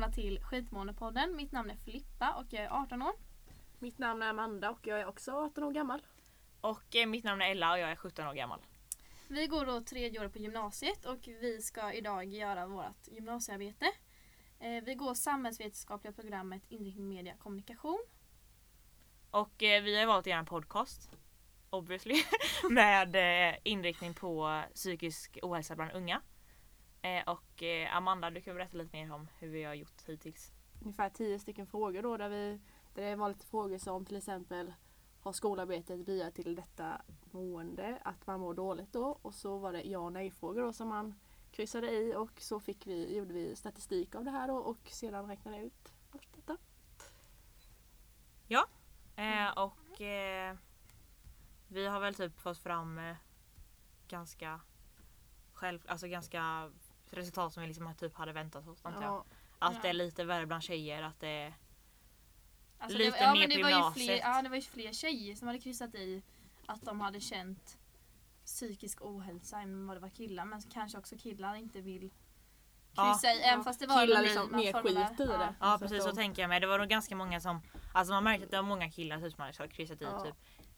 välkomna 0.00 0.14
till 0.14 0.40
Skitmånepodden. 0.42 1.36
Mitt 1.36 1.52
namn 1.52 1.70
är 1.70 1.76
Filippa 1.76 2.34
och 2.34 2.46
jag 2.48 2.64
är 2.64 2.68
18 2.68 3.02
år. 3.02 3.12
Mitt 3.78 3.98
namn 3.98 4.22
är 4.22 4.28
Amanda 4.28 4.70
och 4.70 4.86
jag 4.86 5.00
är 5.00 5.06
också 5.06 5.32
18 5.32 5.64
år 5.64 5.72
gammal. 5.72 6.06
Och 6.60 6.96
eh, 6.96 7.06
mitt 7.06 7.24
namn 7.24 7.42
är 7.42 7.50
Ella 7.50 7.72
och 7.72 7.78
jag 7.78 7.90
är 7.90 7.96
17 7.96 8.26
år 8.26 8.34
gammal. 8.34 8.60
Vi 9.28 9.46
går 9.46 9.66
då 9.66 9.80
tredje 9.80 10.20
året 10.20 10.32
på 10.32 10.38
gymnasiet 10.38 11.04
och 11.04 11.18
vi 11.40 11.62
ska 11.62 11.92
idag 11.92 12.24
göra 12.24 12.66
vårt 12.66 13.08
gymnasiearbete. 13.08 13.86
Eh, 14.60 14.84
vi 14.84 14.94
går 14.94 15.14
samhällsvetenskapliga 15.14 16.12
programmet 16.12 16.62
inriktning 16.68 17.08
media 17.08 17.34
kommunikation. 17.36 18.00
Och 19.30 19.62
eh, 19.62 19.82
vi 19.82 19.98
har 19.98 20.06
valt 20.06 20.18
att 20.18 20.26
göra 20.26 20.38
en 20.38 20.46
podcast. 20.46 21.10
Obviously. 21.70 22.22
med 22.70 23.16
eh, 23.16 23.56
inriktning 23.62 24.14
på 24.14 24.62
psykisk 24.74 25.38
ohälsa 25.42 25.76
bland 25.76 25.92
unga. 25.92 26.22
Eh, 27.02 27.22
och 27.26 27.62
eh, 27.62 27.96
Amanda 27.96 28.30
du 28.30 28.40
kan 28.40 28.54
berätta 28.54 28.76
lite 28.76 28.96
mer 28.96 29.12
om 29.12 29.28
hur 29.38 29.48
vi 29.48 29.64
har 29.64 29.74
gjort 29.74 30.02
hittills. 30.06 30.52
Ungefär 30.82 31.10
10 31.10 31.38
stycken 31.38 31.66
frågor 31.66 32.02
då 32.02 32.16
där, 32.16 32.28
vi, 32.28 32.60
där 32.94 33.10
det 33.10 33.16
var 33.16 33.28
lite 33.28 33.46
frågor 33.46 33.78
som 33.78 34.04
till 34.04 34.16
exempel 34.16 34.72
har 35.20 35.32
skolarbetet 35.32 36.06
bidragit 36.06 36.34
till 36.34 36.54
detta 36.54 37.02
mående, 37.30 37.98
att 38.04 38.26
man 38.26 38.40
mår 38.40 38.54
dåligt 38.54 38.92
då? 38.92 39.18
Och 39.22 39.34
så 39.34 39.58
var 39.58 39.72
det 39.72 39.82
ja 39.82 39.98
och 39.98 40.12
nej 40.12 40.30
frågor 40.30 40.62
då 40.62 40.72
som 40.72 40.88
man 40.88 41.14
kryssade 41.50 41.90
i 41.90 42.14
och 42.14 42.40
så 42.40 42.60
fick 42.60 42.86
vi, 42.86 43.16
gjorde 43.16 43.34
vi 43.34 43.56
statistik 43.56 44.14
av 44.14 44.24
det 44.24 44.30
här 44.30 44.48
då 44.48 44.56
och 44.56 44.88
sedan 44.88 45.28
räknade 45.28 45.58
ut 45.58 45.92
allt 46.12 46.28
detta. 46.34 46.56
Eh, 49.16 49.50
och 49.50 50.00
eh, 50.00 50.56
vi 51.68 51.86
har 51.86 52.00
väl 52.00 52.14
typ 52.14 52.40
fått 52.40 52.58
fram 52.58 52.98
eh, 52.98 53.16
ganska 54.08 54.60
själv, 55.52 55.80
alltså 55.88 56.06
ganska 56.06 56.70
resultat 57.12 57.52
som 57.52 57.60
vi 57.60 57.66
liksom 57.66 57.94
typ 57.94 58.14
hade 58.16 58.32
väntat 58.32 58.66
oss 58.68 58.84
antar 58.84 59.02
jag. 59.02 59.12
Ja, 59.12 59.24
Att 59.58 59.74
Ja. 59.74 59.78
det 59.82 59.88
är 59.88 59.92
lite 59.92 60.24
värre 60.24 60.46
bland 60.46 60.62
tjejer, 60.62 61.02
att 61.02 61.20
det 61.20 61.28
är 61.28 61.54
Alltså 62.78 62.98
Lite 62.98 63.10
det, 63.10 63.20
var- 63.20 63.26
ja, 63.26 63.34
ner 63.34 63.42
på 63.48 63.54
det 63.54 63.62
var 63.62 63.70
ju 63.70 63.74
gymnasiet. 63.76 64.06
fler, 64.06 64.18
Ja 64.32 64.42
det 64.42 64.48
var 64.48 64.56
ju 64.56 64.62
fler 64.62 64.92
tjejer 64.92 65.34
som 65.36 65.46
hade 65.46 65.58
kryssat 65.60 65.94
i 65.94 66.22
att 66.66 66.82
de 66.82 67.00
hade 67.00 67.20
känt 67.20 67.78
psykisk 68.44 68.98
ohälsa 69.02 69.60
än 69.60 69.86
vad 69.86 69.96
det 69.96 70.00
var 70.00 70.08
killar. 70.08 70.44
Men 70.44 70.62
kanske 70.62 70.98
också 70.98 71.16
killar 71.18 71.54
inte 71.54 71.80
vill 71.80 72.10
Ja. 72.96 73.12
kryssa 73.12 73.32
i. 73.34 73.40
Även 73.40 73.58
Ja, 73.58 73.64
fast 73.64 73.80
det 73.80 73.86
var 73.86 74.06
killar 74.06 74.22
liksom 74.22 74.52
mer 74.56 74.72
skit 74.82 75.20
i 75.20 75.24
det. 75.26 75.32
Ja. 75.32 75.54
Ja 75.60 75.76
precis 75.80 75.98
att 75.98 76.10
så 76.10 76.16
tänker 76.16 76.42
jag 76.42 76.48
mig. 76.48 76.60
Det 76.60 76.66
var 76.66 76.78
nog 76.78 76.88
ganska 76.88 77.16
många 77.16 77.40
som, 77.40 77.60
alltså 77.94 78.14
man 78.14 78.24
märkte 78.24 78.44
att 78.44 78.50
det 78.50 78.56
var 78.56 78.68
många 78.68 78.90
killar 78.90 79.20
typ, 79.20 79.32
som 79.34 79.40
hade 79.44 79.68
kryssat 79.68 80.00
i 80.02 80.04
Ja. 80.04 80.24
typ 80.24 80.34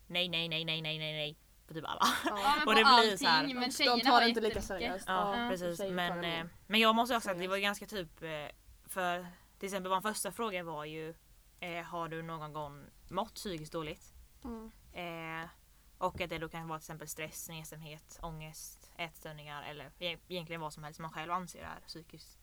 nej 0.07 0.29
nej 0.29 0.49
nej 0.49 0.65
nej 0.65 0.83
nej 0.83 0.99
nej 0.99 1.13
nej 1.13 1.37
på 1.73 1.79
typ 1.81 1.89
alla. 1.89 2.07
Ja, 2.25 2.55
Och 2.67 2.75
det 2.75 2.85
blir 2.85 2.87
allting, 2.87 3.19
så 3.19 3.27
här- 3.27 3.55
men 3.55 3.71
De 3.97 4.01
tar 4.01 4.21
det 4.21 4.29
inte 4.29 4.41
lika 4.41 4.63
seriöst. 4.63 5.05
Ja, 5.09 5.39
Ja, 5.45 5.51
precis. 5.51 5.81
Men, 5.91 6.25
eh, 6.25 6.47
men 6.67 6.81
jag 6.81 6.95
måste 6.95 7.17
också 7.17 7.25
säga 7.25 7.33
att 7.35 7.41
det 7.41 7.49
var 7.49 7.59
ganska 7.59 7.87
typ 7.87 8.23
eh, 8.23 8.29
för 8.87 9.27
till 9.59 9.67
exempel 9.67 9.91
vår 9.91 10.01
första 10.01 10.33
fråga 10.33 10.63
var 10.65 10.85
ju 10.85 11.15
eh, 11.61 11.85
har 11.85 12.09
du 12.09 12.23
någon 12.23 12.53
gång 12.53 12.85
mått 13.09 13.35
psykiskt 13.35 13.73
dåligt? 13.73 14.13
Mm. 14.45 14.71
Eh, 14.93 15.49
och 15.99 16.21
att 16.21 16.31
det 16.31 16.39
då 16.39 16.49
kan 16.49 16.69
vara 16.69 16.79
till 16.79 16.85
exempel 16.85 17.09
stress, 17.09 17.49
nedstämdhet, 17.49 18.19
ångest, 18.23 18.93
ätstörningar 18.97 19.63
eller 19.63 19.91
e- 19.99 20.19
egentligen 20.29 20.61
vad 20.61 20.73
som 20.73 20.85
helst 20.85 20.97
som 20.97 21.03
man 21.03 21.13
själv 21.13 21.33
anser 21.33 21.63
är 21.63 21.81
psykiskt 21.87 22.39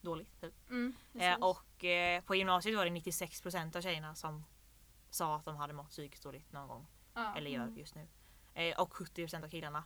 dåligt. 0.00 0.40
Typ. 0.40 0.54
Mm, 0.70 0.94
Eh, 1.14 1.34
och 1.34 1.84
eh, 1.84 2.22
på 2.22 2.34
gymnasiet 2.34 2.76
var 2.76 2.84
det 2.84 2.90
96% 2.90 3.76
av 3.76 3.80
tjejerna 3.80 4.14
som 4.14 4.44
sa 5.10 5.36
att 5.36 5.44
de 5.44 5.56
hade 5.56 5.72
mått 5.72 5.90
psykiskt 5.90 6.22
dåligt 6.22 6.52
någon 6.52 6.68
gång. 6.68 6.86
ja. 7.14 7.34
Eller 7.36 7.50
gör 7.50 7.62
Mm. 7.62 7.76
just 7.78 7.94
nu. 7.94 8.06
Eh, 8.54 8.80
och 8.80 8.92
70% 8.92 9.44
av 9.44 9.48
killarna. 9.48 9.84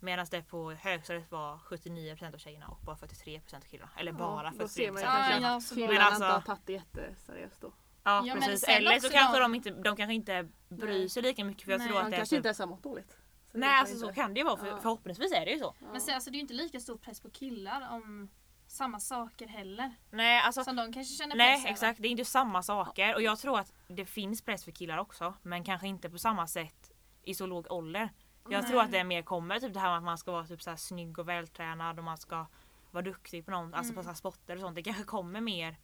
Medan 0.00 0.26
det 0.30 0.42
på 0.42 0.70
högstadiet 0.72 1.30
var 1.30 1.58
79% 1.58 2.34
av 2.34 2.38
tjejerna 2.38 2.68
och 2.68 2.78
bara 2.84 2.96
43% 2.96 3.56
av 3.56 3.60
killarna. 3.60 3.90
Eller 3.96 4.12
bara 4.12 4.50
Då 4.58 4.68
ser 4.68 4.92
43% 4.92 4.92
man 4.92 5.02
av 5.02 5.18
Ja, 5.20 5.24
killarna. 5.34 5.54
ja, 5.54 5.60
så 5.60 5.74
killarna 5.74 5.92
Men 5.94 6.02
alltså- 6.02 6.24
inte 6.24 6.34
har 6.34 6.40
tagit 6.40 6.66
det 6.66 6.72
jätteseriöst 6.72 7.60
då. 7.60 7.72
Ja, 8.04 8.22
Ja, 8.26 8.34
precis. 8.34 8.64
Eller 8.68 9.00
så 9.00 9.08
kanske 9.10 9.38
de- 9.38 9.42
de 9.42 9.54
inte, 9.54 9.70
de 9.70 9.96
kanske 9.96 10.14
inte 10.14 10.48
bryr 10.68 10.98
Nej. 10.98 11.08
sig 11.08 11.22
lika 11.22 11.44
mycket 11.44 11.64
för 11.64 11.70
jag 11.72 11.78
Nej. 11.78 11.88
tror 11.88 11.96
att 11.98 12.04
Man 12.04 12.10
det 12.10 12.16
är 12.16 12.18
kanske 12.18 12.30
typ, 12.32 12.36
inte 12.36 12.48
ens 12.48 12.58
har 12.58 12.66
mått 12.66 12.82
dåligt. 12.82 13.18
Så 13.52 13.58
Nej 13.58 13.68
kan 13.68 13.78
alltså 13.78 13.96
så 13.98 14.04
inte- 14.08 14.14
kan 14.20 14.34
det 14.34 14.40
ju 14.40 14.44
vara 14.44 14.56
för, 14.56 14.66
Ja. 14.66 14.78
förhoppningsvis 14.82 15.32
är 15.32 15.44
det 15.44 15.50
ju 15.52 15.58
så. 15.58 15.74
Ja. 15.80 15.86
Men 15.92 16.00
sen, 16.00 16.14
alltså, 16.14 16.30
det 16.30 16.34
är 16.34 16.38
ju 16.38 16.42
inte 16.42 16.54
lika 16.54 16.80
stor 16.80 16.98
press 16.98 17.20
på 17.20 17.30
killar 17.30 17.88
om 17.90 18.28
samma 18.66 19.00
saker 19.00 19.46
heller. 19.46 19.94
Nej 20.10 20.40
alltså 20.40 20.64
Som 20.64 20.76
de 20.76 20.92
kanske 20.92 21.14
känner 21.14 21.36
Nej 21.36 21.58
över. 21.60 21.70
exakt, 21.70 22.02
det 22.02 22.08
är 22.08 22.10
inte 22.10 22.24
samma 22.24 22.62
saker 22.62 23.14
och 23.14 23.22
jag 23.22 23.38
tror 23.38 23.58
att 23.58 23.72
det 23.88 24.04
finns 24.06 24.42
press 24.42 24.64
för 24.64 24.72
killar 24.72 24.98
också 24.98 25.34
men 25.42 25.64
kanske 25.64 25.86
inte 25.88 26.10
på 26.10 26.18
samma 26.18 26.46
sätt 26.46 26.85
i 27.26 27.34
så 27.34 27.46
låg 27.46 27.72
ålder. 27.72 28.08
Jag 28.48 28.62
Nej. 28.62 28.70
tror 28.70 28.80
att 28.82 28.90
det 28.92 29.04
mer 29.04 29.22
kommer 29.22 29.60
typ 29.60 29.74
det 29.74 29.80
här 29.80 29.88
med 29.88 29.96
att 29.98 30.04
man 30.04 30.18
ska 30.18 30.32
vara 30.32 30.46
typ 30.46 30.62
så 30.62 30.70
här 30.70 30.76
snygg 30.76 31.18
och 31.18 31.28
vältränad 31.28 31.98
och 31.98 32.04
man 32.04 32.18
ska 32.18 32.46
vara 32.90 33.02
duktig 33.04 33.44
på 33.44 33.50
någon, 33.50 33.74
alltså 33.74 33.92
på 33.92 34.00
Mm. 34.00 34.04
så 34.04 34.08
här 34.10 34.14
sporter 34.16 34.54
och 34.54 34.60
sånt. 34.60 34.74
Det 34.74 34.82
kanske 34.82 35.02
kommer 35.04 35.40
mer 35.40 35.76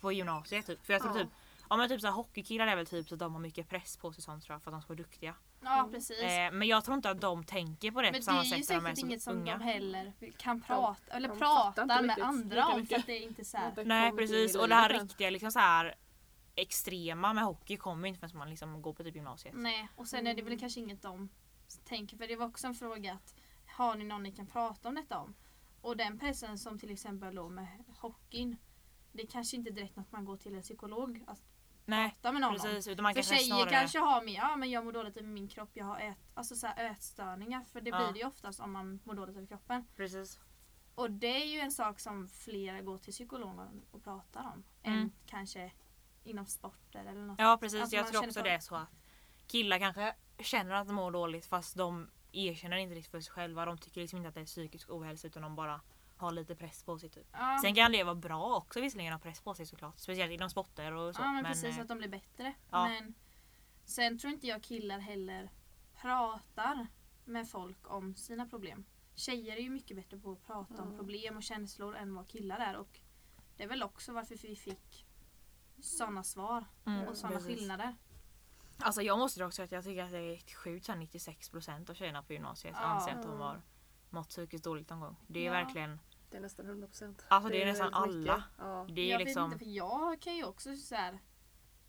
på 0.00 0.12
gymnasiet 0.12 0.66
typ. 0.66 0.86
För 0.86 0.92
jag 0.92 1.02
tror 1.02 1.16
Ja. 1.18 1.22
typ, 1.24 1.32
ja 1.70 1.76
men 1.76 1.88
typ 1.88 2.00
så 2.00 2.06
här 2.06 2.14
hockeykillar 2.14 2.66
är 2.66 2.76
väl 2.76 2.86
typ 2.86 3.08
så 3.08 3.14
att 3.14 3.18
de 3.18 3.32
har 3.32 3.40
mycket 3.40 3.68
press 3.68 3.96
på 3.96 4.12
sig 4.12 4.22
sånt 4.22 4.44
tror 4.44 4.54
jag 4.54 4.62
för 4.62 4.70
att 4.70 4.74
de 4.74 4.82
ska 4.82 4.88
vara 4.88 4.96
duktiga. 4.98 5.34
Ja 5.64 5.88
precis. 5.92 6.22
Eh, 6.22 6.52
men 6.52 6.68
jag 6.68 6.84
tror 6.84 6.96
inte 6.96 7.10
att 7.10 7.20
de 7.20 7.44
tänker 7.44 7.90
på 7.90 8.02
det 8.02 8.12
men 8.12 8.12
på 8.12 8.30
det 8.30 8.38
är 8.38 8.42
samma 8.42 8.44
ju 8.44 8.62
sätt 8.62 8.68
när 8.68 8.76
de 8.76 8.86
är 8.86 8.90
säkert 8.90 8.98
som 9.00 9.08
inget 9.10 9.22
som 9.22 9.36
unga. 9.36 9.58
de 9.58 9.64
heller 9.64 10.12
kan 10.38 10.60
prata 10.60 11.12
eller 11.16 11.28
de 11.28 11.38
prata 11.38 11.86
med 11.86 12.18
andra 12.22 12.66
om 12.66 12.86
för 12.86 12.96
att 12.96 13.06
det 13.06 13.12
är 13.12 13.22
inte 13.22 13.44
så 13.44 13.56
här. 13.56 13.72
Det 13.74 13.84
Nej 13.84 14.12
precis 14.12 14.56
och 14.56 14.68
det 14.68 14.74
här 14.74 14.88
riktiga 14.88 15.30
liksom 15.30 15.52
så 15.52 15.58
här 15.58 15.94
extrema 16.54 17.32
med 17.32 17.44
hockey 17.44 17.76
kommer 17.76 18.08
inte 18.08 18.20
förrän 18.20 18.38
man 18.38 18.50
liksom 18.50 18.82
går 18.82 18.92
på 18.94 19.04
typ 19.04 19.14
gymnasiet. 19.14 19.54
Nej 19.56 19.88
och 19.96 20.08
sen 20.08 20.26
är 20.26 20.34
det 20.34 20.42
väl 20.42 20.52
Mm. 20.52 20.60
kanske 20.60 20.80
inget 20.80 21.02
de 21.02 21.28
tänker 21.84 22.16
för 22.16 22.26
det 22.28 22.36
var 22.36 22.46
också 22.46 22.66
en 22.66 22.74
fråga 22.74 23.12
att 23.12 23.34
har 23.66 23.94
ni 23.96 24.04
någon 24.04 24.22
ni 24.22 24.32
kan 24.32 24.46
prata 24.46 24.88
om 24.88 24.94
detta 24.94 25.18
om? 25.18 25.34
Och 25.80 25.96
den 25.96 26.18
pressen 26.18 26.58
som 26.58 26.78
till 26.78 26.90
exempel 26.90 27.34
då 27.34 27.48
med 27.48 27.66
hockeyn 27.98 28.56
det 29.12 29.22
är 29.22 29.26
kanske 29.26 29.56
inte 29.56 29.70
direkt 29.70 29.96
något 29.96 30.12
man 30.12 30.24
går 30.24 30.36
till 30.36 30.54
en 30.54 30.62
psykolog 30.62 31.24
att 31.26 31.42
Nej 31.84 32.10
prata 32.10 32.32
med 32.32 32.40
någon 32.40 32.50
om. 32.50 32.56
precis 32.60 32.88
utan 32.88 33.02
man 33.02 33.12
För 33.14 33.20
kanske 33.22 33.34
tjejer 33.36 33.46
snarare 33.56 33.70
kanske 33.70 33.98
har 33.98 34.22
mer, 34.22 34.34
ja 34.36 34.56
men 34.56 34.70
jag 34.70 34.84
mår 34.84 34.92
dåligt 34.92 35.16
över 35.16 35.28
min 35.28 35.48
kropp, 35.48 35.70
jag 35.72 35.84
har 35.84 35.98
ät, 36.00 36.18
alltså 36.34 36.56
så 36.56 36.66
här 36.66 36.90
ätstörningar 36.90 37.64
för 37.64 37.80
det 37.80 37.90
Ja. 37.90 37.96
blir 37.98 38.12
det 38.12 38.18
ju 38.18 38.26
oftast 38.26 38.60
om 38.60 38.72
man 38.72 39.00
mår 39.04 39.14
dåligt 39.14 39.36
över 39.36 39.46
kroppen. 39.46 39.84
precis. 39.96 40.40
Och 40.94 41.10
det 41.10 41.42
är 41.42 41.46
ju 41.46 41.60
en 41.60 41.72
sak 41.72 42.00
som 42.00 42.28
flera 42.28 42.80
går 42.82 42.98
till 42.98 43.12
psykologen 43.12 43.82
och 43.90 44.04
pratar 44.04 44.40
om. 44.54 44.64
Mm. 44.82 44.98
Än 45.00 45.12
kanske 45.26 45.72
inom 46.24 46.46
sporter 46.46 47.00
eller 47.00 47.22
något. 47.22 47.38
Ja 47.38 47.58
precis, 47.60 47.80
Alltså, 47.80 47.96
jag 47.96 48.06
tror 48.08 48.26
också 48.26 48.40
på- 48.40 48.44
det 48.44 48.50
är 48.54 48.58
så 48.60 48.74
att 48.74 48.88
killar 49.46 49.78
kanske 49.78 50.14
känner 50.40 50.74
att 50.74 50.86
de 50.86 50.94
mår 50.96 51.10
dåligt 51.10 51.46
fast 51.46 51.76
de 51.76 52.10
erkänner 52.32 52.76
inte 52.76 52.94
riktigt 52.94 53.10
för 53.10 53.20
sig 53.20 53.32
själva. 53.32 53.64
De 53.64 53.78
tycker 53.78 54.00
liksom 54.00 54.16
inte 54.16 54.28
att 54.28 54.34
det 54.34 54.40
är 54.40 54.44
psykisk 54.46 54.90
ohälsa 54.90 55.26
utan 55.26 55.42
de 55.42 55.56
bara 55.56 55.80
har 56.16 56.32
lite 56.32 56.54
press 56.56 56.82
på 56.84 56.98
sig 56.98 57.08
typ. 57.10 57.26
Ja, 57.32 57.58
Sen 57.62 57.74
kan 57.74 57.92
det 57.92 58.04
vara 58.04 58.14
bra 58.14 58.56
också 58.56 58.80
visserligen 58.80 59.12
att 59.12 59.22
ha 59.24 59.30
press 59.30 59.40
på 59.40 59.54
sig 59.54 59.66
såklart. 59.66 59.98
Speciellt 59.98 60.32
inom 60.32 60.50
sporter 60.50 60.92
och 60.92 61.14
så. 61.14 61.22
ja 61.22 61.32
men, 61.32 61.44
precis 61.44 61.76
eh, 61.76 61.82
att 61.82 61.88
de 61.88 61.98
blir 61.98 62.08
bättre. 62.08 62.54
ja. 62.70 62.88
Men 62.88 63.14
sen 63.84 64.18
tror 64.18 64.32
inte 64.32 64.46
jag 64.46 64.62
killar 64.62 64.98
heller 64.98 65.50
pratar 66.00 66.86
med 67.24 67.48
folk 67.50 67.90
om 67.90 68.14
sina 68.14 68.46
problem. 68.46 68.84
Tjejer 69.14 69.56
är 69.56 69.60
ju 69.60 69.70
mycket 69.70 69.96
bättre 69.96 70.18
på 70.18 70.32
att 70.32 70.46
prata 70.46 70.74
om 70.82 70.86
Mm. 70.88 70.96
problem 70.98 71.36
och 71.36 71.42
känslor 71.42 71.96
än 71.96 72.14
vad 72.14 72.28
killar 72.28 72.58
är 72.58 72.76
och 72.76 73.00
det 73.56 73.62
är 73.62 73.68
väl 73.68 73.82
också 73.82 74.12
varför 74.12 74.36
vi 74.36 74.56
fick 74.56 75.06
sådana 75.84 76.22
svar 76.22 76.64
mm, 76.86 77.08
och 77.08 77.16
sådana 77.16 77.36
precis. 77.38 77.58
skillnader. 77.58 77.96
Alltså 78.78 79.02
jag 79.02 79.18
måste 79.18 79.44
också 79.44 79.56
säga 79.56 79.64
att 79.64 79.72
jag 79.72 79.84
tycker 79.84 80.04
att 80.04 80.10
det 80.10 80.18
är 80.18 80.54
sjukt 80.56 80.86
så 80.86 80.92
här 80.92 80.98
96% 80.98 81.90
av 81.90 81.94
tjejerna 81.94 82.22
på 82.22 82.32
gymnasiet 82.32 82.74
Ja. 82.78 82.84
anser 82.84 83.12
att 83.12 83.22
de 83.22 83.40
har 83.40 83.62
mått 84.10 84.28
psykiskt 84.28 84.64
dåligt 84.64 84.90
någon 84.90 85.00
gång. 85.00 85.16
Det 85.26 85.40
är 85.40 85.44
Ja. 85.44 85.52
verkligen, 85.52 86.00
Det 86.30 86.36
är 86.36 86.40
nästan 86.40 86.66
100 86.66 86.86
procent. 86.86 87.24
Alltså, 87.28 87.48
det 87.50 87.62
är 87.62 87.66
nästan 87.66 87.94
alla. 87.94 88.42
Ja. 88.58 88.86
det 88.90 89.00
är 89.00 89.10
jag 89.10 89.18
liksom 89.18 89.50
vet 89.50 89.54
inte 89.54 89.64
för 89.64 89.72
jag 89.72 90.20
kan 90.20 90.36
ju 90.36 90.44
också 90.44 90.76
så 90.76 90.94
här 90.94 91.18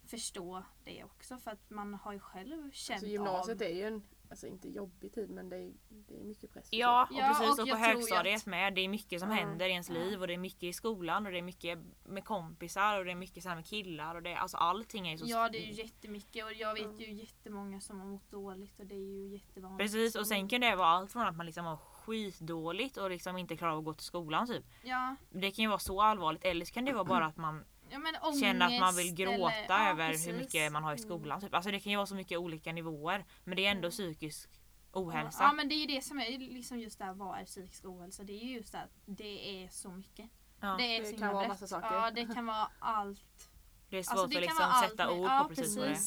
förstå 0.06 0.64
det 0.84 1.04
också 1.04 1.38
för 1.38 1.52
att 1.52 1.70
man 1.70 1.94
har 1.94 2.14
ju 2.14 2.20
själv 2.20 2.72
känt 2.72 2.96
Alltså, 2.96 3.08
gymnasiet 3.08 3.62
av 3.62 3.68
är 3.68 3.72
ju 3.76 3.84
en, 3.88 4.04
alltså 4.34 4.48
inte 4.48 4.70
jobbig 4.70 5.14
tid 5.14 5.30
men 5.30 5.50
det 5.50 5.56
är, 5.58 5.74
det 5.90 6.20
är 6.20 6.24
mycket 6.24 6.54
press. 6.54 6.68
och 6.68 6.74
Ja, 6.74 7.04
och 7.12 7.18
precis 7.18 7.60
och 7.60 7.64
och, 7.64 7.70
på 7.70 7.76
högstadiet 7.76 8.38
att- 8.42 8.46
med. 8.46 8.74
Det 8.76 8.82
är 8.82 8.88
mycket 8.90 9.20
som 9.20 9.30
Ja. 9.30 9.36
händer 9.36 9.66
i 9.66 9.72
ens 9.72 9.90
Ja. 9.90 9.96
liv 9.96 10.22
och 10.22 10.28
det 10.28 10.34
är 10.34 10.38
mycket 10.38 10.64
i 10.64 10.74
skolan 10.74 11.26
och 11.26 11.32
det 11.32 11.38
är 11.38 11.42
mycket 11.42 11.80
med 12.04 12.26
kompisar 12.26 13.00
och 13.00 13.06
det 13.06 13.12
är 13.12 13.16
mycket 13.16 13.44
så 13.44 13.50
här 13.50 13.56
med 13.56 13.66
killar 13.66 14.16
och 14.16 14.22
det, 14.24 14.36
alltså 14.36 14.58
allting 14.58 15.08
är 15.08 15.12
ju 15.12 15.18
så 15.18 15.26
Ja 15.28 15.50
det 15.50 15.58
är 15.58 15.66
ju 15.68 15.74
jättemycket 15.84 16.46
och 16.46 16.54
jag 16.54 16.74
vet 16.74 17.00
ju 17.00 17.14
jättemånga 17.14 17.80
som 17.82 18.00
har 18.00 18.08
mått 18.08 18.32
dåligt 18.32 18.80
och 18.80 18.86
det 18.86 18.96
är 18.96 19.00
ju 19.00 19.28
jättevanligt. 19.28 19.80
Precis 19.84 20.16
och 20.16 20.28
sen 20.28 20.48
kan 20.50 20.62
det 20.62 20.76
vara 20.76 20.88
allt 20.88 21.12
från 21.12 21.22
att 21.28 21.36
man 21.36 21.46
liksom 21.46 21.66
har 21.66 21.78
skitdåligt 21.78 22.98
och 22.98 23.10
liksom 23.10 23.38
inte 23.38 23.58
klarar 23.58 23.72
av 23.74 23.80
att 23.80 23.86
gå 23.86 23.94
till 23.94 24.06
skolan 24.06 24.48
typ. 24.48 24.66
Ja, 24.84 25.16
Det 25.30 25.52
kan 25.52 25.64
ju 25.64 25.70
vara 25.70 25.80
så 25.80 26.02
allvarligt 26.02 26.44
eller 26.46 26.66
så 26.66 26.74
kan 26.74 26.86
det 26.86 26.94
vara 26.94 27.04
bara 27.04 27.26
att 27.26 27.38
man 27.38 27.64
ja 27.94 28.00
men 28.00 28.16
ångest 28.22 28.40
känner 28.40 28.66
att 28.66 28.80
man 28.80 28.96
vill 28.96 29.16
gråta 29.16 29.54
eller, 29.54 29.66
ja, 29.70 29.90
över 29.90 30.10
precis. 30.10 30.28
hur 30.28 30.34
mycket 30.34 30.72
man 30.72 30.84
har 30.84 30.94
i 30.94 30.98
skolan. 30.98 31.42
Typ. 31.42 31.54
Alltså 31.54 31.72
det 31.72 31.80
kan 31.80 31.92
ju 31.92 31.96
vara 31.96 32.08
så 32.08 32.16
mycket 32.16 32.38
olika 32.38 32.72
nivåer 32.72 33.26
men 33.44 33.56
det 33.56 33.66
är 33.66 33.72
ändå 33.72 33.90
psykisk 33.90 34.50
ohälsa. 34.92 35.44
Ja 35.44 35.54
men 35.54 35.70
det 35.70 35.76
är 35.76 35.78
ju 35.78 35.86
det 35.86 36.02
som 36.02 36.20
är 36.20 36.40
liksom 36.40 36.80
just 36.80 37.00
där 37.00 37.14
vad 37.14 37.40
är 37.40 37.46
psykisk 37.46 37.86
ohälsa? 37.86 38.24
Det 38.24 38.34
är 38.34 38.44
ju 38.44 38.54
just 38.54 38.72
det 38.72 38.80
att 38.80 39.00
det 39.06 39.64
är 39.64 39.70
så 39.70 39.92
mycket. 39.92 40.30
Ja. 40.60 40.76
Det 40.78 40.98
är 40.98 41.04
Det 41.04 41.18
kan 41.18 41.34
vara 41.34 41.48
massa 41.48 41.68
saker. 41.68 41.96
Ja 41.96 42.12
det 42.12 42.26
kan 42.34 42.46
vara 42.46 42.72
allt. 42.80 43.50
Det 43.90 43.98
är 43.98 44.04
svårt 44.04 44.12
Alltså, 44.12 44.28
det 44.28 44.30
att 44.30 44.34
kan 44.34 44.42
liksom 44.42 44.58
vara 44.58 44.72
allt 44.72 44.90
sätta 44.90 45.12
ord 45.12 45.28
ja, 45.28 45.46
på 45.50 45.56
precis 45.56 45.78
vad 45.78 45.88
det 45.88 45.94
är. 45.94 46.00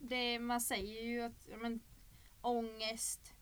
Det, 0.00 0.38
man 0.38 0.60
säger 0.60 1.02
ju 1.02 1.22
att 1.22 1.48
men, 1.60 1.80
ångest, 2.40 3.34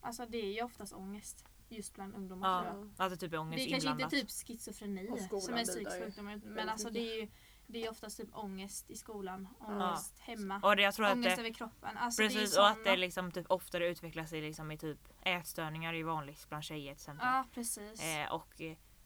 alltså 0.00 0.26
det 0.26 0.38
är 0.38 0.52
ju 0.52 0.62
oftast 0.62 0.92
ångest. 0.92 1.47
Just 1.68 1.94
bland 1.94 2.14
ungdomar. 2.14 2.62
tror 2.62 2.74
Ja, 2.74 2.88
jag. 2.98 3.04
att 3.06 3.10
det 3.12 3.16
typ 3.16 3.32
är 3.32 3.38
ångest 3.38 3.56
Det 3.56 3.68
är 3.68 3.70
kanske 3.70 3.90
inte 3.90 4.02
inblandat. 4.04 4.10
typ 4.28 4.46
schizofreni 4.46 5.06
som 5.40 5.54
är 5.54 5.64
psykisk 5.64 5.96
ju 5.96 6.04
sjukdom 6.04 6.24
men 6.24 6.40
väldigt 6.40 6.68
alltså 6.72 6.90
det 6.90 7.00
är 7.00 7.20
ju 7.20 7.28
det 7.70 7.84
är 7.86 7.90
oftast 7.90 8.16
typ 8.16 8.28
ångest 8.32 8.90
i 8.90 8.96
skolan, 8.96 9.48
ångest 9.60 10.18
hemma, 10.18 10.60
Och 10.62 10.76
det, 10.76 10.82
jag 10.82 10.94
tror 10.94 11.06
att 11.06 11.12
ångest 11.12 11.36
det, 11.36 11.42
över 11.42 11.52
kroppen. 11.54 11.96
Alltså 11.96 12.22
precis 12.22 12.52
det 12.54 12.58
är 12.58 12.62
och 12.62 12.68
att 12.68 12.76
det 12.76 12.84
såna- 12.84 12.96
liksom 12.96 13.32
typ 13.32 13.46
oftare 13.50 13.88
utvecklar 13.88 14.24
sig 14.26 14.40
liksom 14.40 14.70
i 14.70 14.78
typ 14.78 14.98
ätstörningar 15.22 15.92
är 15.92 15.96
ju 15.96 16.02
vanligt 16.04 16.48
bland 16.48 16.64
tjejer 16.64 16.84
till 16.84 16.92
exempel. 16.92 17.26
Ja 17.26 17.44
precis. 17.54 18.02
Eh, 18.02 18.32
och, 18.32 18.60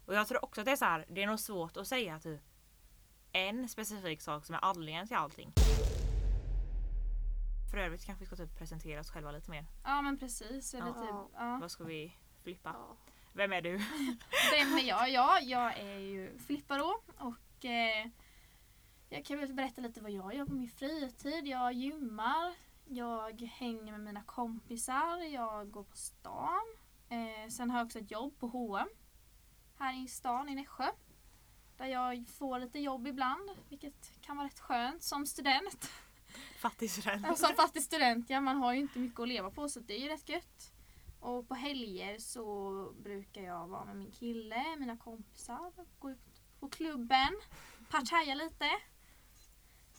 och 0.06 0.14
jag 0.14 0.28
tror 0.28 0.44
också 0.44 0.60
att 0.60 0.64
det 0.64 0.70
är 0.72 0.76
så 0.76 0.84
här, 0.84 1.06
det 1.08 1.22
är 1.22 1.26
nog 1.26 1.40
svårt 1.40 1.76
att 1.76 1.86
säga 1.88 2.20
typ 2.20 2.40
en 3.32 3.68
specifik 3.68 4.20
sak 4.22 4.46
som 4.46 4.54
är 4.54 4.64
anledningen 4.64 5.06
till 5.06 5.16
allting. 5.16 5.52
För 7.70 7.78
övrigt 7.78 8.04
kanske 8.04 8.20
vi 8.20 8.26
ska 8.26 8.36
typ 8.36 8.58
presentera 8.58 9.00
oss 9.00 9.10
själva 9.10 9.32
lite 9.32 9.50
mer. 9.50 9.66
Ja 9.84 10.02
men 10.02 10.18
precis. 10.18 10.74
Eller 10.74 10.86
Ja. 10.86 10.92
typ, 10.92 11.34
ja. 11.38 11.58
Vad 11.60 11.70
ska 11.70 11.84
vi 11.84 12.16
flippa? 12.42 12.70
Ja. 12.78 12.96
Vem 13.32 13.52
är 13.52 13.62
du? 13.62 13.76
Vem 14.50 14.74
är 14.78 14.82
jag? 14.88 15.10
Ja, 15.10 15.40
jag 15.40 15.78
är 15.78 15.98
ju 15.98 16.38
Filippa 16.38 16.78
då 16.78 17.00
och 17.18 17.64
eh, 17.64 18.06
jag 19.08 19.24
kan 19.24 19.38
väl 19.38 19.54
berätta 19.54 19.80
lite 19.80 20.00
vad 20.00 20.10
jag 20.10 20.34
gör 20.34 20.46
på 20.46 20.54
min 20.54 20.68
fritid. 20.70 21.46
Jag 21.46 21.72
gymmar, 21.72 22.54
jag 22.88 23.40
hänger 23.40 23.92
med 23.92 24.00
mina 24.00 24.22
kompisar, 24.22 25.18
jag 25.18 25.70
går 25.70 25.84
på 25.84 25.96
stan. 25.96 26.76
Eh, 27.08 27.48
sen 27.48 27.70
har 27.70 27.78
jag 27.78 27.86
också 27.86 27.98
ett 27.98 28.10
jobb 28.10 28.38
på 28.38 28.46
H&M 28.46 28.88
här 29.78 30.04
i 30.04 30.08
stan 30.08 30.48
i 30.48 30.54
Nässjö. 30.54 30.88
Där 31.76 31.86
jag 31.86 32.28
får 32.28 32.58
lite 32.58 32.78
jobb 32.78 33.06
ibland, 33.06 33.50
vilket 33.68 34.12
kan 34.20 34.36
vara 34.36 34.46
rätt 34.46 34.60
skönt 34.60 35.02
som 35.02 35.26
student. 35.26 35.90
Fattig 36.58 36.90
student. 36.90 37.26
Ja, 37.26 37.36
Som 37.36 37.56
fattig 37.56 37.82
student, 37.82 38.30
ja 38.30 38.40
man 38.40 38.56
har 38.56 38.72
ju 38.72 38.80
inte 38.80 38.98
mycket 38.98 39.20
att 39.20 39.28
leva 39.28 39.50
på 39.50 39.68
så 39.68 39.80
det 39.80 39.94
är 39.94 39.98
ju 39.98 40.08
rätt 40.08 40.28
gött. 40.28 40.71
Och 41.22 41.48
på 41.48 41.54
helger 41.54 42.18
så 42.18 42.70
brukar 43.02 43.40
jag 43.42 43.66
vara 43.66 43.84
med 43.84 43.96
min 43.96 44.10
kille, 44.10 44.76
mina 44.78 44.96
kompisar, 44.96 45.72
gå 45.98 46.10
ut 46.10 46.18
på 46.60 46.68
klubben, 46.68 47.28
partaja 47.90 48.34
lite. 48.34 48.70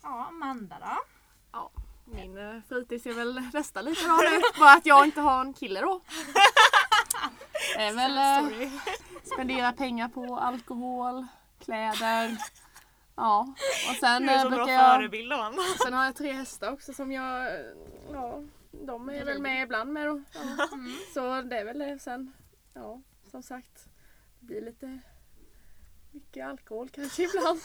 Ja, 0.02 0.26
Amanda 0.28 0.76
då? 0.80 0.96
Ja, 1.52 1.70
min 2.04 2.38
eh, 2.38 2.60
fritid 2.68 3.02
ser 3.02 3.12
väl 3.12 3.40
nästan 3.52 3.84
likadan 3.84 4.20
ut. 4.36 4.58
Bara 4.58 4.72
att 4.72 4.86
jag 4.86 5.04
inte 5.04 5.20
har 5.20 5.40
en 5.40 5.54
kille 5.54 5.80
då. 5.80 6.00
Det 7.76 7.82
är 7.82 7.94
väl 7.94 8.18
eh, 8.18 8.50
Sorry. 8.50 8.70
spendera 9.24 9.72
pengar 9.72 10.08
på 10.08 10.36
alkohol, 10.38 11.26
kläder. 11.64 12.36
Ja, 13.16 13.54
och 13.90 13.96
sen 14.00 14.22
Du 14.22 14.28
är 14.30 14.36
eh, 14.36 14.42
så 14.42 14.48
bra 14.48 14.56
brukar 14.56 14.72
jag... 14.72 14.94
förebild. 14.96 15.32
Sen 15.82 15.92
har 15.92 16.04
jag 16.04 16.16
tre 16.16 16.32
hästar 16.32 16.72
också 16.72 16.92
som 16.92 17.12
jag... 17.12 17.46
eh, 17.46 17.60
Ja, 18.12 18.40
de 18.82 19.08
är 19.08 19.24
väl 19.24 19.42
med 19.42 19.62
ibland 19.62 19.92
med 19.92 20.06
då. 20.06 20.22
Ja. 20.58 20.68
Mm. 20.72 20.96
Så 21.14 21.42
det 21.42 21.58
är 21.58 21.64
väl 21.64 21.78
det. 21.78 21.98
Sen, 21.98 22.32
ja, 22.74 23.00
som 23.30 23.42
sagt. 23.42 23.88
Det 24.40 24.46
blir 24.46 24.60
lite 24.60 24.98
mycket 26.12 26.46
alkohol 26.46 26.88
kanske 26.88 27.22
ibland. 27.28 27.60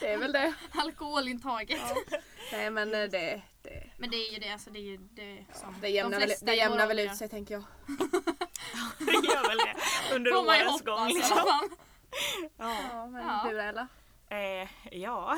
Det 0.00 0.12
är 0.12 0.18
väl 0.18 0.32
det. 0.32 0.54
Alkoholintaget. 0.72 1.80
Ja. 2.10 2.18
Nej 2.52 2.70
men 2.70 2.94
eh, 2.94 3.10
det, 3.10 3.42
det, 3.62 3.90
Men 3.98 4.10
det 4.10 4.16
är 4.16 4.32
ju 4.32 4.38
det, 4.38 4.50
alltså 4.52 4.70
det 4.70 4.78
är 4.78 4.82
ju 4.82 4.96
det 4.96 5.44
som 5.52 5.74
det 5.80 5.88
jämnar, 5.88 6.20
de 6.20 6.26
väl, 6.26 6.36
det 6.42 6.54
jämnar 6.54 6.86
väl 6.86 6.98
ut 6.98 7.16
sig 7.16 7.28
tänker 7.28 7.54
jag. 7.54 7.64
Det 8.98 9.12
gör 9.12 9.48
väl 9.48 9.58
det. 9.58 10.14
Under 10.14 10.30
Får 10.32 10.38
årens 10.38 10.82
gång 10.82 10.98
hoppas 10.98 11.10
i 11.10 11.14
liksom. 11.14 11.38
Ja. 12.58 12.76
Ja, 12.92 13.06
men 13.06 13.26
Ja. 13.26 13.46
du 13.50 13.60
Ella? 13.60 13.88
Eh, 14.28 14.68
ja. 14.98 15.36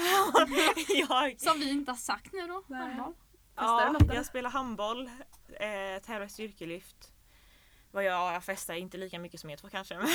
jag, 1.09 1.41
Som 1.41 1.59
vi 1.59 1.71
inte 1.71 1.91
har 1.91 1.97
sagt 1.97 2.33
nu 2.33 2.47
då. 2.47 2.63
Nej. 2.67 2.97
Ja, 3.56 3.97
jag 4.14 4.26
spelar 4.26 4.50
handboll, 4.50 5.11
eh, 5.61 6.03
tävlar 6.03 6.26
i 6.26 6.29
styrkelyft. 6.29 7.12
Vad 7.91 8.05
jag, 8.05 8.35
jag 8.35 8.44
festar 8.44 8.75
inte 8.75 8.97
lika 8.99 9.19
mycket 9.19 9.41
som 9.41 9.50
er 9.50 9.56
två 9.56 9.69
kanske. 9.69 9.99
Men 9.99 10.08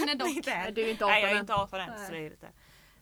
Inte 0.00 0.12
än 0.12 0.18
dock. 0.18 0.28
inte 0.36 0.52
än. 0.52 0.74
Du 0.74 0.82
är 0.82 0.90
inte 0.90 1.06
Nej 1.06 1.22
jag 1.22 1.30
är 1.30 1.34
18 1.34 1.40
inte 1.40 1.54
18 1.54 1.80
än 1.80 2.06
så 2.06 2.12
det 2.12 2.18
är 2.18 2.30
lite. 2.30 2.48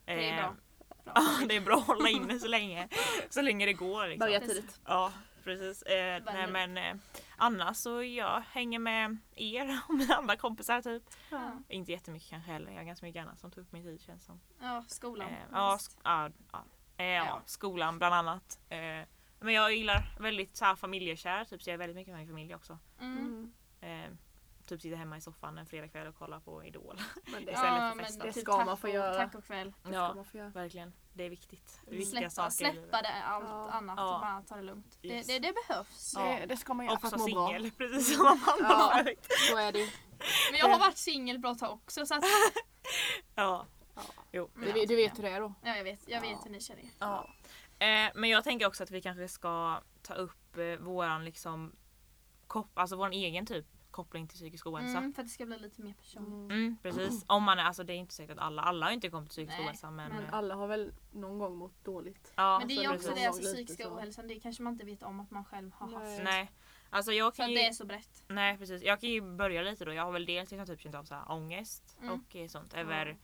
Det 0.05 0.29
är 0.29 0.37
eh, 0.38 0.43
bra. 0.43 0.56
Ja, 1.14 1.46
det 1.49 1.56
är 1.56 1.61
bra 1.61 1.76
att 1.76 1.87
hålla 1.87 2.08
inne 2.08 2.38
så 2.38 2.49
länge. 2.49 2.88
Så 3.31 3.43
länge 3.43 3.67
det 3.67 3.73
går. 3.73 4.06
Liksom. 4.06 4.26
Börja 4.26 4.41
tidigt. 4.41 4.81
Ja 4.85 5.12
precis. 5.44 5.82
Eh, 5.82 6.23
nej, 6.26 6.47
men 6.47 6.79
eh, 6.79 6.94
annars 7.37 7.76
så 7.76 8.02
jag 8.02 8.43
hänger 8.50 8.79
med 8.79 9.17
er 9.37 9.81
och 9.88 9.94
mina 9.94 10.14
andra 10.14 10.37
kompisar 10.37 10.82
typ. 10.82 11.02
Ja. 11.31 11.52
Inte 11.69 11.93
jättemycket 11.93 12.31
kanske 12.31 12.52
heller. 12.52 12.70
Jag 12.70 12.79
har 12.79 12.85
ganska 12.85 13.06
mycket 13.06 13.23
annat 13.23 13.40
som 13.40 13.50
tog 13.50 13.64
upp 13.64 13.73
min 13.73 13.82
tid 13.82 14.00
känns 14.02 14.25
som. 14.25 14.40
Ja, 14.61 14.85
skolan. 14.88 15.29
Eh, 15.29 15.35
ja, 15.52 15.76
sk- 15.81 15.99
ja, 16.05 16.31
ja. 16.52 16.64
Eh, 16.97 17.06
ja, 17.06 17.25
Ja. 17.25 17.43
skolan 17.47 17.99
bland 17.99 18.14
annat. 18.14 18.58
Eh, 18.69 18.79
men 19.44 19.55
jag 19.55 19.75
gillar 19.75 20.17
väldigt 20.20 20.56
så 20.56 20.64
här, 20.64 20.75
familjekär, 20.76 21.44
typ, 21.44 21.62
så 21.62 21.70
jag 21.70 21.75
är 21.75 21.79
väldigt 21.79 21.96
mycket 21.96 22.12
med 22.12 22.19
min 22.19 22.29
familj 22.29 22.55
också. 22.55 22.79
Mm. 23.00 23.52
Mm. 23.81 24.05
Eh, 24.05 24.11
typ 24.67 24.81
sitta 24.81 24.96
hemma 24.96 25.17
i 25.17 25.20
soffan 25.20 25.58
en 25.58 25.67
fredagkväll 25.67 26.06
och 26.06 26.14
kolla 26.19 26.41
på 26.41 26.64
Idol. 26.64 27.00
Men 27.32 27.44
det, 27.44 27.52
Istället 27.52 27.58
för 27.58 27.67
Ja, 27.67 27.94
men 27.94 28.05
festa. 28.06 28.25
Det 28.25 28.32
typ 28.32 28.43
ska 28.43 28.64
man 28.64 28.76
få 28.76 28.88
göra. 28.88 29.14
Tack 29.17 29.35
och 29.35 29.44
kväll. 29.44 29.73
det 29.82 29.94
Ja, 29.94 30.25
verkligen. 30.55 30.93
Det 31.12 31.25
är 31.25 31.31
viktigt. 31.31 31.81
Det 31.87 31.94
är 31.94 31.99
viktiga 31.99 32.31
Släppa, 32.31 32.50
saker 32.50 32.73
släppa 32.73 33.02
det, 33.02 33.23
allt 33.25 33.44
Ja. 33.49 33.70
annat 33.70 33.94
Ja. 33.99 34.14
och 34.14 34.20
bara 34.20 34.43
ta 34.43 34.56
det 34.56 34.62
lugnt. 34.62 34.99
Yes. 35.02 35.26
Det, 35.26 35.32
det, 35.38 35.49
det 35.49 35.55
behövs. 35.69 36.12
Ja. 36.17 36.23
Det, 36.40 36.47
det 36.47 36.56
ska 36.56 36.75
man 36.75 36.87
göra 36.87 36.97
för 36.99 37.06
Också 37.06 37.17
att 37.17 37.20
må 37.31 37.35
bra. 37.35 37.47
singel, 37.49 37.70
precis 37.79 38.17
som 38.17 38.26
Amanda 38.26 38.44
Ja. 38.61 39.05
Så 39.50 39.56
är 39.58 39.73
det. 39.73 39.90
Men 40.50 40.58
jag 40.58 40.69
har 40.69 40.79
varit 40.79 40.97
singel 40.99 41.38
bra 41.38 41.55
tag 41.55 41.73
också 41.73 42.06
så 42.06 42.14
att, 42.14 42.25
Ja. 43.35 43.67
Ja. 43.97 44.02
Jo. 44.32 44.50
Du, 44.55 44.67
ja. 44.81 44.87
du 44.88 44.97
vet 44.97 45.19
hur 45.19 45.23
det 45.23 45.31
är 45.31 45.40
då. 45.40 45.55
ja, 45.64 45.76
jag 45.76 45.85
vet, 45.85 46.00
jag 46.08 46.20
vet 46.20 46.31
Ja. 46.31 46.38
hur 46.44 46.50
ni 46.50 46.61
känner 46.61 46.82
er. 46.82 46.90
Ja. 46.99 47.31
Eh, 47.85 48.11
men 48.15 48.31
jag 48.31 48.45
tänker 48.45 48.67
också 48.67 48.83
att 48.83 48.91
vi 48.91 49.01
kanske 49.03 49.29
ska 49.29 49.81
ta 50.03 50.15
upp 50.15 50.57
eh, 50.57 50.65
våran 50.85 51.25
liksom 51.25 51.73
kop- 52.47 52.71
alltså 52.75 52.97
våran 52.97 53.13
egen 53.13 53.47
typ 53.47 53.67
koppling 53.91 54.29
till 54.29 54.37
psykisk 54.39 54.67
ohälsa. 54.67 54.99
Mm, 54.99 55.13
för 55.13 55.23
att 55.23 55.27
det 55.29 55.33
ska 55.33 55.47
bli 55.47 55.59
lite 55.59 55.83
mer 55.83 55.95
personligt. 55.95 56.53
Mm. 56.53 56.77
Precis. 56.83 57.25
Om 57.29 57.43
man 57.43 57.59
är, 57.59 57.65
alltså 57.65 57.85
det 57.85 57.93
är 57.93 57.97
inte 57.97 58.15
säkert 58.15 58.39
att 58.39 58.45
alla, 58.45 58.63
alla 58.63 58.87
har 58.87 58.93
inte 58.93 59.11
kommit 59.11 59.31
till 59.31 59.35
psykisk 59.37 59.59
Nej, 59.59 59.67
ohälsa 59.67 59.91
men, 59.91 60.13
Men 60.13 60.25
eh, 60.25 60.35
alla 60.35 60.55
har 60.55 60.67
väl 60.67 60.93
någon 61.13 61.39
gång 61.39 61.57
mått 61.57 61.85
dåligt. 61.85 62.33
ja, 62.37 62.59
Men 62.59 62.69
det 62.69 62.75
är 62.75 62.83
ju 62.83 62.89
så 62.89 62.95
också 62.95 63.15
det, 63.15 63.27
alltså 63.27 63.43
psykiska 63.43 63.95
ohälsan, 63.95 64.29
det 64.29 64.41
kanske 64.41 64.63
man 64.63 64.73
inte 64.73 64.85
vet 64.85 65.03
om 65.03 65.21
att 65.21 65.31
man 65.31 65.45
själv 65.45 65.73
har 65.75 65.87
haft. 65.89 66.05
Nej. 66.07 66.25
Nej. 66.25 66.51
Alltså 66.91 67.13
jag 67.13 67.35
kan 67.35 67.49
ju, 67.51 67.55
det 67.57 67.67
är 67.67 67.73
så 67.73 67.85
brett. 67.87 68.25
nej 68.29 68.59
precis. 68.59 68.83
Jag 68.83 69.01
kan 69.01 69.11
ju 69.11 69.21
börja 69.37 69.63
lite 69.63 69.85
då. 69.85 69.93
Jag 69.93 70.05
har 70.05 70.13
väl 70.13 70.27
dels 70.27 70.51
liksom 70.51 70.67
typ 70.67 70.81
känt 70.81 70.95
av 70.95 71.05
så 71.05 71.15
här 71.15 71.33
ångest 71.33 71.97
Mm. 72.03 72.15
och 72.15 72.37
eh, 72.37 72.49
sånt 72.49 72.75
över 72.75 73.17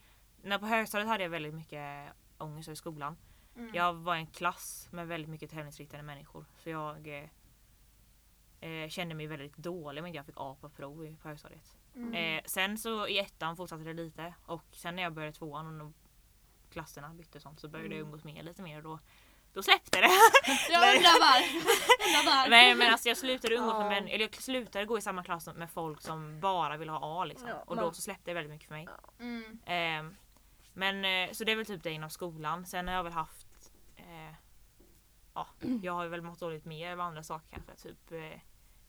när 0.43 0.59
på 0.59 0.67
högstadiet 0.67 1.09
hade 1.09 1.23
jag 1.23 1.31
väldigt 1.31 1.55
mycket 1.55 2.13
ångest 2.39 2.69
över 2.69 2.77
skolan. 2.77 3.17
Mm. 3.57 3.75
Jag 3.75 3.93
var 3.95 4.17
i 4.17 4.19
en 4.19 4.27
klass 4.27 4.89
med 4.91 5.07
väldigt 5.09 5.31
mycket 5.31 5.51
tävlingsriktade 5.51 6.03
människor. 6.03 6.45
Så 6.59 6.71
jag 6.71 7.09
eh, 7.19 7.29
eh, 8.71 8.89
kände 8.89 9.15
mig 9.15 9.27
väldigt 9.27 9.57
dålig 9.57 10.03
men 10.03 10.13
jag 10.13 10.27
fick 10.27 10.35
A 10.39 10.57
på 10.61 10.69
prov 10.69 11.05
i- 11.07 11.17
på 11.23 11.29
högstadiet. 11.29 11.77
Mm. 11.97 12.15
Eh, 12.15 12.43
sen 12.47 12.79
så 12.79 13.07
i 13.09 13.19
ettan 13.19 13.57
fortsatte 13.57 13.85
det 13.85 13.93
lite 13.93 14.35
och 14.47 14.65
sen 14.73 14.97
när 14.97 15.03
jag 15.03 15.13
började 15.13 15.33
tvåan 15.37 15.81
och 15.81 15.93
klasserna 16.73 17.09
bytte 17.15 17.39
och 17.39 17.43
sånt 17.43 17.61
så 17.61 17.69
började 17.69 17.89
jag 17.95 17.99
Mm. 18.01 18.07
umgås 18.07 18.25
med 18.25 18.45
lite 18.45 18.63
mer 18.63 18.77
och 18.77 18.83
då, 18.83 18.99
då 19.53 19.63
släppte 19.63 20.01
det. 20.01 20.07
Jag 20.71 20.97
undrar 20.97 21.21
var. 21.21 22.51
Nej 22.51 22.75
men 22.75 22.93
alltså 22.93 23.09
jag 23.09 23.17
slutade 23.19 23.55
umgås 23.55 23.75
med 23.79 23.89
män, 23.89 24.09
eller 24.09 24.25
jag 24.25 24.35
slutade 24.35 24.85
gå 24.85 24.99
i 24.99 25.01
samma 25.01 25.25
klass 25.25 25.49
med 25.55 25.71
folk 25.71 26.01
som 26.01 26.41
bara 26.41 26.77
ville 26.77 26.93
ha 26.93 27.21
A 27.23 27.25
liksom. 27.25 27.49
Ja, 27.49 27.63
och 27.67 27.77
då 27.77 27.93
så 27.93 28.03
släppte 28.03 28.31
det 28.31 28.35
väldigt 28.35 28.51
mycket 28.53 28.69
för 28.69 28.75
mig. 28.75 28.89
Mm. 29.21 29.59
Ehm, 29.67 30.17
men 30.73 31.05
eh, 31.05 31.33
så 31.33 31.45
det 31.45 31.53
är 31.53 31.57
väl 31.57 31.67
typ 31.67 31.83
det 31.83 31.91
inom 31.91 32.11
skolan. 32.11 32.67
Sen 32.67 32.89
har 32.89 32.95
jag 32.95 33.05
väl 33.05 33.13
haft 33.13 33.73
eh, 33.97 34.35
Ja, 35.35 35.47
jag 35.83 35.93
har 35.93 36.05
ju 36.05 36.11
väl 36.11 36.23
mått 36.23 36.41
dåligt 36.41 36.65
mer 36.65 36.93
av 36.93 37.01
andra 37.01 37.23
saker 37.23 37.49
kanske. 37.51 37.89
Typ 37.89 38.13
eh, 38.13 38.41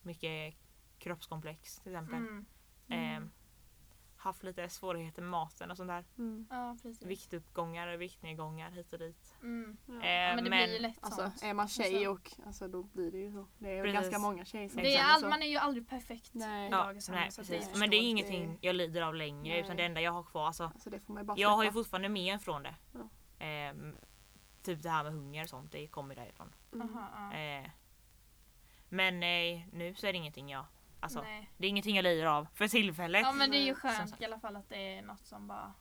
mycket 0.02 0.56
kroppskomplex 0.98 1.80
till 1.80 1.92
exempel. 1.92 2.18
Mm. 2.18 2.46
Ehm, 2.90 3.32
haft 4.22 4.44
lite 4.44 4.70
svårigheter 4.70 5.22
med 5.22 5.32
maten 5.32 5.72
och 5.72 5.78
sånt 5.78 5.88
där. 5.90 6.06
Mm. 6.18 6.48
Ja 6.50 6.78
precis. 6.82 7.02
Viktuppgångar 7.06 7.88
och 7.88 8.02
viktnedgångar 8.02 8.72
hit 8.72 8.94
och 8.94 9.00
dit. 9.00 9.36
Mm. 9.42 9.78
Ja. 9.86 9.94
Eh, 9.94 10.10
Ja, 10.10 10.36
men 10.36 10.44
det 10.44 10.50
men 10.50 10.66
blir 10.66 10.74
ju 10.74 10.80
lätt 10.80 10.98
Alltså 11.02 11.22
sånt. 11.22 11.44
är 11.44 11.54
man 11.54 11.68
tjej 11.68 12.06
Alltså. 12.08 12.40
och 12.42 12.48
alltså, 12.48 12.68
då 12.68 12.84
blir 12.84 13.12
det 13.12 13.18
ju 13.18 13.32
så. 13.32 13.48
Det 13.58 13.78
är 13.78 13.86
ganska 13.86 14.20
många 14.20 14.46
tjejer 14.46 14.70
som 14.70 14.82
Det 14.84 14.96
är 14.96 15.04
all, 15.04 15.22
så. 15.22 15.28
man 15.28 15.42
är 15.44 15.48
ju 15.48 15.58
aldrig 15.58 15.90
perfekt 15.90 16.30
Nej. 16.34 16.68
i 16.68 16.72
Ja, 16.72 16.78
dagens 16.78 17.06
samhälle. 17.06 17.26
nej, 17.26 17.36
precis. 17.36 17.72
det- 17.74 17.80
Men 17.80 17.90
det 17.90 17.96
är 17.98 18.10
ingenting 18.10 18.58
jag 18.62 18.76
lider 18.76 19.02
av 19.02 19.16
längre 19.16 19.54
Nej. 19.54 19.62
utan 19.62 19.78
det 19.78 19.84
enda 19.86 20.02
jag 20.02 20.12
har 20.12 20.24
kvar. 20.24 20.48
Alltså, 20.48 20.64
Alltså 20.64 20.90
det 20.90 21.00
får 21.00 21.14
man 21.14 21.24
ju 21.24 21.28
bara 21.28 21.38
jag 21.38 21.50
har 21.50 21.64
ju 21.64 21.72
fortfarande 21.72 22.10
men 22.10 22.40
från 22.40 22.64
det. 22.64 22.76
Ja. 22.94 23.10
Ehm, 23.46 23.96
typ 24.64 24.84
det 24.84 24.90
här 24.90 25.04
med 25.04 25.14
hunger 25.14 25.44
och 25.44 25.50
sånt, 25.50 25.72
det 25.72 25.88
kommer 25.88 26.16
därifrån. 26.16 26.54
Mm. 26.74 26.90
Ja. 27.32 27.34
Eh, 27.38 27.70
men 28.90 29.24
eh, 29.24 29.62
nu 29.74 29.96
så 29.96 30.08
är 30.08 30.12
det 30.14 30.18
ingenting 30.18 30.50
jag 30.50 30.66
Alltså, 31.02 31.22
Nej. 31.22 31.52
det 31.58 31.66
är 31.66 31.70
ingenting 31.70 31.96
jag 31.96 32.04
lider 32.04 32.26
av 32.26 32.48
för 32.54 32.68
tillfället. 32.68 33.22
Ja 33.22 33.32
men 33.32 33.52
det 33.52 33.58
är 33.58 33.66
ju 33.66 33.74
Som 33.74 33.82
skönt 33.82 34.10
sagt. 34.10 34.22
i 34.22 34.26
alla 34.26 34.40
fall 34.40 34.56
att 34.56 34.70
det 34.70 34.98
är 34.98 35.02
något 35.02 35.26
som 35.28 35.48
bara 35.48 35.74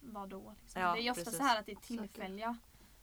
var 0.00 0.26
då. 0.26 0.54
Liksom. 0.60 0.82
Ja, 0.82 0.92
det 0.92 1.00
är 1.00 1.02
ju 1.02 1.10
ofta 1.10 1.24
precis. 1.24 1.38
så 1.38 1.44
här 1.44 1.60
att 1.60 1.66
det 1.66 1.72
är 1.72 1.76
tillfälliga 1.76 2.58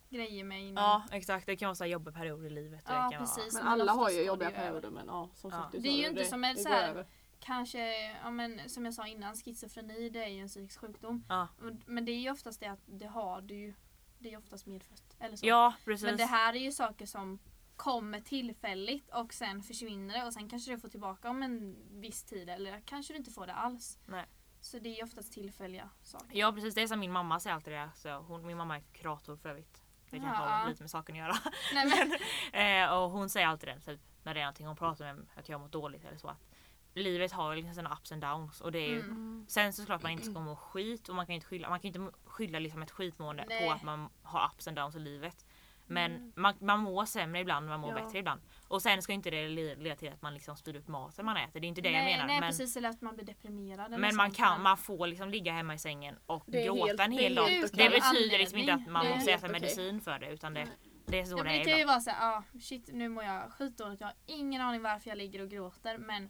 grejer 0.10 0.44
med 0.44 0.62
inom... 0.62 0.84
Ja 0.84 1.04
exakt, 1.12 1.46
det 1.46 1.56
kan 1.56 1.68
vara 1.68 1.76
så 1.76 1.84
här 1.84 1.92
jobbiga 1.92 2.14
perioder 2.14 2.46
i 2.46 2.50
livet. 2.50 2.82
Ja, 2.88 2.94
det 3.06 3.16
kan 3.18 3.26
precis. 3.26 3.54
Men 3.54 3.64
Men 3.64 3.74
alla 3.82 3.92
har 3.92 4.10
ju 4.10 4.22
jobbiga 4.22 4.52
perioder 4.52 4.90
men 4.90 5.08
ja 5.08 5.30
som 5.34 5.52
Ja. 5.52 5.58
sagt 5.58 5.72
du 5.72 5.80
Det 5.80 5.90
är 5.90 5.98
ju 5.98 6.08
inte 6.08 6.22
det, 6.22 6.28
som 6.30 6.44
en 6.44 6.58
så 6.58 6.70
här-. 6.70 7.06
Kanske, 7.40 8.12
ja, 8.24 8.32
men, 8.32 8.70
som 8.70 8.86
jag 8.86 8.94
sa 8.94 9.08
innan, 9.08 9.36
schizofreni 9.36 10.10
det 10.10 10.24
är 10.24 10.28
ju 10.28 10.42
en 10.42 10.48
psykisk 10.48 10.80
sjukdom. 10.80 11.26
Ja. 11.30 11.48
Men 11.86 12.06
det 12.06 12.12
är 12.12 12.20
ju 12.20 12.32
oftast 12.32 12.60
det 12.60 12.68
att 12.68 12.80
det 12.86 13.08
har 13.08 13.42
du 13.42 13.56
ju. 13.56 13.74
Det 14.20 14.34
är 14.34 14.38
oftast 14.38 14.66
medfött. 14.66 15.16
Eller 15.20 15.36
så. 15.38 15.46
Ja 15.48 15.74
precis. 15.86 16.06
men 16.06 16.18
det 16.18 16.26
här 16.26 16.54
är 16.54 16.60
ju 16.60 16.72
saker 16.72 17.06
som 17.06 17.40
kommer 17.76 18.20
tillfälligt 18.20 19.10
och 19.14 19.34
sen 19.34 19.64
försvinner 19.64 20.20
det 20.20 20.26
och 20.26 20.34
sen 20.34 20.50
kanske 20.50 20.72
du 20.72 20.80
får 20.80 20.90
tillbaka 20.90 21.30
om 21.30 21.44
en 21.44 21.76
viss 22.02 22.24
tid 22.24 22.50
eller 22.50 22.82
kanske 22.86 23.14
du 23.14 23.18
inte 23.18 23.32
får 23.32 23.48
det 23.48 23.54
alls. 23.54 24.00
Nej. 24.06 24.26
Så 24.62 24.80
det 24.80 25.00
är 25.00 25.04
oftast 25.04 25.34
tillfälliga 25.34 25.90
saker. 26.04 26.28
Ja 26.38 26.52
precis, 26.52 26.76
det 26.76 26.82
är 26.82 26.88
som 26.88 27.00
min 27.00 27.12
mamma 27.12 27.40
säger 27.40 27.56
alltid 27.56 27.74
det. 27.74 27.90
Så 27.96 28.10
hon, 28.18 28.46
min 28.46 28.58
mamma 28.58 28.76
är 28.78 28.84
kurator 28.94 29.36
för 29.38 29.50
övrigt. 29.50 29.82
Det 30.10 30.20
kanske 30.20 30.44
Ja. 30.44 30.50
har 30.50 30.70
lite 30.70 30.84
med 30.84 30.92
saken 30.92 31.16
att 31.16 31.20
göra. 31.20 31.36
Nej, 31.74 31.86
men, 31.86 32.18
Eh, 32.84 32.94
och 32.94 33.10
hon 33.12 33.30
säger 33.30 33.48
alltid 33.48 33.70
det, 33.70 33.80
typ, 33.82 34.02
när 34.24 34.34
det 34.34 34.40
är 34.40 34.44
någonting 34.44 34.68
hon 34.68 34.76
pratar 34.76 35.14
med 35.14 35.26
att 35.36 35.50
jag 35.50 35.62
mått 35.62 35.72
dåligt 35.72 36.06
eller 36.06 36.18
så. 36.18 36.28
Att 36.28 36.46
livet 36.94 37.32
har 37.32 37.56
liksom 37.56 37.74
sina 37.76 37.94
ups 37.94 38.12
and 38.12 38.22
downs. 38.22 38.62
Och 38.62 38.72
det 38.72 38.80
är 38.80 38.90
ju, 38.90 39.00
Mm. 39.00 39.46
Sen 39.50 39.74
så 39.74 39.86
klart 39.86 40.02
man 40.04 40.12
inte 40.12 40.26
ska 40.26 40.40
må 40.40 40.56
skit 40.56 41.10
och 41.10 41.16
man 41.16 41.26
kan 41.26 41.36
inte 41.36 41.48
skylla, 41.48 41.70
man 41.70 41.80
kan 41.80 41.88
inte 41.88 42.12
skylla 42.26 42.60
liksom 42.60 42.82
ett 42.82 42.92
skitmående 42.92 43.46
Nej. 43.48 43.66
på 43.68 43.72
att 43.72 43.84
man 43.84 44.10
har 44.24 44.46
ups 44.54 44.68
and 44.68 44.78
downs 44.78 44.96
i 44.96 45.00
livet. 45.00 45.46
Men 45.88 46.12
Mm. 46.16 46.32
man, 46.36 46.54
man 46.60 46.80
mår 46.80 47.06
sämre 47.06 47.40
ibland, 47.42 47.68
man 47.68 47.80
mår 47.80 47.98
Ja. 47.98 48.04
bättre 48.06 48.20
ibland. 48.20 48.42
Och 48.68 48.82
sen 48.82 49.02
ska 49.02 49.14
inte 49.14 49.30
det 49.30 49.48
le- 49.48 49.76
leda 49.76 49.96
till 49.96 50.10
att 50.14 50.22
man 50.22 50.34
liksom 50.34 50.56
spyr 50.58 50.76
upp 50.76 50.88
maten 50.88 51.26
man 51.26 51.38
äter. 51.38 51.60
Det 51.60 51.66
är 51.66 51.70
inte 51.70 51.82
det 51.82 51.92
nej, 51.92 52.00
jag 52.12 52.12
menar. 52.18 52.28
nej 52.28 52.40
men 52.40 52.50
precis, 52.50 52.78
eller 52.78 52.90
att 52.90 53.02
man 53.02 53.16
blir 53.16 53.26
deprimerad. 53.26 54.00
men 54.00 54.16
man 54.16 54.32
kan, 54.32 54.62
man 54.62 54.78
får 54.78 55.08
liksom 55.08 55.30
ligga 55.30 55.52
hemma 55.54 55.74
i 55.74 55.78
sängen 55.78 56.16
och 56.26 56.50
är 56.56 56.66
gråta 56.66 56.86
helt- 56.88 57.00
en 57.00 57.14
är 57.14 57.20
hel 57.20 57.36
dag. 57.36 57.50
Det 57.74 57.90
betyder 57.90 58.38
liksom 58.38 58.60
inte 58.60 58.74
att 58.74 58.88
man 58.88 59.06
är 59.06 59.16
måste 59.16 59.32
äta 59.32 59.40
okej. 59.48 59.52
medicin 59.52 60.02
för 60.02 60.20
det 60.20 60.30
utan 60.30 60.54
det, 60.54 60.68
det 61.08 61.20
är 61.20 61.26
så 61.26 61.32
Ja, 61.32 61.38
det 61.38 61.44
men 61.44 61.54
det 61.54 61.62
är 61.62 61.66
kan 61.66 61.78
ju 61.80 61.86
vara 61.86 62.00
såhär, 62.00 62.38
ah, 62.38 62.44
shit 62.62 62.90
nu 62.94 63.10
mår 63.10 63.24
jag 63.24 63.52
skitdåligt, 63.52 64.02
jag 64.02 64.08
har 64.08 64.16
ingen 64.26 64.62
aning 64.62 64.82
varför 64.82 65.10
jag 65.10 65.18
ligger 65.18 65.42
och 65.42 65.50
gråter 65.50 65.98
men 65.98 66.30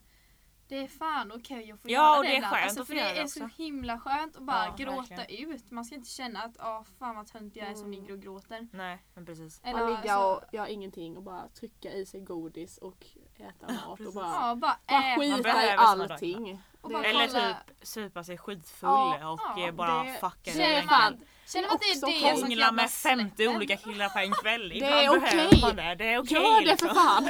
det 0.68 0.78
är 0.78 0.88
fan 0.88 1.32
okej 1.32 1.72
att 1.72 1.82
få 1.82 1.90
Ja, 1.90 1.92
göra 1.92 2.18
och 2.18 2.24
det, 2.24 2.30
det 2.30 2.34
är 2.34 2.38
ibland. 2.38 2.54
skönt 2.56 2.64
alltså, 2.66 2.82
att 2.82 2.88
för 2.88 2.94
få 2.94 3.00
göra 3.00 3.08
det 3.10 3.14
det 3.16 3.22
är 3.22 3.28
så 3.28 3.46
också. 3.46 3.56
himla 3.64 4.00
skönt 4.00 4.36
att 4.36 4.42
bara 4.44 4.66
Ja, 4.66 4.76
gråta 4.86 5.16
verkligen. 5.16 5.52
ut. 5.52 5.72
Man 5.72 5.86
ska 5.86 5.96
inte 5.96 6.10
känna 6.10 6.40
att 6.44 6.56
ah, 6.60 6.84
fan 7.00 7.16
vad 7.16 7.28
tönt 7.28 7.56
jag 7.56 7.68
är 7.68 7.74
som 7.74 7.86
Mm. 7.86 7.92
ligger 8.02 8.14
och 8.14 8.20
gråter. 8.22 8.68
Nej 8.72 9.04
men 9.14 9.26
precis. 9.26 9.62
Eller, 9.64 9.80
Man 9.80 9.88
ligga 9.90 10.14
alltså, 10.14 10.46
och 10.48 10.54
göra 10.54 10.70
ingenting 10.70 11.18
och 11.18 11.24
bara 11.24 11.48
trycka 11.60 11.92
i 11.92 12.06
sig 12.06 12.22
godis 12.22 12.78
och 12.78 13.06
äta 13.38 13.74
mat 13.74 14.00
och 14.00 14.14
bara, 14.14 14.26
ja, 14.28 14.56
bara 14.56 14.56
bara 14.56 14.74
äta 14.98 15.20
skita 15.20 15.66
i 15.66 15.72
allting. 15.78 16.60
Eller 17.04 17.28
typ 17.28 17.88
supa 17.88 18.24
sig 18.24 18.38
skitfull 18.38 18.90
Ja, 18.90 19.30
och 19.32 19.60
ja, 19.60 19.72
bara 19.72 20.04
det- 20.04 20.14
fucka 20.14 20.36
det 20.44 20.52
Känner 20.52 20.84
man, 20.86 21.22
känner 21.48 21.68
man 21.68 21.76
att 21.76 21.82
det 21.82 21.86
är 21.86 21.94
det 22.34 22.40
som 22.40 22.50
kan 22.50 22.76
med 22.76 22.76
bara 22.76 22.88
50 22.88 23.36
släppa. 23.36 23.56
olika 23.58 23.78
killar 23.78 24.10
på 24.10 24.20
en 24.20 24.32
kväll. 24.34 24.70
Det 24.70 24.86
är 24.86 25.18
okej. 25.18 25.60
man 25.62 25.76
det. 25.76 25.96
Det 25.96 26.06
är 26.14 26.20
okej. 26.20 26.34
Gör 26.38 26.60
det 26.62 26.66
liksom. 26.66 26.88
för 26.90 26.96
fan! 26.96 27.30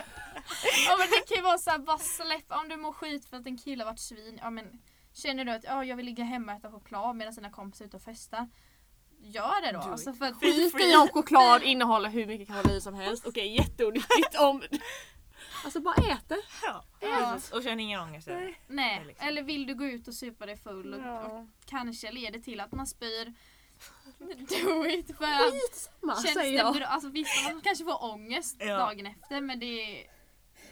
Ja 0.88 0.96
men 1.00 1.08
det 1.10 1.28
kan 1.28 1.38
ju 1.38 1.42
vara 1.44 1.58
såhär, 1.58 1.78
bara 1.78 1.98
släppa. 1.98 2.60
Om 2.60 2.70
du 2.70 2.78
mår 2.78 2.92
skit 2.92 3.26
för 3.26 3.38
att 3.38 3.46
en 3.48 3.58
kille 3.58 3.84
har 3.84 3.92
varit 3.92 4.00
svin. 4.00 4.40
Ja 4.42 4.50
men 4.50 4.82
känner 5.14 5.46
du 5.46 5.52
att 5.52 5.64
ja, 5.64 5.84
jag 5.86 5.96
vill 5.96 6.06
ligga 6.06 6.24
hemma 6.24 6.52
och 6.52 6.58
äta 6.60 6.72
choklad 6.72 7.16
medan 7.16 7.34
sina 7.34 7.50
kompisar 7.52 7.86
är 7.86 7.88
ute 7.88 7.98
och 7.98 8.04
festa. 8.04 8.50
Gör 9.20 9.62
det 9.62 9.72
då. 9.72 9.80
Do 9.80 9.92
Alltså 9.92 10.14
för 10.14 10.26
att, 10.26 10.40
Skit 10.40 10.82
i 10.82 10.96
om 10.96 11.08
choklad 11.08 11.64
innehåller 11.64 12.10
hur 12.10 12.26
mycket 12.26 12.48
kalorier 12.48 12.80
som 12.80 12.94
helst. 12.94 13.26
Okej, 13.28 13.56
jätteonyttigt 13.56 14.40
om... 14.40 14.64
Alltså 15.64 15.80
bara 15.80 15.96
ät 15.96 16.30
det. 16.30 16.42
Ja, 16.64 16.84
Ja. 17.00 17.40
Och 17.54 17.64
känn 17.64 17.80
ingen 17.80 18.00
ångest 18.02 18.28
det. 18.28 18.54
nej. 18.68 19.04
liksom. 19.08 19.28
Eller 19.28 19.44
vill 19.44 19.68
du 19.68 19.76
gå 19.76 19.86
ut 19.86 20.08
och 20.08 20.14
supa 20.14 20.46
dig 20.46 20.58
full 20.58 20.94
och, 20.94 21.00
och 21.00 21.06
Ja. 21.06 21.46
kanske 21.66 22.12
leder 22.12 22.40
till 22.40 22.60
att 22.60 22.72
man 22.72 22.88
spyr. 22.88 23.34
Do 24.20 24.86
it! 24.88 25.08
För 25.18 25.52
Skitsamma 25.52 26.16
säger 26.16 26.58
jag. 26.58 26.84
Alltså 26.84 27.10
visst 27.10 27.52
man 27.52 27.62
kanske 27.62 27.84
får 27.86 28.04
ångest 28.04 28.56
Ja. 28.60 28.78
dagen 28.78 29.06
efter 29.06 29.42
men 29.42 29.60
det 29.60 30.06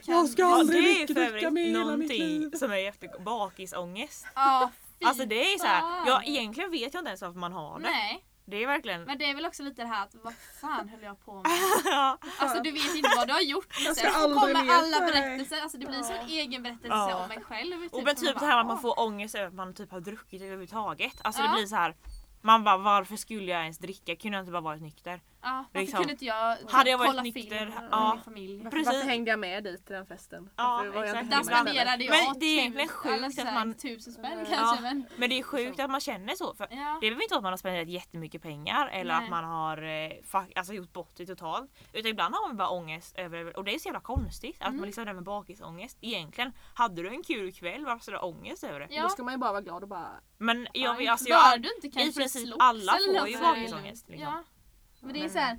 Jag 0.06 0.28
ska 0.28 0.42
Ja, 0.42 0.54
aldrig 0.54 0.82
det 0.84 0.88
är 0.90 1.00
mycket 1.00 1.06
för 1.06 1.14
dricka 1.14 1.28
övrigt 1.28 1.42
hela 1.42 1.50
mitt 1.50 1.72
någonting 1.86 2.18
liv. 2.22 2.50
som 2.54 2.72
är 2.72 2.88
efter 2.88 3.08
bakisångest. 3.24 4.26
Ja, 4.34 4.70
fy 5.00 5.04
Alltså 5.06 5.24
det 5.24 5.52
är 5.54 5.58
så 5.58 5.66
här, 5.66 5.80
fan. 5.80 6.04
ja 6.06 6.22
egentligen 6.24 6.70
vet 6.70 6.94
jag 6.94 7.00
inte 7.00 7.08
ens 7.08 7.22
varför 7.22 7.38
man 7.40 7.52
har 7.52 7.78
det. 7.78 7.86
Nej, 7.86 8.24
Det 8.44 8.62
är 8.62 8.66
verkligen... 8.66 9.02
men 9.04 9.18
det 9.18 9.24
är 9.24 9.34
väl 9.34 9.46
också 9.46 9.62
lite 9.62 9.82
det 9.82 9.88
här 9.88 10.02
att 10.02 10.14
vad 10.22 10.34
fan 10.60 10.88
höll 10.88 11.02
jag 11.02 11.24
på 11.24 11.34
med? 11.34 11.44
ja. 11.84 12.18
Alltså 12.38 12.62
du 12.62 12.70
vet 12.70 12.94
inte 12.94 13.10
vad 13.16 13.28
du 13.28 13.32
har 13.32 13.40
gjort. 13.40 13.66
Jag 13.84 13.96
ska 13.96 14.04
Sen 14.04 14.12
så 14.14 14.18
aldrig 14.24 14.40
kommer 14.40 14.64
mer 14.64 14.72
alla 14.72 15.00
berättelser, 15.00 15.60
alltså 15.60 15.78
det 15.78 15.86
blir 15.86 16.02
som 16.02 16.14
en 16.14 16.26
egen 16.28 16.62
berättelse 16.62 16.88
Ja. 16.88 17.22
om 17.22 17.28
mig 17.28 17.40
själv. 17.42 17.82
Typ, 17.82 17.92
Och 17.94 18.02
men 18.04 18.16
typ 18.16 18.38
det 18.40 18.46
här 18.46 18.60
att 18.60 18.66
man 18.66 18.80
får 18.80 19.00
ångest 19.00 19.34
över 19.34 19.46
att 19.48 19.54
man 19.54 19.74
typ 19.74 19.90
har 19.90 20.00
druckit 20.00 20.42
överhuvudtaget. 20.42 21.14
Alltså 21.22 21.42
Ja. 21.42 21.48
det 21.48 21.54
blir 21.54 21.66
så 21.66 21.76
här. 21.76 21.94
Man 22.40 22.64
bara 22.64 22.76
varför 22.76 23.16
skulle 23.16 23.52
jag 23.52 23.60
ens 23.62 23.78
dricka? 23.78 24.16
Kunde 24.16 24.36
jag 24.36 24.42
inte 24.42 24.52
bara 24.52 24.60
varit 24.62 24.82
nykter? 24.82 25.20
Ja, 25.44 25.64
varför 25.72 25.78
liksom. 25.80 25.98
kunde 25.98 26.12
inte 26.12 26.24
jag 26.24 26.56
Hade 26.68 26.90
jag 26.90 26.98
varit 26.98 27.08
kolla 27.10 27.22
nykter, 27.22 27.40
film 27.40 27.68
med 27.70 27.88
ja. 27.90 28.14
min 28.14 28.22
familj? 28.24 28.56
Varför, 28.56 28.70
Precis. 28.70 28.86
varför 28.94 29.08
hängde 29.08 29.30
jag 29.30 29.38
med 29.38 29.64
dit 29.64 29.86
till 29.86 29.94
den 29.94 30.06
festen? 30.06 30.50
Ja, 30.56 30.84
var 30.94 31.04
exakt. 31.04 31.30
Där 31.30 31.42
spenderade 31.42 32.04
jag 32.04 32.10
Men 32.26 32.38
det 32.40 32.46
är 32.46 32.58
egentligen 32.58 32.88
tus- 32.88 32.94
sjukt 32.94 33.38
att 33.38 33.54
man- 33.54 33.74
tusen 33.74 34.12
spänn 34.12 34.46
Ja. 34.50 34.56
kanske. 34.56 34.82
Men, 34.82 35.06
Men 35.16 35.30
det 35.30 35.38
är 35.38 35.42
sjukt 35.42 35.80
att 35.80 35.90
man 35.90 36.00
känner 36.00 36.34
så. 36.34 36.54
För 36.54 36.66
ja. 36.70 36.76
det 37.00 37.00
behöver 37.00 37.22
inte 37.22 37.32
vara 37.34 37.38
att 37.38 37.42
man 37.42 37.52
har 37.52 37.56
spenderat 37.56 37.88
jättemycket 37.88 38.42
pengar 38.42 38.88
eller 38.88 39.14
Nej. 39.14 39.24
att 39.24 39.30
man 39.30 39.44
har 39.44 39.82
eh, 39.82 40.44
alltså, 40.56 40.72
gjort 40.72 40.92
bort 40.92 41.12
det 41.16 41.26
totalt. 41.26 41.70
Utan 41.92 42.10
ibland 42.10 42.34
har 42.34 42.48
man 42.48 42.56
bara 42.56 42.68
ångest 42.68 43.18
över, 43.18 43.56
och 43.56 43.64
det 43.64 43.74
är 43.74 43.78
så 43.78 43.88
jävla 43.88 44.00
konstigt 44.00 44.56
att 44.60 44.66
Mm. 44.66 44.76
man 44.76 44.86
liksom 44.86 45.04
det 45.04 45.08
där 45.08 45.14
med 45.14 45.24
bakisångest. 45.24 45.98
Egentligen, 46.00 46.52
hade 46.74 47.02
du 47.02 47.08
en 47.08 47.22
kul 47.22 47.52
kväll 47.52 47.84
varför 47.84 48.02
ska 48.02 48.10
du 48.12 48.16
ha 48.18 48.24
ångest 48.26 48.64
över 48.64 48.80
det? 48.80 48.86
Ja. 48.90 49.02
Då 49.02 49.08
ska 49.08 49.22
man 49.22 49.34
ju 49.34 49.38
bara 49.38 49.52
vara 49.52 49.62
glad 49.62 49.82
och 49.82 49.88
bara... 49.88 50.08
Men 50.38 50.66
jag, 50.72 51.06
alltså, 51.06 51.24
Bör 51.24 51.30
jag, 51.36 51.62
du 51.62 51.68
inte 51.74 51.88
kanske 51.98 52.20
princip 52.20 52.48
slogs 52.48 52.56
alla 52.64 52.92
får 53.18 53.28
ju 53.28 53.38
bakisångest, 53.38 54.08
liksom. 54.08 54.32
Ja. 54.32 54.42
Men 55.04 55.12
det 55.14 55.24
är 55.24 55.28
så 55.28 55.38
här, 55.38 55.58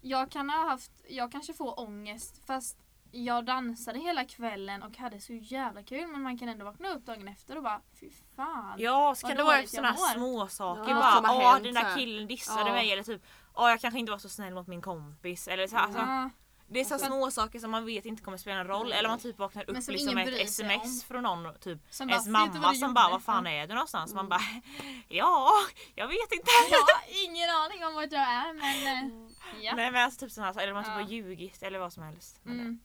jag 0.00 0.30
kan 0.30 0.50
ha 0.50 0.68
haft, 0.68 0.92
jag 1.08 1.32
kanske 1.32 1.52
får 1.54 1.80
ångest 1.80 2.46
fast 2.46 2.78
jag 3.10 3.44
dansade 3.44 3.98
hela 3.98 4.24
kvällen 4.24 4.82
och 4.82 4.96
hade 4.96 5.20
så 5.20 5.32
jävla 5.32 5.82
kul 5.82 6.06
men 6.06 6.22
man 6.22 6.38
kan 6.38 6.48
ändå 6.48 6.64
vakna 6.64 6.88
upp 6.88 7.06
dagen 7.06 7.28
efter 7.28 7.56
och 7.56 7.62
bara 7.62 7.80
fy 8.00 8.10
fan. 8.36 8.74
Ja, 8.78 9.14
så 9.16 9.26
kan 9.26 9.36
det 9.36 9.44
vara 9.44 9.66
sådana 9.66 9.88
jag 9.88 9.96
mår. 9.96 10.14
små 10.14 10.48
saker 10.48 10.90
Ja, 10.90 11.20
bara. 11.22 11.32
Åh 11.32 11.62
den 11.62 11.74
där 11.74 11.96
killen 11.96 12.26
dissade 12.26 12.68
Ja. 12.68 12.74
mig 12.74 12.92
eller 12.92 13.02
typ 13.02 13.22
Åh 13.54 13.70
jag 13.70 13.80
kanske 13.80 13.98
inte 14.00 14.12
var 14.12 14.18
så 14.18 14.28
snäll 14.28 14.54
mot 14.54 14.66
min 14.66 14.82
kompis. 14.82 15.48
Eller 15.48 15.66
så, 15.66 15.76
alltså, 15.76 15.98
Ja. 16.00 16.30
Det 16.74 16.80
är 16.80 16.84
så 16.84 16.94
Alltså- 16.94 17.06
små 17.06 17.30
saker 17.30 17.58
som 17.58 17.70
man 17.70 17.86
vet 17.86 18.04
inte 18.06 18.22
kommer 18.22 18.38
spela 18.38 18.60
en 18.60 18.66
roll. 18.66 18.92
Eller 18.92 19.08
man 19.08 19.18
typ 19.18 19.38
vaknar 19.38 19.70
upp 19.70 19.82
som 19.82 19.92
liksom 19.94 20.14
med 20.14 20.26
bryr 20.26 20.40
ett 20.40 20.48
sms 20.48 20.82
om. 21.02 21.08
från 21.08 21.22
någon. 21.22 21.54
Typ 21.58 21.78
Som 21.90 22.10
ens 22.10 22.26
"Vet 22.26 22.32
du 22.32 22.32
vad 22.32 22.60
mamma 22.60 22.74
som 22.74 22.94
bara 22.94 23.04
gjorde?" 23.04 23.12
vad 23.12 23.22
fan 23.22 23.46
är 23.46 23.66
du 23.66 23.74
någonstans? 23.74 24.14
Man 24.14 24.26
Mm. 24.26 24.28
bara 24.28 24.40
ja, 25.08 25.50
jag 25.94 26.08
vet 26.08 26.32
inte. 26.32 26.50
Jag 26.70 26.78
har 26.78 27.24
ingen 27.24 27.50
aning 27.50 27.84
om 27.86 27.94
vart 27.94 28.12
jag 28.12 28.22
är 28.22 28.52
men 28.52 28.86
eh, 29.26 29.30
ja. 29.60 29.74
Nej 29.76 29.90
men 29.90 30.04
alltså 30.04 30.20
typ 30.20 30.32
sådana 30.32 30.62
eller 30.62 30.72
man 30.72 30.84
typ 30.84 30.92
Ja. 30.96 31.02
har 31.02 31.08
ljugit 31.10 31.62
eller 31.62 31.78
vad 31.78 31.92
som 31.92 32.02
helst. 32.02 32.40
Mm. 32.46 32.80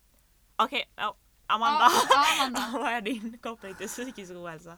Okej, 0.55 0.89
ja, 0.95 1.15
Amanda. 1.47 1.79
Ja, 1.79 1.91
ja, 2.09 2.43
Amanda. 2.45 2.69
vad 2.79 2.91
är 2.93 3.01
din 3.01 3.37
koppling 3.43 3.75
till 3.75 3.87
psykisk 3.87 4.31
ohälsa? 4.31 4.77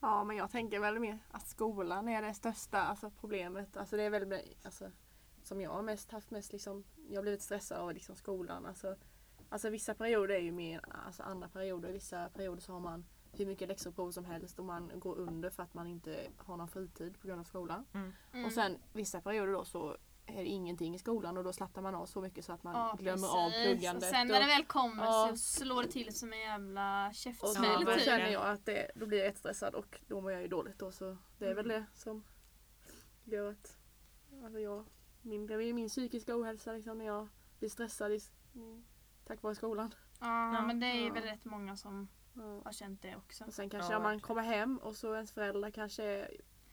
Ja 0.00 0.24
men 0.24 0.36
jag 0.36 0.50
tänker 0.50 0.78
väl 0.80 0.98
mer 1.00 1.18
att 1.30 1.48
skolan 1.48 2.08
är 2.08 2.22
det 2.22 2.34
största 2.34 2.82
alltså, 2.82 3.10
problemet. 3.20 3.76
Alltså 3.76 3.96
det 3.96 4.02
är 4.02 4.10
väl 4.10 4.40
alltså, 4.64 4.84
som 5.44 5.60
jag 5.60 5.70
har 5.70 5.82
mest 5.82 6.10
haft 6.10 6.30
mest 6.30 6.52
liksom, 6.52 6.84
jag 7.08 7.16
har 7.18 7.22
blivit 7.22 7.42
stressad 7.42 7.78
av 7.78 7.92
liksom 7.94 8.16
skolan. 8.16 8.66
Alltså, 8.66 8.96
alltså 9.48 9.70
vissa 9.70 9.94
perioder 9.94 10.34
är 10.34 10.38
ju 10.40 10.52
mer, 10.52 10.80
alltså 11.06 11.22
andra 11.22 11.48
perioder, 11.48 11.92
vissa 11.92 12.28
perioder 12.28 12.60
så 12.62 12.72
har 12.72 12.80
man 12.80 13.04
hur 13.32 13.46
mycket 13.46 13.68
läxor 13.68 13.90
och 13.90 13.96
prov 13.96 14.10
som 14.10 14.24
helst 14.24 14.58
och 14.58 14.64
man 14.64 14.90
går 14.94 15.16
under 15.18 15.50
för 15.50 15.62
att 15.62 15.74
man 15.74 15.86
inte 15.86 16.26
har 16.36 16.56
någon 16.56 16.68
fritid 16.68 17.20
på 17.20 17.26
grund 17.26 17.40
av 17.40 17.44
skolan. 17.44 17.84
Mm. 17.94 18.44
Och 18.46 18.52
sen 18.52 18.78
vissa 18.92 19.20
perioder 19.20 19.52
då 19.52 19.64
så 19.64 19.96
är 20.26 20.36
det 20.36 20.44
ingenting 20.48 20.94
i 20.94 20.98
skolan 20.98 21.36
och 21.38 21.44
då 21.44 21.52
slappnar 21.52 21.82
man 21.82 21.94
av 21.94 22.06
så 22.06 22.20
mycket 22.20 22.44
så 22.44 22.52
att 22.52 22.62
man 22.62 22.74
Ja, 22.74 22.96
glömmer 23.00 23.18
precis. 23.18 23.34
av 23.36 23.50
pluggandet. 23.64 24.02
Och 24.02 24.08
sen 24.16 24.26
när 24.28 24.40
det 24.40 24.46
väl 24.46 24.64
kommer 24.64 25.04
Ja. 25.04 25.28
så 25.30 25.36
slår 25.36 25.82
det 25.82 25.88
till 25.90 26.14
som 26.18 26.32
en 26.32 26.38
jävla 26.40 27.10
käftsmäll 27.14 27.84
då 27.84 27.90
Ja, 27.90 27.94
typ. 27.94 28.04
känner 28.04 28.28
jag 28.28 28.42
att 28.46 28.66
det, 28.66 28.90
då 28.94 29.06
blir 29.06 29.18
jag 29.18 29.26
jättestressad 29.26 29.74
och 29.74 30.00
då 30.08 30.20
mår 30.20 30.32
jag 30.32 30.42
ju 30.42 30.48
dåligt 30.48 30.78
då 30.78 30.92
så 30.92 31.16
det 31.38 31.46
är 31.46 31.54
väl 31.54 31.70
Mm. 31.70 31.80
det 31.82 31.98
som 31.98 32.24
gör 33.24 33.50
att 33.50 33.76
alltså 34.44 34.58
jag, 34.60 34.84
min, 35.24 35.46
det 35.46 35.54
är 35.54 35.72
min 35.72 35.88
psykiska 35.88 36.36
ohälsa 36.40 36.72
liksom 36.72 36.98
när 36.98 37.04
jag 37.04 37.28
blir 37.58 37.68
stressad 37.68 38.12
i, 38.12 38.20
tack 39.26 39.42
vare 39.42 39.54
skolan. 39.54 39.94
Ja, 40.20 40.54
Ja. 40.54 40.62
men 40.66 40.80
det 40.80 40.86
är 40.86 41.06
Ja. 41.06 41.12
väl 41.12 41.22
rätt 41.22 41.44
många 41.44 41.76
som 41.76 42.08
Ja. 42.34 42.60
har 42.64 42.72
känt 42.72 43.02
det 43.02 43.16
också. 43.16 43.44
Och 43.44 43.52
sen 43.54 43.70
kanske 43.70 43.92
Ja, 43.92 43.96
om 43.96 44.02
man 44.02 44.20
kommer 44.20 44.42
hem 44.42 44.78
och 44.78 44.96
så 44.96 45.14
ens 45.14 45.32
föräldrar 45.32 45.70
kanske 45.70 46.04
är 46.04 46.30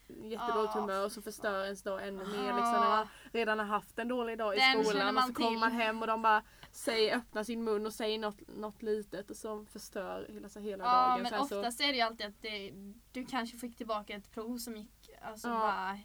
jättedåligt 0.07 0.71
Ja. 0.75 0.81
humör 0.81 1.05
och 1.05 1.11
så 1.11 1.21
förstör 1.21 1.63
ens 1.63 1.83
dag 1.83 2.07
ännu 2.07 2.17
mer. 2.25 2.47
Ja. 2.47 2.55
Liksom, 2.55 2.71
när 2.73 2.89
man 2.89 3.07
redan 3.33 3.59
har 3.59 3.65
haft 3.65 3.99
en 3.99 4.07
dålig 4.07 4.37
dag 4.37 4.55
i 4.55 4.59
Den 4.59 4.85
skolan 4.85 5.17
och 5.17 5.23
så 5.23 5.33
kommer 5.33 5.59
man 5.59 5.71
hem 5.71 6.01
och 6.01 6.07
de 6.07 6.21
bara 6.21 6.43
säger, 6.71 7.15
öppnar 7.17 7.43
sin 7.43 7.63
mun 7.63 7.85
och 7.85 7.93
säger 7.93 8.19
något, 8.19 8.41
något 8.47 8.81
litet 8.81 9.29
och 9.29 9.35
som 9.37 9.65
förstör 9.65 10.25
hela, 10.29 10.49
så 10.49 10.59
hela 10.59 10.83
Ja 10.83 11.07
dagen. 11.07 11.21
men 11.21 11.29
Sen 11.29 11.45
så, 11.45 11.57
oftast 11.59 11.81
är 11.81 11.87
det 11.87 11.93
ju 11.95 12.01
alltid 12.01 12.25
att 12.27 12.41
det, 12.41 12.71
du 13.11 13.25
kanske 13.25 13.57
fick 13.57 13.77
tillbaka 13.77 14.13
ett 14.13 14.31
prov 14.31 14.57
som 14.57 14.77
gick 14.77 15.09
alltså 15.21 15.47
Ja. 15.47 15.53
bara, 15.59 15.99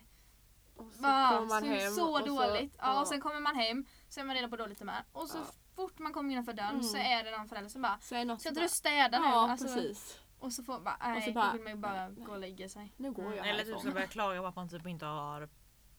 och 0.77 0.93
så 0.93 1.03
bara 1.03 1.29
kommer 1.29 1.49
man 1.49 1.61
så, 1.63 1.67
hem 1.67 1.93
så 1.93 2.13
och 2.13 2.27
dåligt. 2.27 2.73
Så, 2.75 2.79
ja. 2.83 3.01
och 3.01 3.07
sen 3.09 3.21
kommer 3.21 3.41
man 3.41 3.57
hem 3.57 3.85
så 4.09 4.21
är 4.21 4.25
man 4.25 4.35
redan 4.37 4.51
på 4.51 4.57
dåligt 4.57 4.79
humör 4.79 5.05
och 5.13 5.29
så 5.29 5.39
Ja. 5.39 5.45
fort 5.77 5.99
man 5.99 6.13
kommer 6.13 6.33
innanför 6.33 6.53
dörren 6.53 6.71
Mm. 6.71 6.83
så 6.83 6.97
är 6.97 7.25
det 7.25 7.31
någon 7.39 7.49
förälder 7.49 7.71
som 7.71 7.83
bara 7.83 7.99
Ska 8.01 8.15
så 8.15 8.21
inte 8.21 8.51
bara- 8.53 8.61
du 8.63 8.69
städa 8.69 9.19
nu? 9.19 9.27
Ja 9.27 9.51
Alltså, 9.51 9.67
precis. 9.67 10.19
och 10.39 10.53
så 10.53 10.63
får 10.65 10.81
bara, 10.81 10.97
nej, 11.01 11.23
så 11.23 11.33
bara, 11.33 11.47
då 11.47 11.53
vill 11.53 11.63
man 11.63 11.73
ju 11.73 11.79
bara 11.79 12.09
nej. 12.09 12.25
gå 12.25 12.33
och 12.33 12.39
lägga 12.39 12.69
sig. 12.69 12.93
Nu 12.97 13.13
går 13.13 13.35
jag 13.37 13.49
Eller 13.49 13.65
typ 13.65 13.79
ska 13.81 13.91
börja 13.91 14.07
klaga 14.07 14.41
på 14.41 14.47
att 14.47 14.57
man 14.57 14.69
typ 14.69 14.87
inte 14.87 15.07
har 15.07 15.49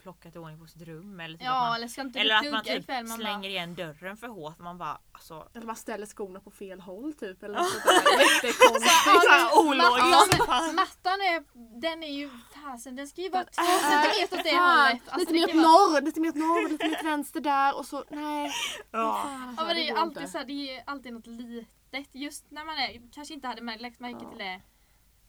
plockat 0.08 0.36
i 0.36 0.40
ordning 0.40 0.60
på 0.60 0.68
sitt 0.68 0.82
rum. 0.82 1.20
Eller, 1.20 1.38
typ 1.38 1.46
Ja 1.46 1.54
att 1.54 1.70
man, 1.70 1.76
eller 1.76 1.88
ska 1.88 2.02
inte 2.02 2.20
eller 2.20 2.36
att 2.36 2.52
man 2.52 2.64
typ 2.64 2.80
ikväll? 2.80 3.06
Man 3.06 3.18
slänger 3.18 3.40
bara, 3.40 3.48
igen 3.48 3.76
dörren 3.76 4.18
för 4.18 4.28
hårt. 4.28 4.60
Man 4.60 4.78
bara 4.78 4.98
alltså. 5.12 5.50
Eller 5.54 5.66
man 5.66 5.76
ställer 5.76 6.06
skorna 6.06 6.40
på 6.40 6.52
fel 6.52 6.80
håll 6.80 7.14
typ. 7.14 7.44
Eller 7.44 7.56
något 7.60 7.70
sånt 7.70 7.84
där. 7.84 8.20
Jättekonstigt. 8.20 8.94
Ja, 9.06 9.22
så 9.22 9.30
här 9.30 9.44
men 9.44 9.68
ologiskt. 9.68 10.76
mattan, 10.76 11.22
är, 11.22 11.44
den 11.82 12.04
är 12.04 12.14
ju, 12.14 12.30
fasen 12.54 12.96
den 12.96 13.08
ska 13.08 13.22
ju 13.22 13.30
vara 13.30 13.44
två 13.44 13.64
centimeter 13.64 14.38
åt 14.38 14.44
det 14.44 14.58
hållet. 14.58 15.02
Alltså, 15.10 15.20
lite 15.20 15.34
det 15.34 15.54
mer 15.54 15.66
åt 15.66 15.66
norr, 15.70 16.02
lite 16.02 16.20
mer 16.20 16.30
åt 16.30 16.36
norr, 16.36 16.70
lite 16.70 16.88
mer 16.88 16.98
åt 16.98 17.06
vänster 17.06 17.40
där 17.40 17.78
och 17.78 17.86
så 17.86 18.04
nej. 18.10 18.52
Ja. 18.92 19.30
Alltså, 19.48 19.66
men 19.66 19.76
det 19.76 19.90
är 19.90 19.96
alltid 19.96 20.30
så 20.30 20.44
det 20.44 20.78
är 20.78 20.84
alltid 20.86 21.14
något 21.14 21.28
litet. 21.28 22.10
Just 22.12 22.52
när 22.52 22.66
man 22.66 22.78
är, 22.78 23.02
kanske 23.14 23.34
inte 23.34 23.48
hade 23.48 23.78
lagt 23.78 24.00
märke 24.00 24.30
till 24.30 24.38
det 24.38 24.62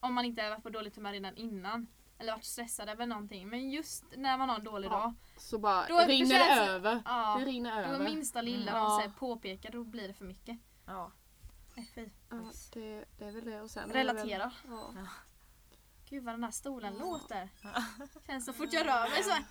om 0.01 0.15
man 0.15 0.25
inte 0.25 0.43
har 0.43 0.51
varit 0.51 0.63
på 0.63 0.71
dåligt 0.71 0.97
humör 0.97 1.13
redan 1.13 1.37
innan. 1.37 1.87
Eller 2.19 2.33
varit 2.33 2.45
stressad 2.45 2.89
över 2.89 3.07
någonting. 3.07 3.49
Men 3.49 3.71
just 3.71 4.05
när 4.17 4.39
man 4.39 4.49
har 4.49 4.57
en 4.59 4.65
dålig 4.65 4.89
Ja. 4.89 4.93
dag. 4.93 5.15
Så 5.37 5.59
bara 5.59 5.87
Då 5.89 5.97
det 5.99 6.07
rinner 6.07 6.39
det 6.39 6.71
över. 6.71 7.03
Ja, 7.05 7.37
Det 7.39 7.45
rinner 7.45 7.89
då 7.89 7.95
över. 7.95 8.05
minsta 8.05 8.43
lilla 8.43 8.71
Mm. 8.71 8.83
någon 8.85 9.03
Ja. 9.03 9.11
påpekar 9.19 9.71
då 9.73 9.85
blir 9.85 10.09
det 10.09 10.15
för 10.15 10.25
mycket. 10.25 10.59
Ja. 10.87 11.13
Fy. 11.95 12.09
Ja, 12.31 12.37
det, 12.73 13.05
det 13.19 13.25
är 13.25 13.33
väl 13.33 13.45
det. 13.45 13.61
Och 13.63 13.71
sen 13.71 13.91
Relatera. 13.93 14.53
Ja. 14.69 14.95
Gud 16.09 16.25
vad 16.25 16.35
den 16.35 16.45
här 16.45 16.51
stolen 16.51 16.95
Ja. 16.99 17.05
låter. 17.05 17.49
Känns 18.27 18.45
så 18.47 18.53
fort 18.53 18.73
jag 18.73 18.87
rör 18.87 19.09
mig 19.11 19.23
så 19.23 19.31
här. 19.31 19.45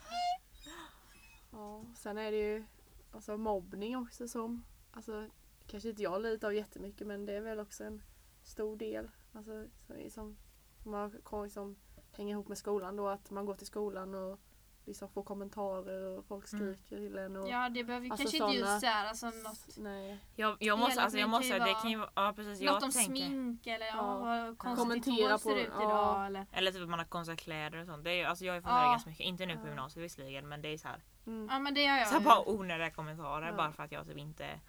Ja, 1.52 1.84
sen 1.96 2.18
är 2.18 2.32
det 2.32 2.38
ju 2.38 2.66
alltså, 3.14 3.38
mobbning 3.38 3.98
också 3.98 4.28
som, 4.28 4.66
alltså, 4.94 5.30
kanske 5.68 5.90
inte 5.90 6.02
jag 6.04 6.22
lider 6.22 6.48
av 6.48 6.54
jättemycket 6.56 7.08
men 7.08 7.26
det 7.26 7.34
är 7.34 7.42
väl 7.42 7.60
också 7.60 7.84
en 7.84 8.04
stor 8.44 8.78
del. 8.78 9.12
Alltså, 9.34 9.66
som, 10.10 10.38
som 10.84 10.92
man 10.92 11.22
kan 11.26 11.44
liksom 11.44 11.76
hänga 12.18 12.32
ihop 12.32 12.48
med 12.48 12.58
skolan 12.58 12.96
då, 12.96 13.08
att 13.08 13.32
man 13.32 13.46
går 13.46 13.56
till 13.56 13.68
skolan 13.68 14.16
och 14.16 14.40
liksom 14.86 15.10
får 15.10 15.24
kommentarer 15.24 16.18
och 16.18 16.26
folk 16.26 16.54
Mm. 16.54 16.76
skriker 16.76 16.98
till 16.98 17.18
en. 17.18 17.36
Och, 17.36 17.50
Ja 17.50 17.70
det 17.70 17.84
behöver 17.84 18.12
Alltså 18.12 18.24
kanske 18.24 18.38
inte 18.38 18.60
såna- 18.60 18.72
just 18.74 18.82
så 18.82 18.88
här, 18.88 19.06
alltså 19.08 19.26
något, 19.26 19.78
Nej. 19.78 20.20
Jag, 20.36 20.58
jag 20.60 20.80
måste, 20.80 21.02
alltså, 21.02 21.20
jag 21.20 21.30
måste 21.30 21.60
det 21.60 21.74
kan 21.82 21.90
ju 21.92 21.98
vara, 21.98 22.10
ja 22.16 22.34
precis. 22.36 22.52
något 22.60 22.62
Jag 22.62 22.84
om 22.84 22.92
tänker, 22.92 23.06
smink 23.26 23.68
eller 23.68 23.86
ja, 23.86 24.48
Ja. 24.48 24.56
Kommentera 24.76 25.32
hår 25.32 25.38
ser 25.38 25.50
på- 25.54 25.60
ut 25.60 25.68
ja. 25.80 25.82
idag. 25.84 26.26
Eller. 26.26 26.46
eller 26.52 26.72
typ 26.72 26.82
att 26.84 26.90
man 26.90 27.00
har 27.00 27.06
konstiga 27.06 27.36
kläder 27.38 27.80
och 27.80 27.86
sånt. 27.86 28.04
Det 28.04 28.22
är, 28.22 28.28
alltså, 28.28 28.46
jag 28.46 28.54
har 28.54 28.62
fått 28.62 28.70
Ja. 28.72 28.78
höra 28.78 28.90
ganska 28.92 29.10
mycket, 29.10 29.26
inte 29.26 29.46
nu 29.46 29.54
på 29.56 29.62
Ja. 29.64 29.68
gymnasiet 29.68 30.06
visserligen 30.06 30.48
men 30.50 30.62
det 30.62 30.74
är 30.74 30.78
så 30.78 30.88
här, 30.88 31.04
Mm. 31.28 31.48
Ja 31.52 31.60
men 31.60 31.74
det 31.74 31.86
har 31.86 31.98
jag 31.98 32.08
så 32.08 32.20
bara 32.20 32.50
onödiga 32.50 32.92
kommentarer 32.92 33.48
Ja. 33.48 33.54
bara 33.58 33.72
för 33.72 33.84
att 33.84 33.92
jag 33.92 34.08
typ 34.08 34.18
inte 34.18 34.60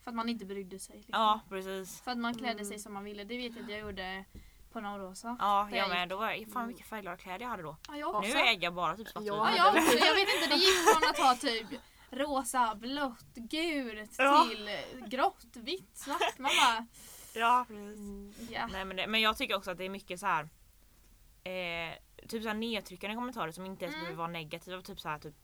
För 0.00 0.10
att 0.10 0.14
man 0.14 0.28
inte 0.28 0.44
brydde 0.44 0.78
sig. 0.78 0.96
Liksom. 0.96 1.12
Ja 1.20 1.40
precis. 1.48 2.00
För 2.00 2.10
att 2.10 2.18
man 2.18 2.34
klädde 2.34 2.52
Mm. 2.52 2.64
sig 2.64 2.78
som 2.78 2.94
man 2.94 3.04
ville. 3.04 3.24
Det 3.24 3.36
vet 3.36 3.56
jag 3.56 3.64
att 3.64 3.70
jag 3.70 3.80
gjorde 3.80 4.24
på 4.72 4.80
Norrosa. 4.80 5.36
Ja 5.38 5.68
Det 5.70 5.76
jag 5.76 5.88
med. 5.88 6.08
Då 6.08 6.16
var 6.16 6.30
jag, 6.30 6.52
fan 6.52 6.68
vilka 6.68 6.84
färgglada 6.84 7.16
kläder 7.16 7.40
jag 7.40 7.48
hade 7.48 7.62
då. 7.62 7.76
Ja, 7.88 7.96
jag 7.96 8.14
också. 8.14 8.30
Nu 8.30 8.38
äger 8.38 8.62
jag 8.62 8.74
bara 8.74 8.96
typ 8.96 9.08
svartvita. 9.08 9.36
Ja, 9.36 9.50
Ja, 9.50 9.56
jag, 9.56 9.68
också. 9.84 9.98
jag 9.98 10.14
vet 10.14 10.28
inte, 10.34 10.48
det 10.48 10.54
gick 10.56 10.76
från 10.94 11.10
att 11.10 11.18
ha 11.18 11.34
typ 11.34 11.80
rosa, 12.10 12.74
blått, 12.74 13.34
gult 13.34 14.10
Ja. 14.18 14.46
till 14.50 14.70
grått, 15.08 15.46
vitt, 15.56 15.96
svart. 15.96 16.38
Man 16.38 16.50
bara, 16.62 16.86
Ja 17.34 17.64
precis. 17.68 17.98
Mm. 17.98 18.34
ja. 18.50 18.66
Nej, 18.66 18.84
men, 18.84 18.96
det, 18.96 19.06
men 19.06 19.20
jag 19.20 19.36
tycker 19.36 19.56
också 19.56 19.70
att 19.70 19.78
det 19.78 19.84
är 19.84 19.88
mycket 19.90 20.20
så 20.20 20.26
här. 20.26 20.48
Eh, 21.44 21.94
typ 22.28 22.42
så 22.42 22.48
här 22.48 22.54
nedtryckande 22.56 23.14
kommentarer 23.16 23.52
som 23.52 23.66
inte 23.66 23.84
ens 23.84 23.94
Mm. 23.94 24.04
behöver 24.04 24.18
vara 24.18 24.28
negativa. 24.28 24.82
Typ 24.82 25.00
så 25.00 25.08
här, 25.08 25.18
typ 25.18 25.34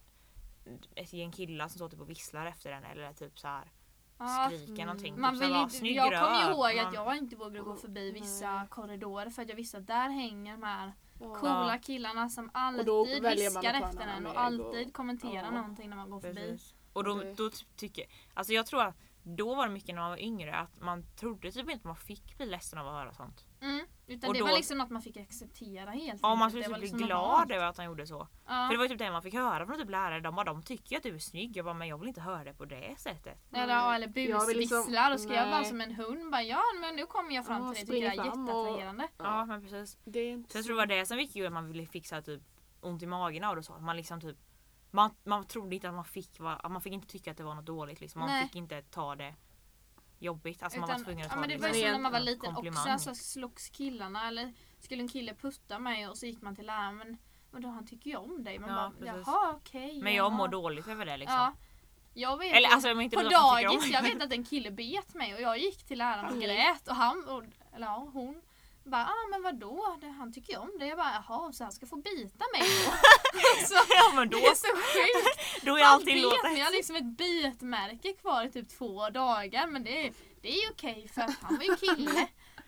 ett 0.95 1.13
gäng 1.13 1.31
killar 1.31 1.67
som 1.67 1.75
står 1.77 1.89
typ 1.89 1.99
och 2.01 2.09
visslar 2.09 2.45
efter 2.45 2.71
den 2.71 2.83
eller 2.83 3.13
typ 3.13 3.39
så 3.39 3.47
här 3.47 3.71
Ja, 4.17 4.45
skriker 4.47 4.73
Mm. 4.73 4.85
någonting. 4.87 5.21
Man 5.21 5.33
typ 5.33 5.41
vill 5.43 5.53
här, 5.53 5.61
inte, 5.63 5.75
"Snygg 5.75 5.95
jag 5.95 6.03
kommer 6.23 6.37
ju 6.39 6.43
röv." 6.45 6.51
ihåg 6.51 6.75
Man- 6.75 6.87
att 6.87 6.93
jag 6.93 7.17
inte 7.17 7.35
vågade 7.35 7.59
gå 7.61 7.75
förbi 7.75 8.11
vissa 8.11 8.51
Nej. 8.51 8.67
korridorer 8.69 9.29
för 9.29 9.41
att 9.41 9.49
jag 9.49 9.55
visste 9.55 9.77
att 9.77 9.87
där 9.87 10.09
hänger 10.09 10.51
de 10.57 10.63
här 10.63 10.93
Ja. 11.19 11.35
coola 11.35 11.77
killarna 11.77 12.29
som 12.29 12.49
alltid 12.53 13.23
viskar 13.23 13.73
efter 13.83 14.07
en 14.07 14.25
och 14.27 14.39
alltid 14.41 14.87
och- 14.87 14.93
kommenterar 14.93 15.43
Ja. 15.43 15.51
någonting 15.51 15.89
när 15.89 15.97
man 15.97 16.09
går 16.09 16.19
förbi. 16.19 16.35
Precis. 16.51 16.73
Och 16.93 17.03
då, 17.03 17.13
då 17.35 17.49
ty- 17.49 17.65
tycker 17.75 18.05
Alltså 18.33 18.53
jag 18.53 18.65
tror 18.65 18.81
att 18.81 18.95
då 19.23 19.55
var 19.55 19.67
det 19.67 19.73
mycket 19.73 19.95
när 19.95 20.01
man 20.01 20.09
var 20.09 20.17
yngre 20.21 20.55
att 20.55 20.79
man 20.81 21.03
trodde 21.15 21.51
typ 21.51 21.61
inte 21.63 21.73
att 21.75 21.83
man 21.83 21.95
fick 21.95 22.37
bli 22.37 22.45
ledsen 22.45 22.79
av 22.79 22.87
att 22.87 22.93
höra 22.93 23.13
sånt. 23.13 23.45
Mm. 23.61 23.85
Utan 24.07 24.27
Och 24.27 24.33
det 24.33 24.39
då- 24.39 24.45
var 24.45 24.53
liksom 24.53 24.77
något 24.77 24.89
man 24.89 25.01
fick 25.01 25.17
acceptera 25.17 25.91
helt 25.91 26.19
Ja 26.23 26.35
man 26.35 26.49
skulle 26.49 26.63
typ 26.63 26.73
bli 26.73 26.81
liksom 26.81 26.99
glad 26.99 27.51
över 27.51 27.65
att 27.65 27.77
han 27.77 27.85
gjorde 27.85 28.07
så. 28.07 28.27
Ja. 28.45 28.49
För 28.67 28.71
det 28.71 28.77
var 28.77 28.85
ju 28.85 28.89
typ 28.89 28.99
det 28.99 29.11
man 29.11 29.21
fick 29.21 29.33
höra 29.33 29.65
från 29.65 29.77
typ 29.77 29.89
lärare. 29.89 30.19
De 30.19 30.35
bara 30.35 30.43
de 30.45 30.63
tycker 30.63 30.97
att 30.97 31.03
du 31.03 31.15
är 31.15 31.19
snygg. 31.19 31.57
Jag 31.57 31.65
bara 31.65 31.73
men 31.73 31.87
jag 31.87 31.97
vill 31.97 32.07
inte 32.07 32.21
höra 32.21 32.43
det 32.43 32.53
på 32.53 32.65
det 32.65 32.95
sättet. 32.99 33.37
Eller, 33.53 33.73
ja, 33.73 33.95
eller 33.95 34.07
liksom- 34.07 34.47
busvisslar 34.47 35.13
och 35.13 35.19
ska 35.19 35.33
jag 35.33 35.49
vara 35.51 35.63
som 35.63 35.81
en 35.81 35.95
hund 35.95 36.31
bara 36.31 36.43
ja 36.43 36.61
men 36.81 36.95
nu 36.95 37.05
kommer 37.05 37.35
jag 37.35 37.45
fram 37.45 37.61
Ja, 37.67 37.73
till 37.73 37.85
det 37.85 37.91
tycker 37.93 38.05
jag 38.05 38.15
är 38.25 38.31
fram 38.31 38.49
och- 38.49 38.55
jätteattraherande. 38.55 39.07
Ja, 39.17 39.45
men 39.45 39.61
precis. 39.61 39.97
Det 40.05 40.19
är 40.19 40.31
inte 40.31 40.51
Så 40.51 40.57
jag 40.57 40.65
tror 40.65 40.75
det 40.75 40.79
var 40.81 40.85
det 40.99 41.05
som 41.05 41.17
fick 41.17 41.35
ju 41.35 41.45
att 41.47 41.53
man 41.53 41.67
ville 41.67 41.85
fixa 41.85 42.21
typ 42.21 42.41
ont 42.81 43.03
i 43.03 43.05
magen 43.07 43.43
av 43.43 43.55
det 43.55 43.63
så. 43.63 43.73
Att 43.73 43.83
Man 43.83 43.97
liksom 43.97 44.21
typ 44.21 44.37
man, 44.91 45.09
man 45.23 45.45
trodde 45.47 45.75
inte 45.75 45.89
att 45.89 45.95
man 45.95 46.05
fick 46.05 46.39
man 46.69 46.81
fick 46.81 46.93
inte 46.93 47.07
tycka 47.07 47.31
att 47.31 47.37
det 47.37 47.43
var 47.43 47.55
något 47.55 47.65
dåligt 47.65 48.01
liksom. 48.01 48.19
Man 48.19 48.29
Nej. 48.29 48.43
fick 48.47 48.55
inte 48.55 48.81
ta 48.81 49.15
det 49.15 49.35
jobbigt. 50.19 50.63
Alltså 50.63 50.79
man 50.79 50.87
var 50.89 50.95
Utan- 50.95 51.05
tvungen 51.05 51.25
att 51.25 51.31
ja, 51.31 51.33
ta 51.33 51.39
men 51.39 51.49
det 51.49 51.57
var 51.57 51.67
ju 51.67 51.73
så 51.73 51.91
när 51.91 51.99
man 51.99 52.11
var 52.11 52.19
som 52.19 52.25
liten 52.25 52.53
komplimang. 52.53 52.93
också 52.95 53.15
så 53.15 53.15
slogs 53.15 53.69
killarna 53.69 54.27
eller 54.27 54.53
skulle 54.79 55.01
en 55.01 55.07
kille 55.07 55.33
putta 55.33 55.79
mig 55.79 56.07
och 56.07 56.17
så 56.17 56.25
gick 56.25 56.41
man 56.41 56.55
till 56.55 56.65
läraren 56.65 56.97
men 56.97 57.17
vadå 57.51 57.67
han 57.67 57.87
tycker 57.87 58.09
ju 58.09 58.15
om 58.15 58.43
dig. 58.43 58.59
Man 58.59 58.69
Ja, 58.69 58.75
bara 58.75 58.91
precis. 58.91 59.27
jaha 59.27 59.53
okej. 59.57 60.01
Men 60.01 60.13
jag 60.13 60.23
jaha. 60.25 60.29
mår 60.37 60.47
dåligt 60.47 60.87
över 60.87 61.05
det 61.05 61.17
liksom. 61.17 61.35
Ja. 61.37 61.53
Jag 62.17 62.37
vet 62.37 62.55
Eller 62.55 62.69
alltså 62.69 62.87
jag 62.87 63.11
på 63.11 63.21
dagis, 63.29 63.89
jag 63.91 64.01
vet 64.01 64.21
att 64.23 64.31
en 64.33 64.43
kille 64.43 64.71
bet 64.71 65.13
mig 65.13 65.33
och 65.35 65.41
jag 65.41 65.57
gick 65.57 65.83
till 65.83 65.97
läraren 65.97 66.25
och 66.25 66.31
Mm. 66.31 66.41
grät 66.43 66.87
och 66.87 66.95
han, 66.95 67.25
och, 67.27 67.43
eller 67.75 67.87
ja, 67.87 68.09
hon 68.13 68.41
bara 68.85 69.05
ah 69.05 69.27
men 69.31 69.41
vadå, 69.43 69.97
det, 70.01 70.07
han 70.07 70.33
tycker 70.33 70.53
ju 70.53 70.59
om 70.59 70.71
det. 70.79 70.85
Jag 70.87 70.97
bara 70.97 71.23
jaha 71.27 71.51
så 71.53 71.63
han 71.63 71.73
ska 71.73 71.85
få 71.85 71.95
bita 71.95 72.45
mig 72.53 72.61
då? 72.85 72.91
så, 73.67 73.75
Ja 73.89 74.11
men 74.15 74.29
då, 74.29 74.37
det 74.37 74.45
är 74.45 74.55
så 74.55 74.67
sjukt. 74.75 75.61
då 75.65 75.77
är 75.77 75.83
allting 75.83 76.15
mig, 76.15 76.57
jag 76.59 76.65
har 76.65 76.71
liksom 76.71 76.95
ett 76.95 77.03
bitmärke 77.17 78.13
kvar 78.13 78.43
i 78.43 78.51
typ 78.51 78.69
två 78.69 79.09
dagar 79.09 79.67
men 79.67 79.83
det 79.83 80.07
är, 80.07 80.13
det 80.41 80.49
är 80.49 80.61
ju 80.65 80.69
okej 80.71 81.07
för 81.13 81.21
han 81.21 81.55
var 81.57 81.63
ju 81.63 81.75
kille. 81.75 82.27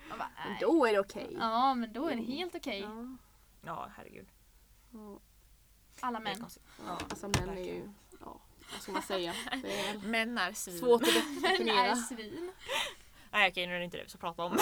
Bara, 0.09 0.29
då 0.61 0.85
är 0.85 0.93
det 0.93 0.99
okej. 0.99 1.37
Ja 1.39 1.73
men 1.73 1.93
då 1.93 2.07
är 2.07 2.15
det 2.15 2.21
helt 2.21 2.55
okej. 2.55 2.79
Ja. 2.79 3.17
Ja 3.65 3.89
herregud. 3.97 4.27
Ja. 4.93 5.19
Alla 5.99 6.19
män. 6.19 6.45
Ja, 6.87 6.97
alltså 7.09 7.27
män 7.27 7.49
är 7.49 7.63
ju, 7.63 7.89
ja, 8.19 8.41
vad 8.71 8.81
ska 8.81 8.91
man 8.91 9.01
säga? 9.01 9.33
Är 9.51 9.97
Män 10.07 10.37
är 10.37 10.53
svin. 10.53 10.79
svårt 10.79 11.01
att 11.01 11.07
Män 11.13 11.45
är 11.45 11.49
definiera. 11.51 11.95
svin. 11.95 12.51
Nej 13.31 13.49
okej 13.51 13.67
nu 13.67 13.73
är 13.75 13.79
det 13.79 13.85
inte 13.85 13.97
det 13.97 14.03
vi 14.03 14.09
ska 14.09 14.17
prata 14.17 14.43
om. 14.43 14.57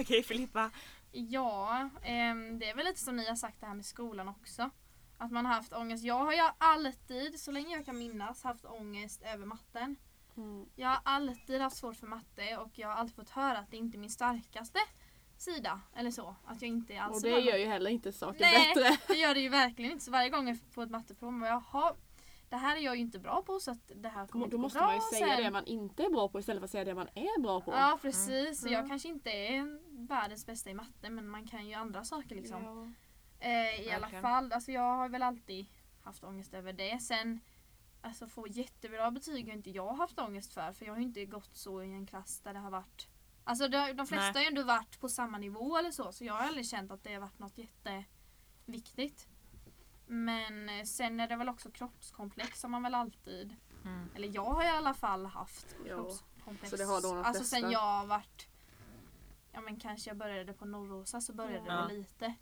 okej 0.04 0.22
Filippa. 0.22 0.70
Ja, 1.12 1.90
ehm, 2.02 2.58
det 2.58 2.70
är 2.70 2.74
väl 2.74 2.84
lite 2.84 3.00
som 3.00 3.16
ni 3.16 3.28
har 3.28 3.36
sagt 3.36 3.60
det 3.60 3.66
här 3.66 3.74
med 3.74 3.84
skolan 3.84 4.28
också. 4.28 4.70
Att 5.18 5.32
man 5.32 5.46
har 5.46 5.54
haft 5.54 5.72
ångest. 5.72 6.04
Jag 6.04 6.18
har 6.18 6.32
ju 6.32 6.50
alltid, 6.58 7.40
så 7.40 7.50
länge 7.50 7.76
jag 7.76 7.84
kan 7.84 7.98
minnas, 7.98 8.42
haft 8.42 8.64
ångest 8.64 9.22
över 9.22 9.46
matten. 9.46 9.96
Mm. 10.36 10.66
Jag 10.76 10.88
har 10.88 11.00
alltid 11.04 11.60
haft 11.60 11.76
svårt 11.76 11.96
för 11.96 12.06
matte 12.06 12.56
och 12.56 12.70
jag 12.78 12.88
har 12.88 12.94
alltid 12.94 13.16
fått 13.16 13.30
höra 13.30 13.58
att 13.58 13.70
det 13.70 13.76
inte 13.76 13.96
är 13.96 14.00
min 14.00 14.10
starkaste 14.10 14.78
sida. 15.36 15.80
Eller 15.96 16.10
så. 16.10 16.36
Att 16.44 16.62
jag 16.62 16.68
inte 16.68 17.02
alls 17.02 17.16
Och 17.16 17.22
det 17.22 17.40
gör 17.40 17.56
ju 17.56 17.66
heller 17.66 17.90
inte 17.90 18.12
saken 18.12 18.36
Nej. 18.40 18.74
bättre. 18.74 18.96
Det 19.06 19.14
gör 19.14 19.34
det 19.34 19.40
ju 19.40 19.48
verkligen 19.48 19.92
inte. 19.92 20.04
Så 20.04 20.10
varje 20.10 20.28
gång 20.28 20.48
jag 20.48 20.58
får 20.70 20.82
ett 20.82 20.90
matteprov, 20.90 21.44
jaha, 21.44 21.94
det 22.50 22.56
här 22.56 22.76
är 22.76 22.80
jag 22.80 22.94
ju 22.96 23.00
inte 23.02 23.18
bra 23.18 23.42
på 23.42 23.60
så 23.60 23.70
att 23.70 23.92
det 23.94 24.08
här 24.08 24.26
kommer 24.26 24.44
inte 24.46 24.56
Då 24.56 24.60
måste 24.60 24.80
man 24.80 24.94
ju 24.94 25.00
säga 25.00 25.26
sen. 25.26 25.44
det 25.44 25.50
man 25.50 25.64
inte 25.64 26.02
är 26.04 26.10
bra 26.10 26.28
på 26.28 26.38
istället 26.40 26.60
för 26.60 26.64
att 26.64 26.70
säga 26.70 26.84
det 26.84 26.94
man 26.94 27.08
är 27.14 27.40
bra 27.40 27.60
på. 27.60 27.72
Ja 27.72 27.98
precis, 28.02 28.60
så 28.60 28.66
Mm. 28.66 28.80
jag 28.80 28.88
kanske 28.88 29.08
inte 29.08 29.30
är 29.30 29.78
världens 30.08 30.46
bästa 30.46 30.70
i 30.70 30.74
matte 30.74 31.10
men 31.10 31.28
man 31.28 31.46
kan 31.46 31.66
ju 31.68 31.74
andra 31.74 32.04
saker 32.04 32.34
liksom. 32.34 32.62
Ja. 32.64 33.46
Eh, 33.46 33.80
I 33.80 33.90
alla 33.90 34.00
Verkligen. 34.00 34.22
fall, 34.22 34.52
alltså 34.52 34.72
jag 34.72 34.96
har 34.96 35.08
väl 35.08 35.22
alltid 35.22 35.66
haft 36.02 36.24
ångest 36.24 36.54
över 36.54 36.72
det. 36.72 36.98
Sen 37.02 37.40
Alltså 38.02 38.26
få 38.26 38.46
jättebra 38.48 39.10
betyg 39.10 39.46
har 39.48 39.52
inte 39.54 39.70
jag 39.70 39.92
haft 39.94 40.18
ångest 40.18 40.54
för 40.54 40.72
för 40.72 40.86
jag 40.86 40.92
har 40.92 40.98
ju 40.98 41.04
inte 41.04 41.24
gått 41.24 41.56
så 41.56 41.82
i 41.82 41.92
en 41.92 42.06
klass 42.06 42.40
där 42.40 42.52
det 42.52 42.58
har 42.58 42.70
varit 42.70 43.08
Alltså 43.44 43.68
det, 43.68 43.92
de 43.92 44.06
flesta 44.06 44.24
Nej. 44.26 44.32
har 44.34 44.40
ju 44.40 44.46
ändå 44.46 44.62
varit 44.62 45.00
på 45.00 45.08
samma 45.08 45.38
nivå 45.38 45.76
eller 45.78 45.90
så 45.90 46.12
så 46.12 46.24
jag 46.24 46.34
har 46.34 46.40
aldrig 46.46 46.66
känt 46.68 46.90
att 46.90 47.04
det 47.04 47.12
har 47.14 47.20
varit 47.20 47.38
något 47.38 47.58
jätteviktigt. 47.58 49.28
Men 50.12 50.68
eh, 50.68 50.84
sen 50.84 51.20
är 51.20 51.28
det 51.28 51.36
väl 51.36 51.48
också 51.48 51.70
kroppskomplex 51.70 52.60
som 52.60 52.70
man 52.70 52.82
väl 52.82 52.94
alltid 52.94 53.56
Mm. 53.84 54.08
Eller 54.14 54.34
jag 54.34 54.44
har 54.44 54.64
i 54.64 54.68
alla 54.68 54.94
fall 54.94 55.26
haft 55.26 55.76
Ja, 55.86 55.94
kroppskomplex. 55.96 56.70
så 56.70 56.76
det 56.76 56.84
har 56.84 57.02
de 57.02 57.24
alltså 57.24 57.44
sen 57.44 57.70
jag 57.70 57.80
har 57.80 58.06
varit 58.06 58.48
Ja 59.52 59.60
men 59.60 59.76
kanske 59.80 60.10
jag 60.10 60.16
började 60.16 60.52
på 60.52 60.64
Norrosa 60.64 61.20
så 61.20 61.32
började 61.32 61.66
Ja. 61.66 61.74
det 61.74 61.86
väl 61.86 61.96
lite. 61.98 62.34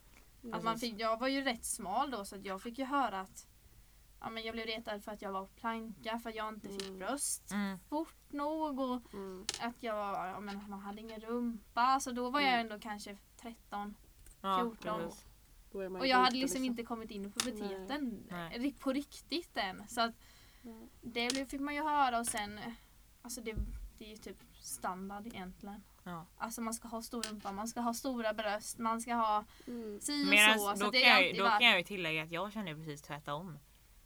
Att 0.53 0.65
man 0.65 0.79
fick, 0.79 1.01
jag 1.01 1.19
var 1.21 1.29
ju 1.29 1.43
rätt 1.43 1.65
smal 1.65 2.11
då 2.11 2.25
så 2.25 2.37
att 2.37 2.45
jag 2.45 2.63
fick 2.63 2.79
ju 2.79 2.85
höra 2.85 3.21
att 3.21 3.47
ja, 4.21 4.31
men 4.31 4.43
jag 4.43 4.55
blev 4.55 4.67
retad 4.67 5.05
för 5.05 5.13
att 5.13 5.23
jag 5.23 5.33
var 5.33 5.47
planka 5.47 6.19
för 6.19 6.31
att 6.31 6.37
jag 6.37 6.49
inte 6.55 6.69
fick 6.69 6.83
Mm. 6.87 6.99
bröst 6.99 7.51
Mm. 7.53 7.79
fort 7.79 8.33
nog 8.33 8.81
och 8.81 9.15
Mm. 9.15 9.47
att 9.61 9.83
jag 9.83 9.97
ja, 10.15 10.41
men 10.41 10.71
man 10.71 10.81
hade 10.81 11.01
ingen 11.01 11.21
rumpa. 11.21 12.01
Så 12.01 12.13
då 12.13 12.31
var 12.31 12.41
jag 12.41 12.49
Mm. 12.55 12.61
ändå 12.61 12.79
kanske 12.81 13.17
13 13.41 13.95
Ja, 14.41 14.59
14. 14.63 15.01
precis. 15.01 15.25
Då 15.73 15.81
är 15.81 15.89
man 15.89 16.01
och 16.01 16.07
ju 16.07 16.11
jag 16.11 16.19
hade 16.19 16.29
ute, 16.29 16.37
liksom 16.39 16.65
inte 16.65 16.83
kommit 16.83 17.11
in 17.11 17.25
i 17.25 17.31
puberteten 17.31 18.25
Nej. 18.31 18.75
på 18.81 18.93
riktigt 18.93 19.57
än. 19.57 19.89
Så 19.89 20.01
att 20.01 20.13
Nej. 20.63 20.89
det 21.03 21.33
blev- 21.33 21.47
fick 21.49 21.61
man 21.61 21.75
ju 21.75 21.83
höra 21.83 22.19
och 22.19 22.27
sen 22.27 22.61
alltså 23.23 23.41
det, 23.41 23.55
det 23.99 24.05
är 24.05 24.09
ju 24.09 24.17
typ 24.17 24.37
standard 24.61 25.27
egentligen. 25.27 25.83
Ja. 26.05 26.27
Alltså 26.39 26.61
man 26.61 26.75
ska 26.75 26.89
ha 26.89 27.03
stor 27.03 27.23
rumpa, 27.23 27.53
man 27.53 27.69
ska 27.69 27.81
ha 27.81 27.95
stora 27.95 28.35
bröst, 28.35 28.79
man 28.79 29.01
ska 29.01 29.15
ha 29.15 29.45
Mm. 29.67 30.01
si 30.01 30.25
och 30.25 30.29
Medan 30.29 30.59
så. 30.59 30.77
så 30.77 30.85
då, 30.85 30.91
det 30.91 31.01
kan 31.01 31.09
är 31.11 31.13
jag, 31.15 31.23
ju- 31.23 31.29
alltid 31.29 31.41
då 31.41 31.45
varit- 31.45 31.61
kan 31.61 31.69
jag 31.69 31.79
ju 31.79 31.85
tillägga 31.85 32.23
att 32.23 32.31
jag 32.33 32.53
känner 32.53 32.75
precis 32.75 33.03
tvärtom. 33.03 33.59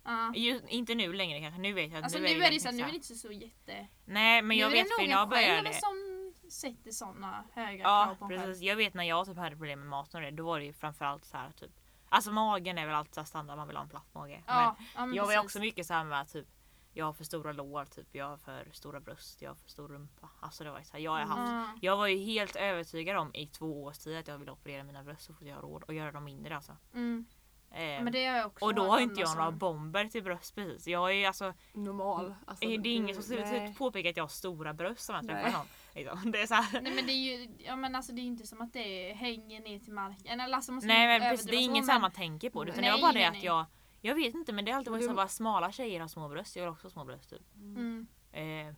ja. 0.05 0.33
Ju, 0.35 0.61
inte 0.69 0.95
nu 0.95 1.13
längre 1.13 1.41
kanske, 1.41 1.61
nu 1.61 1.73
vet 1.73 1.91
jag 1.91 1.99
att 1.99 2.05
Alltså 2.05 2.19
nu 2.19 2.27
är 2.27 2.35
det 2.35 2.41
väldigt 2.41 2.63
så 2.63 2.71
nu 2.71 2.83
är 2.83 2.87
det 2.89 2.95
inte 2.95 3.15
så 3.15 3.33
jätte... 3.33 3.87
Nej 4.05 4.43
men 4.43 4.57
jag 4.57 4.71
vet 4.71 4.89
för 4.89 5.03
när 5.03 5.11
jag 5.11 5.19
själv 5.19 5.31
började 5.31 5.73
som 5.75 6.12
sätter 6.53 6.91
såna 6.91 7.45
höga 7.53 7.83
krav 7.85 8.09
Ja 8.09 8.17
på 8.19 8.25
en 8.25 8.31
själv. 8.31 8.43
precis, 8.43 8.63
jag 8.63 8.77
vet 8.77 8.95
när 8.95 9.05
jag 9.05 9.27
typ 9.27 9.37
hade 9.37 9.51
problem 9.57 9.79
med 9.81 9.89
maten 9.89 10.25
och 10.25 10.31
det, 10.31 10.37
då 10.37 10.45
var 10.45 10.59
det 10.59 10.65
ju 10.65 10.73
framförallt 10.73 11.25
så 11.25 11.37
här 11.37 11.51
typ 11.53 11.71
Alltså 12.09 12.33
magen 12.33 12.79
är 12.79 12.87
väl 12.87 12.95
alltid 12.95 13.15
så 13.15 13.25
standard, 13.25 13.57
man 13.59 13.67
vill 13.69 13.77
ha 13.77 13.83
en 13.83 13.89
platt 13.89 14.15
mage. 14.15 14.43
Ja, 14.47 14.53
ja, 14.63 14.77
men 14.97 15.09
men 15.09 15.17
jag 15.17 15.23
var 15.27 15.33
precis. 15.33 15.45
också 15.45 15.59
mycket 15.61 15.87
så 15.87 15.95
här 15.95 16.05
med 16.05 16.21
att 16.21 16.33
typ 16.33 16.47
jag 16.95 17.05
har 17.07 17.13
för 17.13 17.25
stora 17.25 17.53
lår, 17.53 17.85
typ 17.85 18.09
jag 18.13 18.27
har 18.29 18.37
för 18.37 18.69
stora 18.73 19.01
bröst, 19.01 19.43
jag 19.43 19.51
har 19.51 19.55
för 19.55 19.71
stor 19.71 19.89
rumpa. 19.89 20.29
Alltså 20.41 20.65
det 20.65 20.71
var 20.71 20.79
ju 20.79 20.85
så 20.85 20.93
här, 20.93 21.01
jag 21.01 21.11
har 21.13 21.19
haft 21.21 21.53
Ja. 21.53 21.79
Jag 21.81 21.97
var 21.97 22.07
ju 22.07 22.17
helt 22.19 22.57
övertygad 22.57 23.17
om 23.17 23.35
i 23.35 23.47
två 23.47 23.85
års 23.85 23.99
tid 23.99 24.19
att 24.19 24.29
jag 24.29 24.39
ville 24.39 24.51
operera 24.51 24.85
mina 24.85 25.03
bröst 25.03 25.23
så 25.23 25.33
fort 25.35 25.47
jag 25.47 25.55
har 25.55 25.63
råd 25.63 25.83
och 25.83 25.95
göra 25.95 26.13
dem 26.13 26.25
mindre 26.25 26.57
alltså. 26.57 26.77
Mm. 26.95 27.27
Eh, 27.71 27.79
Men 27.81 28.13
det 28.13 28.27
har 28.27 28.37
jag 28.37 28.47
också 28.47 28.65
och 28.65 28.75
då 28.75 28.83
har 28.91 29.01
inte 29.01 29.21
jag 29.21 29.29
någon 29.29 29.37
några 29.37 29.51
som- 29.51 29.59
bomber 29.59 30.05
till 30.05 30.23
bröst 30.23 30.55
precis. 30.55 30.87
Jag 30.87 31.13
är 31.15 31.27
alltså, 31.27 31.55
Normal. 31.73 32.35
Alltså, 32.47 32.65
det 32.69 32.75
är 32.75 32.87
ingen 32.87 33.15
som 33.15 33.23
skulle 33.25 33.75
påpeka 33.79 34.11
att 34.11 34.17
jag 34.17 34.25
har 34.25 34.29
stora 34.29 34.73
bröst 34.75 35.11
om 35.11 35.17
jag 35.17 35.27
träffar 35.29 35.53
någon. 35.59 35.67
Liksom. 35.95 36.33
Det 36.33 36.43
är 36.43 36.47
så 36.47 36.55
här. 36.55 36.81
Nej 36.81 36.95
men 36.95 37.07
det 37.07 37.13
är 37.13 37.39
ju, 37.39 37.49
ja 37.59 37.77
men 37.77 37.95
alltså 37.95 38.13
det 38.13 38.21
är 38.21 38.25
inte 38.25 38.47
som 38.47 38.61
att 38.61 38.73
det 38.73 39.13
hänger 39.13 39.61
ner 39.61 39.79
till 39.79 39.93
marken. 39.93 40.41
Eller 40.41 40.57
alltså, 40.57 40.73
måste 40.73 40.89
Nej 40.89 41.07
men 41.21 41.31
precis, 41.31 41.47
det 41.47 41.57
är 41.57 41.61
inget 41.61 41.87
så, 41.87 41.99
man 41.99 42.13
tänker 42.13 42.51
på 42.51 42.65
det. 42.65 42.71
Utan 42.71 42.83
Nej, 42.83 42.91
det 42.91 42.97
var 42.97 43.01
bara 43.03 43.13
nej, 43.13 43.23
det 43.23 43.27
att 43.29 43.33
nej. 43.35 43.45
jag 43.45 43.67
Jag 44.01 44.15
vet 44.15 44.35
inte 44.35 44.53
men 44.53 44.65
det 44.65 44.71
har 44.71 44.79
alltid 44.79 44.91
varit 44.93 45.03
Du- 45.03 45.09
så 45.09 45.15
bara 45.15 45.29
smala 45.29 45.73
tjejer 45.73 46.01
har 46.01 46.09
små 46.09 46.29
bröst. 46.29 46.57
Jag 46.57 46.63
vill 46.63 46.73
också 46.73 46.91
små 46.91 47.05
bröst 47.05 47.31
typ. 47.31 47.43
Mm. 47.55 48.07
Eh, 48.33 48.75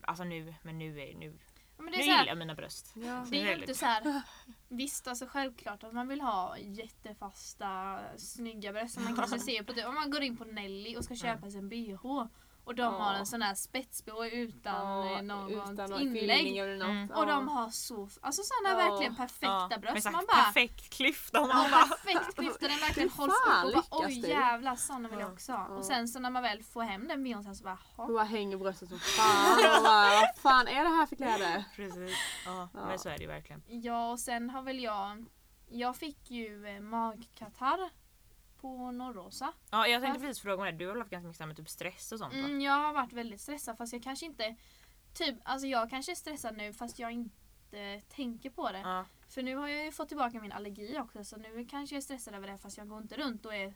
alltså 0.00 0.24
nu, 0.24 0.54
men 0.62 0.78
nu 0.78 1.00
är 1.00 1.14
nu, 1.14 1.38
Ja, 1.78 1.82
Men 1.82 1.92
nu 1.92 1.96
det 1.96 1.96
är, 1.98 2.02
så 2.02 2.10
gillar 2.10 2.26
jag 2.26 2.38
mina 2.38 2.54
bröst. 2.54 2.92
Ja. 2.96 3.26
det 3.30 3.40
är 3.42 3.46
ju 3.54 3.60
inte 3.60 3.74
så 3.74 3.86
här. 3.86 4.22
Visst 4.68 5.08
alltså 5.08 5.26
självklart 5.26 5.84
att 5.84 5.92
man 5.92 6.08
vill 6.08 6.20
ha 6.20 6.58
jättefasta 6.58 7.98
snygga 8.16 8.72
bröst 8.72 8.94
som 8.94 9.04
man 9.04 9.16
kanske 9.16 9.38
ser 9.50 9.62
på 9.62 9.72
det. 9.72 9.86
Om 9.86 9.94
man 9.94 10.10
går 10.10 10.22
in 10.22 10.36
på 10.36 10.44
Nelly 10.44 10.96
och 10.96 11.04
ska 11.04 11.14
köpa 11.16 11.50
sig 11.50 11.58
en 11.58 11.68
bh 11.68 12.26
och 12.66 12.74
de 12.74 12.82
Ja. 12.82 12.90
har 12.90 13.14
en 13.14 13.26
sån 13.26 13.42
här 13.42 13.54
spets-bh 13.54 14.26
utan 14.32 15.06
eh, 15.16 15.22
något 15.22 15.50
utan 15.72 15.90
någon 15.90 16.00
inlägg. 16.02 16.56
eller 16.56 16.76
något. 16.76 16.88
Mm. 16.88 17.08
Ja. 17.14 17.16
Och 17.20 17.26
de 17.26 17.48
har 17.48 17.70
så, 17.70 18.08
alltså 18.20 18.42
såna 18.42 18.70
Ja. 18.70 18.76
verkligen 18.76 19.16
perfekta 19.16 19.68
Ja, 19.70 19.78
bröst. 19.78 20.04
Man 20.12 20.24
bara, 20.26 20.42
perfekt 20.42 20.90
klyfta. 20.90 21.40
Man 21.40 21.48
Ja, 21.50 21.68
bara, 21.70 21.86
perfekt 21.86 22.34
klyfta, 22.38 22.68
den 22.68 22.78
verkligen 22.80 23.10
hålls 23.10 23.34
upp 23.34 23.64
och 23.64 23.72
bara 23.90 24.06
oj 24.06 24.20
du? 24.20 24.28
jävlar 24.28 24.76
såna 24.76 25.08
vill 25.08 25.18
jag 25.20 25.28
Ja. 25.28 25.32
också 25.32 25.52
ha. 25.52 25.66
Ja. 25.68 25.74
Och 25.76 25.84
sen 25.84 26.08
så 26.08 26.18
när 26.18 26.30
man 26.30 26.42
väl 26.42 26.62
får 26.62 26.82
hem 26.82 27.08
den 27.08 27.24
bhn 27.24 27.54
så 27.54 27.64
bara 27.64 27.78
jaha. 27.96 28.06
bara 28.08 28.24
hänger 28.24 28.56
bröstet 28.56 28.88
som 28.88 28.98
fan 28.98 29.76
och 29.76 29.82
bara, 29.82 30.10
vad 30.10 30.36
fan 30.36 30.68
är 30.68 30.82
det 30.84 30.88
här 30.90 31.06
för 31.06 31.16
kläder? 31.16 31.64
precis. 31.76 32.16
Ja, 32.46 32.68
Ja. 32.74 32.86
men 32.86 32.98
så 32.98 33.08
är 33.08 33.16
det 33.16 33.22
ju 33.22 33.28
verkligen. 33.28 33.62
Ja 33.66 34.10
och 34.10 34.20
sen 34.20 34.50
har 34.50 34.62
väl 34.62 34.80
jag, 34.80 35.24
jag 35.68 35.96
fick 35.96 36.30
ju 36.30 36.66
eh, 36.76 36.80
magkatarr 36.80 37.90
på 38.60 38.90
Norrosa. 38.90 39.52
Ja, 39.70 39.86
jag 39.86 40.02
tänkte 40.02 40.20
precis 40.20 40.42
fråga 40.42 40.56
om 40.62 40.64
det. 40.64 40.72
Du 40.72 40.86
har 40.86 40.92
väl 40.92 41.00
haft 41.02 41.10
ganska 41.10 41.28
mycket 41.28 41.46
med 41.46 41.56
typ 41.56 41.68
stress 41.68 42.12
och 42.12 42.18
sånt 42.18 42.32
va? 42.34 42.38
Mm, 42.38 42.60
jag 42.60 42.72
har 42.72 42.92
varit 42.92 43.12
väldigt 43.12 43.40
stressad 43.40 43.78
fast 43.78 43.92
jag 43.92 44.02
kanske 44.02 44.26
inte, 44.26 44.56
typ, 45.14 45.36
alltså 45.42 45.66
jag 45.66 45.90
kanske 45.90 46.12
är 46.12 46.16
stressad 46.16 46.56
nu 46.56 46.72
fast 46.72 46.98
jag 46.98 47.12
inte 47.12 48.00
tänker 48.08 48.50
på 48.50 48.72
det. 48.72 48.78
Ja. 48.78 49.04
För 49.28 49.42
nu 49.42 49.56
har 49.56 49.68
jag 49.68 49.84
ju 49.84 49.92
fått 49.92 50.08
tillbaka 50.08 50.40
min 50.40 50.52
allergi 50.52 50.98
också 50.98 51.24
så 51.24 51.36
nu 51.36 51.66
kanske 51.70 51.94
jag 51.96 52.00
är 52.00 52.04
stressad 52.04 52.34
över 52.34 52.46
det 52.46 52.58
fast 52.58 52.78
jag 52.78 52.88
går 52.88 53.02
inte 53.02 53.16
runt 53.16 53.46
och 53.46 53.54
är 53.54 53.74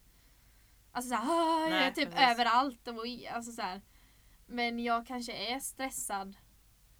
Alltså 0.92 1.08
såhär, 1.10 1.24
"Ah", 1.24 1.60
jag 1.60 1.76
är 1.76 1.80
Nej, 1.80 1.94
typ 1.94 2.10
precis. 2.10 2.28
överallt 2.30 2.88
och 2.88 2.94
alltså 3.34 3.52
så 3.52 3.62
här. 3.62 3.82
Men 4.46 4.78
jag 4.78 5.06
kanske 5.06 5.32
är 5.32 5.60
stressad 5.60 6.36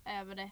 över 0.05 0.35
det 0.35 0.51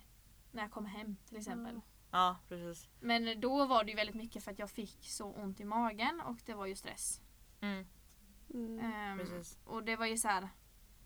när 0.52 0.62
jag 0.62 0.70
kommer 0.70 0.88
hem 0.88 1.16
till 1.28 1.36
exempel. 1.36 1.70
Mm. 1.70 1.82
Ja, 2.10 2.36
precis. 2.48 2.88
Men 3.00 3.40
då 3.40 3.66
var 3.66 3.84
det 3.84 3.90
ju 3.90 3.96
väldigt 3.96 4.16
mycket 4.16 4.44
för 4.44 4.50
att 4.50 4.58
jag 4.58 4.70
fick 4.70 4.96
så 5.00 5.32
ont 5.32 5.60
i 5.60 5.64
magen 5.64 6.20
och 6.20 6.38
det 6.46 6.54
var 6.54 6.66
ju 6.66 6.76
stress. 6.76 7.20
Mm, 7.60 7.86
Mm. 8.54 8.78
Ehm, 8.80 9.18
precis. 9.18 9.58
och 9.64 9.84
det 9.84 9.96
var 9.96 10.06
ju 10.06 10.16
så 10.18 10.28
här. 10.28 10.48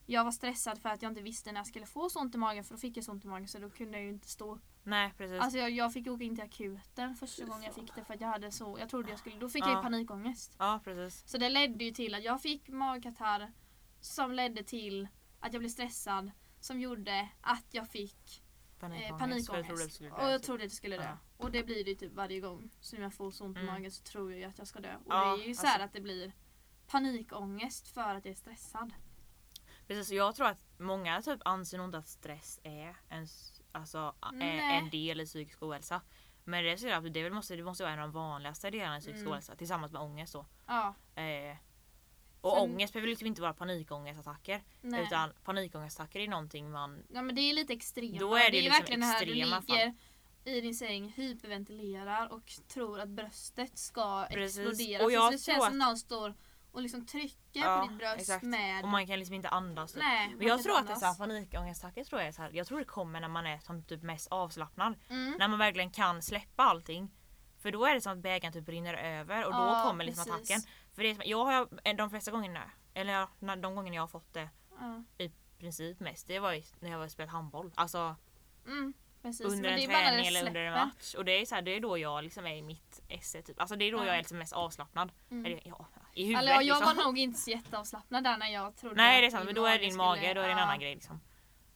Jag 0.06 0.24
var 0.24 0.30
stressad 0.32 0.78
för 0.82 0.88
att 0.88 1.02
jag 1.02 1.10
inte 1.12 1.22
visste 1.22 1.52
när 1.52 1.60
jag 1.60 1.66
skulle 1.66 1.86
få 1.86 2.10
så 2.10 2.20
ont 2.20 2.34
i 2.34 2.38
magen 2.38 2.64
för 2.64 2.74
då 2.74 2.78
fick 2.78 2.96
jag 2.96 3.04
så 3.04 3.12
ont 3.12 3.24
i 3.24 3.28
magen 3.28 3.48
så 3.48 3.58
då 3.58 3.70
kunde 3.70 3.98
jag 3.98 4.04
ju 4.04 4.10
inte 4.10 4.28
stå 4.28 4.58
Nej, 4.82 5.12
precis. 5.18 5.40
Alltså 5.40 5.58
jag, 5.58 5.70
jag 5.70 5.92
fick 5.92 6.06
åka 6.06 6.24
in 6.24 6.34
till 6.36 6.44
akuten 6.44 7.14
första 7.14 7.44
gången 7.44 7.62
jag 7.62 7.74
fick 7.74 7.94
det 7.94 8.04
för 8.04 8.14
att 8.14 8.20
jag 8.20 8.28
hade 8.28 8.50
så, 8.52 8.76
jag 8.80 8.88
trodde 8.88 9.10
jag 9.10 9.18
skulle, 9.18 9.38
då 9.38 9.48
fick 9.48 9.64
jag 9.64 9.70
Ja. 9.72 9.76
ju 9.76 9.82
panikångest. 9.82 10.54
ja, 10.58 10.80
precis. 10.84 11.28
Så 11.30 11.38
det 11.38 11.48
ledde 11.48 11.84
ju 11.84 11.90
till 11.90 12.14
att 12.14 12.24
jag 12.24 12.42
fick 12.42 12.68
magkatarr 12.68 13.52
som 14.00 14.32
ledde 14.32 14.62
till 14.64 15.08
att 15.40 15.52
jag 15.52 15.60
blev 15.60 15.70
stressad 15.70 16.30
som 16.60 16.80
gjorde 16.80 17.28
att 17.40 17.66
jag 17.70 17.88
fick 17.88 18.42
Panikångest. 18.88 19.50
eh, 19.50 19.56
jag 19.56 19.66
trodde 19.66 19.68
panikångest. 19.68 20.00
Och 20.00 20.30
jag 20.30 20.42
trodde 20.42 20.56
att 20.64 20.70
jag 20.70 20.76
skulle 20.76 20.96
dö. 20.96 21.02
Ja. 21.02 21.18
Och 21.36 21.50
det 21.50 21.62
blir 21.64 21.84
det 21.84 21.90
ju 21.90 21.96
typ 21.96 22.12
varje 22.12 22.40
gång 22.40 22.70
som 22.80 23.02
jag 23.02 23.14
får 23.14 23.30
så 23.30 23.44
ont 23.44 23.56
i 23.56 23.60
Mm. 23.60 23.74
magen 23.74 23.90
så 23.90 24.02
tror 24.02 24.30
jag 24.30 24.40
ju 24.40 24.44
att 24.46 24.58
jag 24.58 24.66
ska 24.66 24.80
dö. 24.80 24.96
Och 24.96 25.02
Ja, 25.14 25.36
det 25.36 25.44
är 25.44 25.48
ju 25.48 25.54
så 25.54 25.66
här 25.66 25.72
alltså- 25.74 25.84
att 25.84 25.92
det 25.92 26.00
blir 26.00 26.32
panikångest 26.86 27.88
för 27.88 28.14
att 28.14 28.24
jag 28.24 28.32
är 28.32 28.36
stressad. 28.36 28.92
Precis, 29.86 30.10
jag 30.12 30.34
tror 30.34 30.46
att 30.46 30.64
många 30.78 31.22
typ 31.22 31.40
anser 31.44 31.78
nog 31.78 31.86
inte 31.88 31.98
att 31.98 32.08
stress 32.08 32.60
är 32.62 32.96
en, 33.08 33.26
alltså, 33.72 34.14
Nej. 34.32 34.78
en 34.78 34.90
del 34.90 35.20
i 35.20 35.26
psykisk 35.26 35.62
ohälsa. 35.62 36.00
Men 36.44 36.64
det, 36.64 36.70
är 36.72 36.76
så 36.76 36.88
att 36.92 37.12
det, 37.14 37.30
måste, 37.30 37.56
det 37.56 37.64
måste 37.64 37.82
vara 37.84 37.92
en 37.92 37.98
av 38.00 38.08
de 38.08 38.12
vanligaste 38.12 38.70
delarna 38.70 38.96
i 38.98 39.00
psykisk 39.00 39.20
Mm. 39.20 39.32
ohälsa 39.32 39.54
tillsammans 39.56 39.92
med 39.92 40.02
ångest 40.02 40.32
då. 40.32 40.46
Ja, 40.66 40.94
Eh, 41.14 41.56
och 42.42 42.50
Sen- 42.52 42.60
ångest 42.62 42.92
behöver 42.92 43.08
liksom 43.08 43.26
inte 43.26 43.42
vara 43.42 43.52
panikångestattacker. 43.54 44.62
nej. 44.80 45.02
Utan 45.02 45.32
panikångestattacker 45.44 46.20
är 46.20 46.28
någonting 46.28 46.70
man... 46.70 47.02
Ja 47.14 47.22
men 47.22 47.34
det 47.34 47.40
är 47.40 47.54
lite 47.54 47.72
extremt. 47.72 48.20
Då 48.20 48.34
är 48.36 48.38
det 48.50 48.58
är 48.58 48.62
liksom 48.62 48.78
verkligen 48.78 49.00
det 49.00 49.06
här 49.06 49.26
du 49.26 49.32
extrema 49.32 49.60
ligger 49.68 49.94
i 50.44 50.60
din 50.60 50.74
säng, 50.74 51.08
hyperventilerar 51.16 52.32
och 52.32 52.52
tror 52.68 53.00
att 53.00 53.08
bröstet 53.08 53.78
ska 53.78 54.26
Precis. 54.30 54.58
explodera. 54.58 55.04
Och 55.04 55.10
Så 55.10 55.14
jag 55.14 55.32
det 55.32 55.38
tror 55.38 55.54
känns 55.54 55.62
att- 55.64 55.70
som 55.70 55.78
någon 55.78 55.96
står 55.98 56.34
och 56.72 56.82
liksom 56.82 57.06
trycker 57.06 57.60
Ja, 57.60 57.80
på 57.80 57.88
ditt 57.92 57.98
bröst 57.98 58.20
exakt. 58.20 58.42
med... 58.42 58.82
Och 58.84 58.88
man 58.88 59.06
kan 59.06 59.18
liksom 59.18 59.34
inte 59.34 59.48
andas. 59.48 59.92
Typ. 59.92 60.02
Nej, 60.02 60.34
Men 60.36 60.46
jag 60.46 60.62
tror 60.62 60.74
att 60.74 60.80
inte 60.80 60.92
det 60.92 60.96
är 60.96 60.98
så 60.98 61.04
här, 61.04 61.12
andas. 61.12 61.18
panikångestattacker 61.18 62.04
tror 62.04 62.20
jag 62.20 62.28
är 62.28 62.32
så 62.32 62.42
här, 62.42 62.50
jag 62.52 62.66
tror 62.66 62.78
det 62.78 62.84
kommer 62.84 63.20
när 63.20 63.28
man 63.28 63.46
är 63.46 63.58
som 63.58 63.82
typ 63.84 64.02
mest 64.02 64.28
avslappnad. 64.30 64.94
Mm. 65.08 65.34
När 65.38 65.48
man 65.48 65.58
verkligen 65.58 65.90
kan 65.90 66.22
släppa 66.22 66.62
allting. 66.62 67.10
För 67.62 67.70
då 67.72 67.84
är 67.86 67.94
det 67.94 68.00
som 68.00 68.12
att 68.12 68.18
bägaren 68.18 68.52
typ 68.52 68.64
brinner 68.66 68.94
över 68.94 69.44
och 69.46 69.52
då 69.52 69.58
Ja, 69.58 69.84
kommer 69.86 70.04
liksom 70.04 70.24
precis. 70.24 70.56
attacken. 70.56 70.72
För 70.94 71.02
det 71.02 71.10
är, 71.10 71.14
som- 71.14 71.22
jag 71.26 71.44
har 71.44 71.94
de 71.94 72.10
flesta 72.10 72.30
gångerna, 72.30 72.70
eller 72.94 73.26
när- 73.38 73.56
de 73.56 73.74
gångerna 73.74 73.94
jag 73.96 74.02
har 74.02 74.08
fått 74.08 74.32
det 74.32 74.48
Ja. 74.80 75.02
i 75.18 75.30
princip 75.58 76.00
mest, 76.00 76.26
det 76.26 76.38
var 76.38 76.52
ju 76.52 76.62
när 76.80 76.90
jag 76.90 76.98
har 76.98 77.08
spelat 77.08 77.32
handboll. 77.32 77.72
Alltså 77.74 78.16
Mm, 78.66 78.92
under 79.44 79.70
en 79.70 79.88
träning 79.88 80.26
eller 80.26 80.46
under 80.46 80.60
en 80.60 80.72
match. 80.72 81.14
Och 81.14 81.24
det 81.24 81.32
är, 81.32 81.46
så 81.46 81.54
här, 81.54 81.62
det 81.62 81.70
är 81.70 81.80
då 81.80 81.98
jag 81.98 82.24
liksom 82.24 82.46
är 82.46 82.54
i 82.56 82.62
mitt 82.62 83.00
esse 83.08 83.42
typ. 83.42 83.60
Alltså 83.60 83.76
det 83.76 83.84
är 83.84 83.92
då 83.92 83.98
Ja. 83.98 84.04
jag 84.06 84.14
är 84.14 84.18
liksom 84.18 84.38
mest 84.38 84.52
avslappnad. 84.52 85.12
Mm. 85.30 85.46
Eller, 85.46 85.60
ja, 85.64 85.86
I 86.14 86.24
huvudet 86.26 86.48
ja, 86.50 86.62
jag 86.62 86.76
liksom. 86.78 86.96
var 86.96 87.04
nog 87.04 87.18
inte 87.18 87.38
så 87.40 87.50
jätteavslappnad 87.50 88.24
där 88.24 88.36
när 88.36 88.46
jag 88.48 88.76
trodde 88.76 88.96
Nej 88.96 89.20
det 89.20 89.26
är 89.26 89.30
sant 89.30 89.44
men 89.44 89.54
då 89.54 89.66
är 89.66 89.72
det 89.72 89.78
din 89.78 89.90
skulle- 89.90 90.04
mage, 90.04 90.34
då 90.34 90.40
är 90.40 90.46
det 90.46 90.52
en 90.52 90.58
annan 90.58 90.80
grej 90.80 90.94
liksom. 90.94 91.20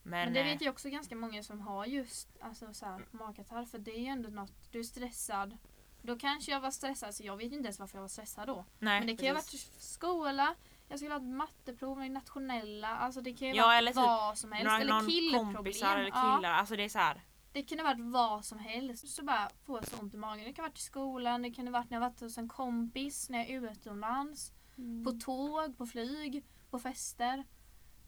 Men, 0.02 0.10
Men 0.24 0.32
det 0.32 0.40
eh, 0.40 0.46
vet 0.46 0.60
jag 0.60 0.72
också 0.72 0.88
ganska 0.88 1.16
många 1.16 1.42
som 1.42 1.60
har 1.60 1.86
just 1.86 2.28
alltså, 2.40 2.74
så 2.74 2.86
här, 2.86 3.06
magkatarr 3.10 3.64
för 3.64 3.78
det 3.78 3.90
är 3.90 4.00
ju 4.00 4.06
ändå 4.06 4.28
något, 4.28 4.72
du 4.72 4.78
är 4.78 4.82
stressad. 4.84 5.58
Då 6.06 6.16
kanske 6.18 6.50
jag 6.52 6.60
var 6.60 6.70
stressad 6.70 7.14
så 7.14 7.24
jag 7.24 7.36
vet 7.36 7.52
inte 7.52 7.64
ens 7.64 7.78
varför 7.78 7.98
jag 7.98 8.02
var 8.02 8.08
stressad 8.08 8.46
då. 8.48 8.64
nej, 8.78 9.00
Men 9.00 9.06
det 9.06 9.16
kan 9.16 9.24
ju 9.26 9.30
ha 9.30 9.34
varit 9.34 9.66
skola, 9.78 10.54
jag 10.88 10.98
skulle 10.98 11.14
ha 11.14 11.20
ett 11.20 11.26
matteprov 11.26 11.98
med 11.98 12.10
nationella, 12.10 12.88
alltså 12.88 13.20
det 13.20 13.32
kan 13.32 13.48
ju 13.48 13.54
Ja, 13.54 13.66
varit 13.66 13.86
typ 13.86 13.96
vad 13.96 14.38
som 14.38 14.52
helst. 14.52 14.64
några, 14.64 14.80
eller 14.80 14.92
någon 14.94 15.06
killproblem. 15.08 15.54
kompisar 15.54 15.96
eller 15.96 16.10
Ja, 16.14 16.36
killar. 16.36 16.52
Alltså 16.52 16.76
det 16.76 16.84
är 16.84 16.88
så 16.88 16.98
här. 16.98 17.20
det 17.52 17.62
kunde 17.62 17.84
varit 17.84 18.00
vad 18.00 18.44
som 18.44 18.58
helst. 18.58 19.08
Så 19.08 19.24
bara 19.24 19.48
få 19.64 19.82
så 19.82 19.96
ont 20.00 20.14
i 20.14 20.16
magen. 20.16 20.44
Det 20.44 20.52
kan 20.52 20.62
ha 20.64 20.68
varit 20.68 20.78
i 20.78 20.82
skolan, 20.82 21.42
det 21.42 21.50
kunde 21.50 21.70
ha 21.70 21.78
varit 21.78 21.90
när 21.90 21.96
jag 21.96 22.00
varit 22.08 22.20
hos 22.20 22.38
en 22.38 22.48
kompis, 22.48 23.28
när 23.30 23.38
jag 23.38 23.48
är 23.50 23.70
utomlands, 23.72 24.52
Mm. 24.78 25.04
på 25.04 25.12
tåg, 25.12 25.78
på 25.78 25.86
flyg, 25.86 26.44
på 26.70 26.78
fester. 26.78 27.44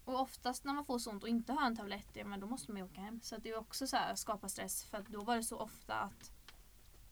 Och 0.04 0.20
oftast 0.20 0.64
när 0.64 0.72
man 0.72 0.84
får 0.84 0.98
sånt 0.98 1.22
och 1.22 1.28
inte 1.28 1.52
har 1.52 1.66
en 1.66 1.76
tablett, 1.76 2.08
ja, 2.12 2.24
men 2.24 2.40
då 2.40 2.46
måste 2.46 2.72
man 2.72 2.78
ju 2.78 2.84
åka 2.84 3.00
hem. 3.00 3.20
Så 3.22 3.36
det 3.36 3.48
är 3.50 3.58
också 3.58 3.86
så 3.86 3.96
här 3.96 4.14
skapa 4.14 4.48
stress 4.48 4.84
för 4.84 5.04
då 5.08 5.22
var 5.24 5.36
det 5.36 5.42
så 5.42 5.58
ofta 5.58 5.94
att 5.94 6.30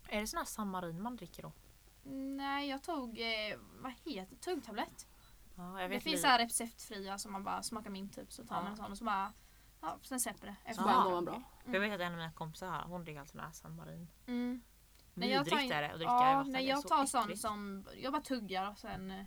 Är 0.08 0.20
det 0.20 0.26
sån 0.26 0.38
här 0.38 0.44
samarin 0.44 1.02
man 1.02 1.16
dricker 1.16 1.42
då? 1.42 1.52
Nej, 2.12 2.68
jag 2.68 2.82
tog, 2.82 3.18
eh, 3.20 3.58
vad 3.80 3.92
heter 4.04 4.26
det, 4.34 4.36
tuggtablett. 4.40 5.06
Ja, 5.56 5.80
jag 5.80 5.90
Det 5.90 5.94
vet 5.94 6.02
finns 6.02 6.12
lite. 6.12 6.22
så 6.22 6.26
här 6.28 6.38
receptfria 6.38 7.18
som 7.18 7.32
man 7.32 7.44
bara 7.44 7.62
smakar 7.62 7.90
mint 7.90 8.14
typ 8.14 8.32
så 8.32 8.44
tar 8.46 8.56
Ja. 8.56 8.62
man 8.62 8.70
en 8.70 8.76
sån 8.76 8.90
och 8.90 8.98
så 8.98 9.04
bara 9.04 9.32
Ja, 9.80 9.98
sen 10.02 10.20
släpper 10.20 10.46
det. 10.46 10.56
Så 10.64 10.70
Efter 10.70 10.82
bara 10.82 10.92
Ja. 10.92 11.04
mår 11.04 11.10
man 11.10 11.24
bra. 11.24 11.42
För 11.64 11.72
Jag 11.72 11.80
vet 11.80 11.92
att 11.94 12.00
en 12.00 12.12
av 12.12 12.18
mina 12.18 12.32
kompisar 12.32 12.70
här, 12.70 12.82
hon 12.84 13.04
dricker 13.04 13.20
alltid 13.20 13.30
sån 13.32 13.40
här 13.40 13.50
samarin. 13.52 14.08
Mm. 14.26 14.62
Nej, 15.14 15.30
jag 15.30 15.46
tar 15.48 15.56
är 15.58 15.82
det 15.82 15.88
att 15.90 15.96
dricka 15.98 16.02
i 16.02 16.04
Ja, 16.04 16.34
vatten. 16.36 16.52
nej, 16.52 16.62
det 16.62 16.68
är 16.68 16.70
jag 16.70 16.82
så 16.82 16.88
tar 16.88 17.06
sån 17.06 17.22
äckligt. 17.22 17.40
som, 17.40 17.86
jag 17.96 18.12
bara 18.12 18.22
tuggar 18.22 18.70
och 18.70 18.78
sen 18.78 19.10
eh, 19.10 19.24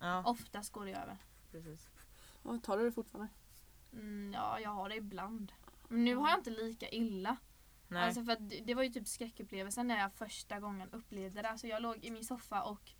Ja, 0.00 0.22
oftast 0.24 0.72
går 0.72 0.84
det 0.86 0.92
över. 0.92 1.18
precis. 1.52 1.88
Och 2.42 2.62
tar 2.62 2.78
du 2.78 2.84
det 2.84 2.92
fortfarande? 2.92 3.32
Mm, 3.92 4.32
ja, 4.34 4.60
jag 4.60 4.70
har 4.70 4.88
det 4.88 4.94
ibland. 4.96 5.52
Men 5.88 6.04
nu 6.04 6.16
har 6.16 6.28
jag 6.28 6.38
inte 6.38 6.50
lika 6.50 6.88
illa. 6.88 7.36
Nej. 7.88 8.02
Alltså 8.02 8.24
för 8.24 8.32
att 8.32 8.50
det 8.64 8.74
var 8.74 8.82
ju 8.82 8.88
typ 8.88 9.06
skräckupplevelsen 9.08 9.86
när 9.86 9.98
jag 9.98 10.12
första 10.12 10.60
gången 10.60 10.88
upplevde 10.92 11.42
det. 11.42 11.50
Alltså 11.50 11.66
jag 11.66 11.82
låg 11.82 12.04
i 12.04 12.10
min 12.10 12.24
soffa 12.24 12.62
och 12.62 12.90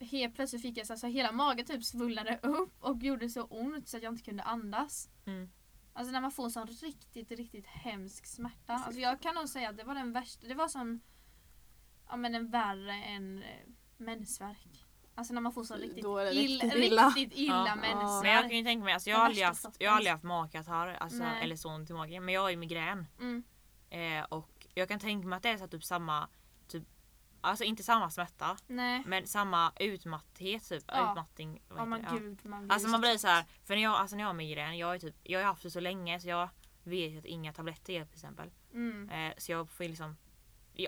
helt 0.00 0.34
plötsligt 0.34 0.62
fick 0.62 0.78
jag 0.78 0.86
så 0.86 0.92
alltså 0.92 1.06
hela 1.06 1.32
magen 1.32 1.66
typ 1.66 1.84
svullnade 1.84 2.38
upp 2.42 2.74
och 2.80 3.02
gjorde 3.02 3.28
så 3.28 3.42
ont 3.42 3.88
så 3.88 3.96
att 3.96 4.02
jag 4.02 4.12
inte 4.12 4.22
kunde 4.24 4.42
andas. 4.42 5.08
Mm. 5.26 5.50
Alltså 5.92 6.12
när 6.12 6.20
man 6.20 6.32
får 6.32 6.44
en 6.44 6.50
sån 6.50 6.66
riktigt, 6.66 7.30
riktigt 7.30 7.66
hemsk 7.66 8.26
smärta. 8.26 8.72
Alltså 8.72 9.00
jag 9.00 9.20
kan 9.20 9.34
nog 9.34 9.48
säga 9.48 9.70
att 9.70 9.76
det 9.76 9.84
var 9.84 9.94
den 9.94 10.12
värsta. 10.12 10.46
Det 10.46 10.54
var 10.54 10.68
som 10.68 11.00
ja, 12.08 12.16
men 12.16 12.34
en 12.34 12.50
värre 12.50 12.94
än 12.94 13.42
eh, 13.42 13.48
mensvärk. 13.96 14.84
Alltså 15.14 15.34
när 15.34 15.40
man 15.40 15.52
får 15.52 15.64
så 15.64 15.74
riktigt, 15.74 16.04
ill- 16.04 16.30
riktigt 16.30 16.74
illa. 16.74 17.08
riktigt 17.08 17.38
illa 17.38 17.64
Ja. 17.68 17.76
mensvärk. 17.76 18.22
Men 18.22 18.32
jag 18.32 18.42
kan 18.42 18.56
ju 18.58 18.64
tänka 18.64 18.84
mig, 18.84 18.94
alltså 18.94 19.10
jag, 19.10 19.16
Den 19.16 19.20
har 19.20 19.26
aldrig 19.28 19.44
haft, 19.46 19.66
jag 19.78 19.90
har 19.90 19.96
aldrig 19.96 20.12
haft 20.12 20.24
magkatarr, 20.24 20.94
alltså, 21.00 21.22
eller 21.24 21.56
så 21.56 21.68
ont 21.74 21.90
i 21.90 21.92
magen. 21.92 22.24
Men 22.24 22.34
jag 22.34 22.40
har 22.40 22.50
ju 22.50 22.56
migrän. 22.56 23.06
Mm. 23.20 23.42
Eh, 23.94 24.24
och 24.24 24.66
jag 24.74 24.88
kan 24.88 24.98
tänka 24.98 25.28
mig 25.28 25.36
att 25.36 25.42
det 25.42 25.48
är 25.48 25.56
så 25.56 25.68
typ 25.68 25.84
samma, 25.84 26.28
typ, 26.68 26.82
alltså 27.40 27.64
inte 27.64 27.82
samma 27.82 28.10
smärta. 28.10 28.56
Nej. 28.66 29.02
Men 29.06 29.26
samma 29.26 29.72
utmatthet 29.80 30.68
typ. 30.68 30.84
Ja. 30.86 31.10
Utmattning. 31.10 31.62
men 31.68 31.90
det? 31.90 32.08
Ja. 32.10 32.18
gud. 32.18 32.46
Man 32.46 32.70
Alltså 32.70 32.88
man 32.88 33.00
blir 33.00 33.16
så 33.18 33.28
här, 33.28 33.44
för 33.64 33.74
när 33.74 33.82
jag, 33.82 33.94
alltså 33.94 34.16
när 34.16 34.22
jag 34.22 34.28
har 34.28 34.34
migrän, 34.34 34.78
jag, 34.78 34.94
är 34.94 34.98
typ, 34.98 35.16
jag 35.22 35.40
har 35.40 35.46
haft 35.46 35.62
det 35.62 35.70
så 35.70 35.80
länge 35.80 36.20
så 36.20 36.28
jag 36.28 36.48
vet 36.82 37.18
att 37.18 37.24
inga 37.24 37.52
tabletter 37.52 37.92
hjälper 37.92 38.12
till 38.12 38.18
exempel. 38.18 38.50
Mm. 38.72 39.10
Eh, 39.10 39.34
så 39.38 39.52
jag 39.52 39.70
får 39.70 39.84
liksom 39.84 40.16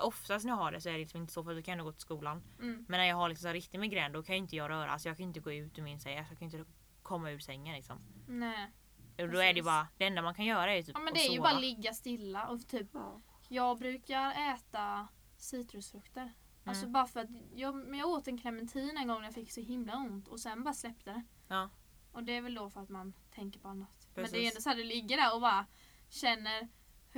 Oftast 0.01 0.45
när 0.45 0.53
jag 0.53 0.57
har 0.57 0.73
det 0.73 0.81
så 0.81 0.89
är 0.89 0.93
det 0.93 0.99
liksom 0.99 1.21
inte 1.21 1.33
så 1.33 1.45
för 1.45 1.55
då 1.55 1.63
kan 1.63 1.73
jag 1.73 1.79
nog 1.79 1.87
gå 1.87 1.93
till 1.93 2.01
skolan. 2.01 2.43
Mm. 2.59 2.85
Men 2.89 3.01
när 3.01 3.07
jag 3.07 3.17
har 3.17 3.29
liksom 3.29 3.49
så 3.49 3.53
riktig 3.53 3.81
migrän 3.81 4.13
då 4.13 4.23
kan 4.23 4.35
jag 4.35 4.43
inte 4.43 4.57
jag 4.57 4.71
röra, 4.71 4.91
alltså 4.91 5.09
jag 5.09 5.17
kan 5.17 5.27
inte 5.27 5.41
gå 5.41 5.53
ut 5.53 5.79
ur 5.79 5.83
min 5.83 6.01
säng, 6.01 6.19
alltså 6.19 6.33
jag 6.33 6.39
kan 6.39 6.47
inte 6.47 6.71
komma 7.03 7.31
ur 7.31 7.39
sängen 7.39 7.77
liksom. 7.77 7.99
Nej. 8.27 8.73
Och 9.19 9.29
då 9.29 9.39
är 9.39 9.47
det 9.47 9.53
Precis. 9.53 9.65
bara, 9.65 9.89
det 9.97 10.05
enda 10.05 10.23
man 10.23 10.35
kan 10.35 10.45
göra 10.45 10.75
är 10.75 10.83
typ 10.83 10.91
Ja 10.95 11.01
men 11.01 11.15
det 11.15 11.27
är 11.27 11.33
ju 11.33 11.41
bara 11.41 11.59
ligga 11.59 11.93
stilla 11.93 12.47
och 12.49 12.67
typ 12.69 12.89
Ja. 12.93 13.21
Jag 13.49 13.79
brukar 13.79 14.53
äta 14.55 15.09
citrusfrukter. 15.37 16.33
Alltså 16.65 16.83
Mm. 16.83 16.93
bara 16.93 17.07
för 17.07 17.21
att 17.21 17.29
jag, 17.55 17.75
men 17.75 17.99
jag 17.99 18.09
åt 18.09 18.29
en 18.29 18.39
clementin 18.39 18.97
en 18.97 19.09
gång 19.09 19.19
när 19.19 19.25
jag 19.25 19.35
fick 19.35 19.53
så 19.53 19.61
himla 19.61 19.97
ont 19.97 20.29
och 20.29 20.41
sen 20.41 20.65
bara 20.65 20.75
släppte 20.75 21.11
det. 21.13 21.23
Ja. 21.49 21.71
Och 22.13 22.25
det 22.25 22.33
är 22.37 22.41
väl 22.41 22.55
då 22.55 22.71
för 22.71 22.81
att 22.81 22.89
man 22.89 23.13
tänker 23.35 23.61
på 23.61 23.69
annat. 23.69 24.09
Men 24.15 24.25
det 24.25 24.29
är 24.29 24.33
Precis. 24.33 24.51
ändå 24.51 24.61
så 24.61 24.69
här 24.69 24.77
du 24.77 24.85
ligger 24.85 25.17
där 25.17 25.35
och 25.35 25.41
bara 25.41 25.67
känner 26.09 26.69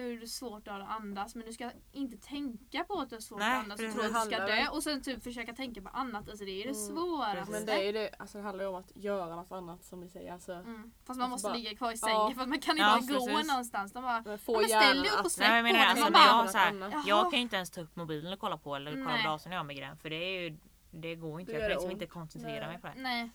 hur 0.02 0.26
svårt 0.26 0.64
du 0.64 0.70
har 0.70 0.80
att 0.80 0.88
andas 0.90 1.34
men 1.34 1.46
du 1.46 1.52
ska 1.52 1.70
inte 1.92 2.16
tänka 2.16 2.84
på 2.84 3.00
att 3.00 3.10
du 3.10 3.16
har 3.16 3.20
svårt 3.20 3.38
Nej, 3.38 3.56
att 3.56 3.62
andas 3.62 3.80
och 3.80 3.92
tro 3.92 4.02
att 4.02 4.24
du 4.30 4.34
ska 4.36 4.46
dö 4.46 4.68
och 4.68 4.82
sen 4.82 5.02
typ 5.02 5.22
försöka 5.24 5.54
tänka 5.54 5.82
på 5.82 5.88
annat. 5.88 6.28
Alltså 6.28 6.44
det 6.44 6.50
är 6.50 6.56
ju 6.56 6.62
det 6.72 6.78
Mm, 6.78 6.96
svåraste. 6.96 7.52
Men 7.52 7.66
det, 7.66 7.72
är 7.72 7.82
ju 7.86 7.92
det, 7.92 8.10
alltså 8.18 8.38
det 8.38 8.44
handlar 8.44 8.64
ju 8.64 8.68
om 8.70 8.74
att 8.76 8.96
göra 8.96 9.36
något 9.36 9.52
annat 9.52 9.84
som 9.84 10.00
ni 10.00 10.08
säger. 10.08 10.32
Alltså, 10.32 10.52
Mm. 10.52 10.92
Fast 11.04 11.18
man 11.18 11.24
Alltså 11.24 11.28
måste 11.30 11.48
bara- 11.48 11.54
ligga 11.54 11.76
kvar 11.76 11.92
i 11.92 11.96
sängen 11.96 12.16
Ja. 12.16 12.32
för 12.34 12.42
att 12.42 12.48
man 12.48 12.60
kan 12.60 12.72
inte 12.76 12.82
Ja, 12.82 13.00
bara 13.08 13.18
gå 13.18 13.26
precis. 13.26 13.48
någonstans. 13.50 13.92
De 13.92 14.02
bara, 14.02 14.22
men 14.22 14.38
få 14.38 14.52
Ja, 14.54 14.58
men 14.60 14.68
ställ 14.68 15.02
dig 15.02 15.10
upp 15.18 15.24
och 15.24 15.32
släpp 15.32 15.48
Nej, 15.48 15.62
men 15.62 15.72
på 15.72 15.78
den. 15.78 15.88
alltså, 15.88 16.04
Man 16.04 16.12
bara, 16.12 16.24
jag, 16.26 16.50
så 16.50 16.58
här, 16.58 17.02
jag 17.06 17.22
kan 17.30 17.38
ju 17.38 17.42
inte 17.42 17.56
ens 17.56 17.70
ta 17.70 17.80
upp 17.80 17.96
mobilen 17.96 18.32
och 18.32 18.38
kolla 18.38 18.58
på 18.58 18.74
eller 18.76 18.90
kolla 18.92 19.04
Nej. 19.04 19.22
på 19.24 19.28
datorn 19.28 19.50
när 19.50 19.56
jag 19.56 19.60
har 19.62 19.66
migrän 19.66 19.96
för 19.96 20.10
det 20.10 20.16
är 20.16 20.40
ju 20.40 20.58
Det 20.90 21.14
går 21.14 21.40
inte, 21.40 21.52
jag 21.52 21.60
kan 21.60 21.70
liksom 21.70 21.90
inte 21.90 22.06
koncentrera 22.06 22.60
Nej. 22.66 22.68
mig 22.68 22.80
på 22.80 22.86
det. 22.86 22.94
Nej. 23.02 23.30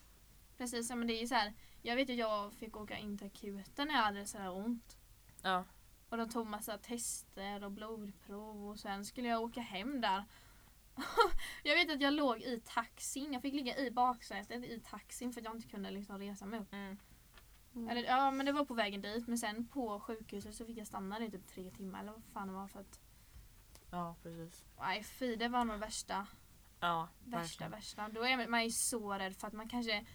Precis, 0.58 0.90
men 0.90 1.06
det 1.06 1.14
är 1.14 1.20
ju 1.20 1.26
så 1.26 1.34
här. 1.34 1.54
Jag 1.82 1.96
vet 1.96 2.10
att 2.10 2.16
jag 2.16 2.52
fick 2.52 2.76
åka 2.76 2.96
in 2.98 3.18
till 3.18 3.26
akuten 3.26 3.88
när 3.88 3.94
jag 3.94 4.02
hade 4.02 4.26
så 4.26 4.38
här 4.38 4.50
ont. 4.56 4.96
Ja. 5.42 5.64
Och 6.14 6.18
de 6.18 6.28
tog 6.28 6.46
massa 6.46 6.78
tester 6.78 7.64
och 7.64 7.72
blodprov 7.72 8.68
och 8.70 8.78
sen 8.78 9.04
skulle 9.04 9.28
jag 9.28 9.42
åka 9.42 9.60
hem 9.60 10.00
där. 10.00 10.24
jag 11.62 11.74
vet 11.74 11.90
att 11.90 12.00
jag 12.00 12.14
låg 12.14 12.42
i 12.42 12.60
taxin. 12.64 13.32
Jag 13.32 13.42
fick 13.42 13.54
ligga 13.54 13.76
i 13.78 13.90
baksätet 13.90 14.64
i 14.64 14.80
taxin 14.80 15.32
för 15.32 15.40
att 15.40 15.44
jag 15.44 15.56
inte 15.56 15.68
kunde 15.68 15.90
liksom 15.90 16.18
resa 16.18 16.46
mig 16.46 16.60
upp. 16.60 16.72
Mm. 16.72 16.98
Mm. 17.74 17.88
Eller, 17.88 18.02
ja 18.02 18.30
men 18.30 18.46
det 18.46 18.52
var 18.52 18.64
på 18.64 18.74
vägen 18.74 19.00
dit 19.00 19.26
men 19.28 19.38
sen 19.38 19.66
på 19.66 20.00
sjukhuset 20.00 20.54
så 20.54 20.66
fick 20.66 20.78
jag 20.78 20.86
stanna 20.86 21.18
där 21.18 21.26
i 21.26 21.30
typ 21.30 21.46
tre 21.46 21.70
timmar 21.70 22.00
eller 22.00 22.12
vad 22.12 22.22
fan 22.32 22.48
det 22.48 22.54
var 22.54 22.68
för 22.68 22.80
att 22.80 23.00
ja 23.90 24.16
precis. 24.22 24.64
Nej 24.78 25.02
fy 25.02 25.36
det 25.36 25.48
var 25.48 25.64
nog 25.64 25.78
värsta 25.78 26.26
Ja, 26.80 27.08
Värsta 27.24 27.38
verkligen. 27.38 27.70
värsta. 27.70 28.08
Då 28.08 28.26
är 28.26 28.48
man, 28.48 28.60
är 28.60 28.68
så 28.70 29.12
rädd 29.12 29.36
för 29.36 29.46
att 29.46 29.52
man 29.52 29.68
kanske 29.68 30.06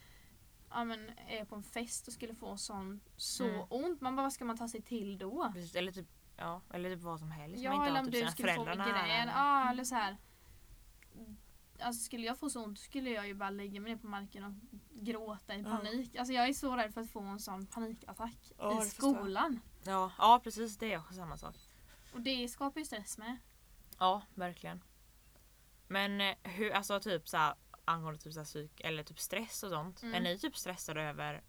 ja, 0.70 0.84
men, 0.84 1.10
är 1.28 1.44
på 1.44 1.54
en 1.54 1.62
fest 1.62 2.06
och 2.08 2.12
skulle 2.14 2.34
få 2.34 2.56
sån, 2.56 3.00
så 3.16 3.44
Mm. 3.44 3.66
ont. 3.70 4.00
Man 4.00 4.16
bara, 4.16 4.22
vad 4.22 4.32
ska 4.32 4.44
man 4.44 4.56
ta 4.58 4.68
sig 4.68 4.82
till 4.82 5.18
då? 5.18 5.50
Precis, 5.54 5.74
Eller 5.74 5.92
typ, 5.92 6.08
ja, 6.36 6.60
eller 6.72 6.90
typ 6.94 7.02
vad 7.02 7.18
som 7.18 7.30
helst. 7.30 7.62
Ja 7.62 7.70
man 7.70 7.76
inte 7.78 7.86
eller 7.88 7.96
har 8.00 8.06
om 8.06 8.06
typ 8.06 8.12
du 8.14 8.18
sina 8.18 8.30
skulle 8.30 8.54
få 8.54 8.64
migrän. 8.64 9.28
Ja 9.28 9.70
eller 9.70 9.84
så 9.84 9.94
här. 9.94 10.16
Alltså 11.80 12.04
skulle 12.04 12.26
jag 12.26 12.38
få 12.38 12.50
så 12.50 12.64
ont 12.64 12.78
skulle 12.78 13.10
jag 13.10 13.26
ju 13.26 13.34
bara 13.34 13.50
lägga 13.50 13.80
mig 13.80 13.92
ner 13.92 13.98
på 14.00 14.06
marken 14.06 14.44
och 14.44 14.52
gråta 15.02 15.54
i 15.54 15.64
panik. 15.64 16.16
Alltså 16.16 16.32
jag 16.34 16.48
är 16.48 16.52
så 16.52 16.76
rädd 16.76 16.94
för 16.94 17.00
att 17.00 17.10
få 17.10 17.20
en 17.20 17.40
sån 17.40 17.66
panikattack 17.66 18.52
Ja, 18.58 18.84
i 18.84 18.88
skolan. 18.88 19.60
Ja, 19.84 20.12
ja 20.18 20.40
precis 20.44 20.78
det 20.78 20.92
är 20.92 20.98
också 20.98 21.14
samma 21.14 21.36
sak. 21.36 21.54
Och 22.14 22.20
det 22.20 22.48
skapar 22.48 22.80
ju 22.80 22.86
stress 22.86 23.18
med. 23.18 23.36
Ja, 23.98 24.22
verkligen. 24.34 24.84
Men 25.88 26.20
eh, 26.20 26.34
hur, 26.42 26.70
alltså 26.72 27.00
typ 27.00 27.28
såhär 27.28 27.54
angående 27.90 28.20
typ 28.20 28.32
såhär 28.32 28.44
psyk 28.44 28.80
eller 28.80 29.02
typ 29.02 29.18
stress 29.20 29.62
och 29.62 29.70
sånt. 29.70 30.02
Mm. 30.02 30.14
Är 30.14 30.20
ni 30.20 30.38
typ 30.38 30.56
stressade 30.56 31.02
över 31.02 31.40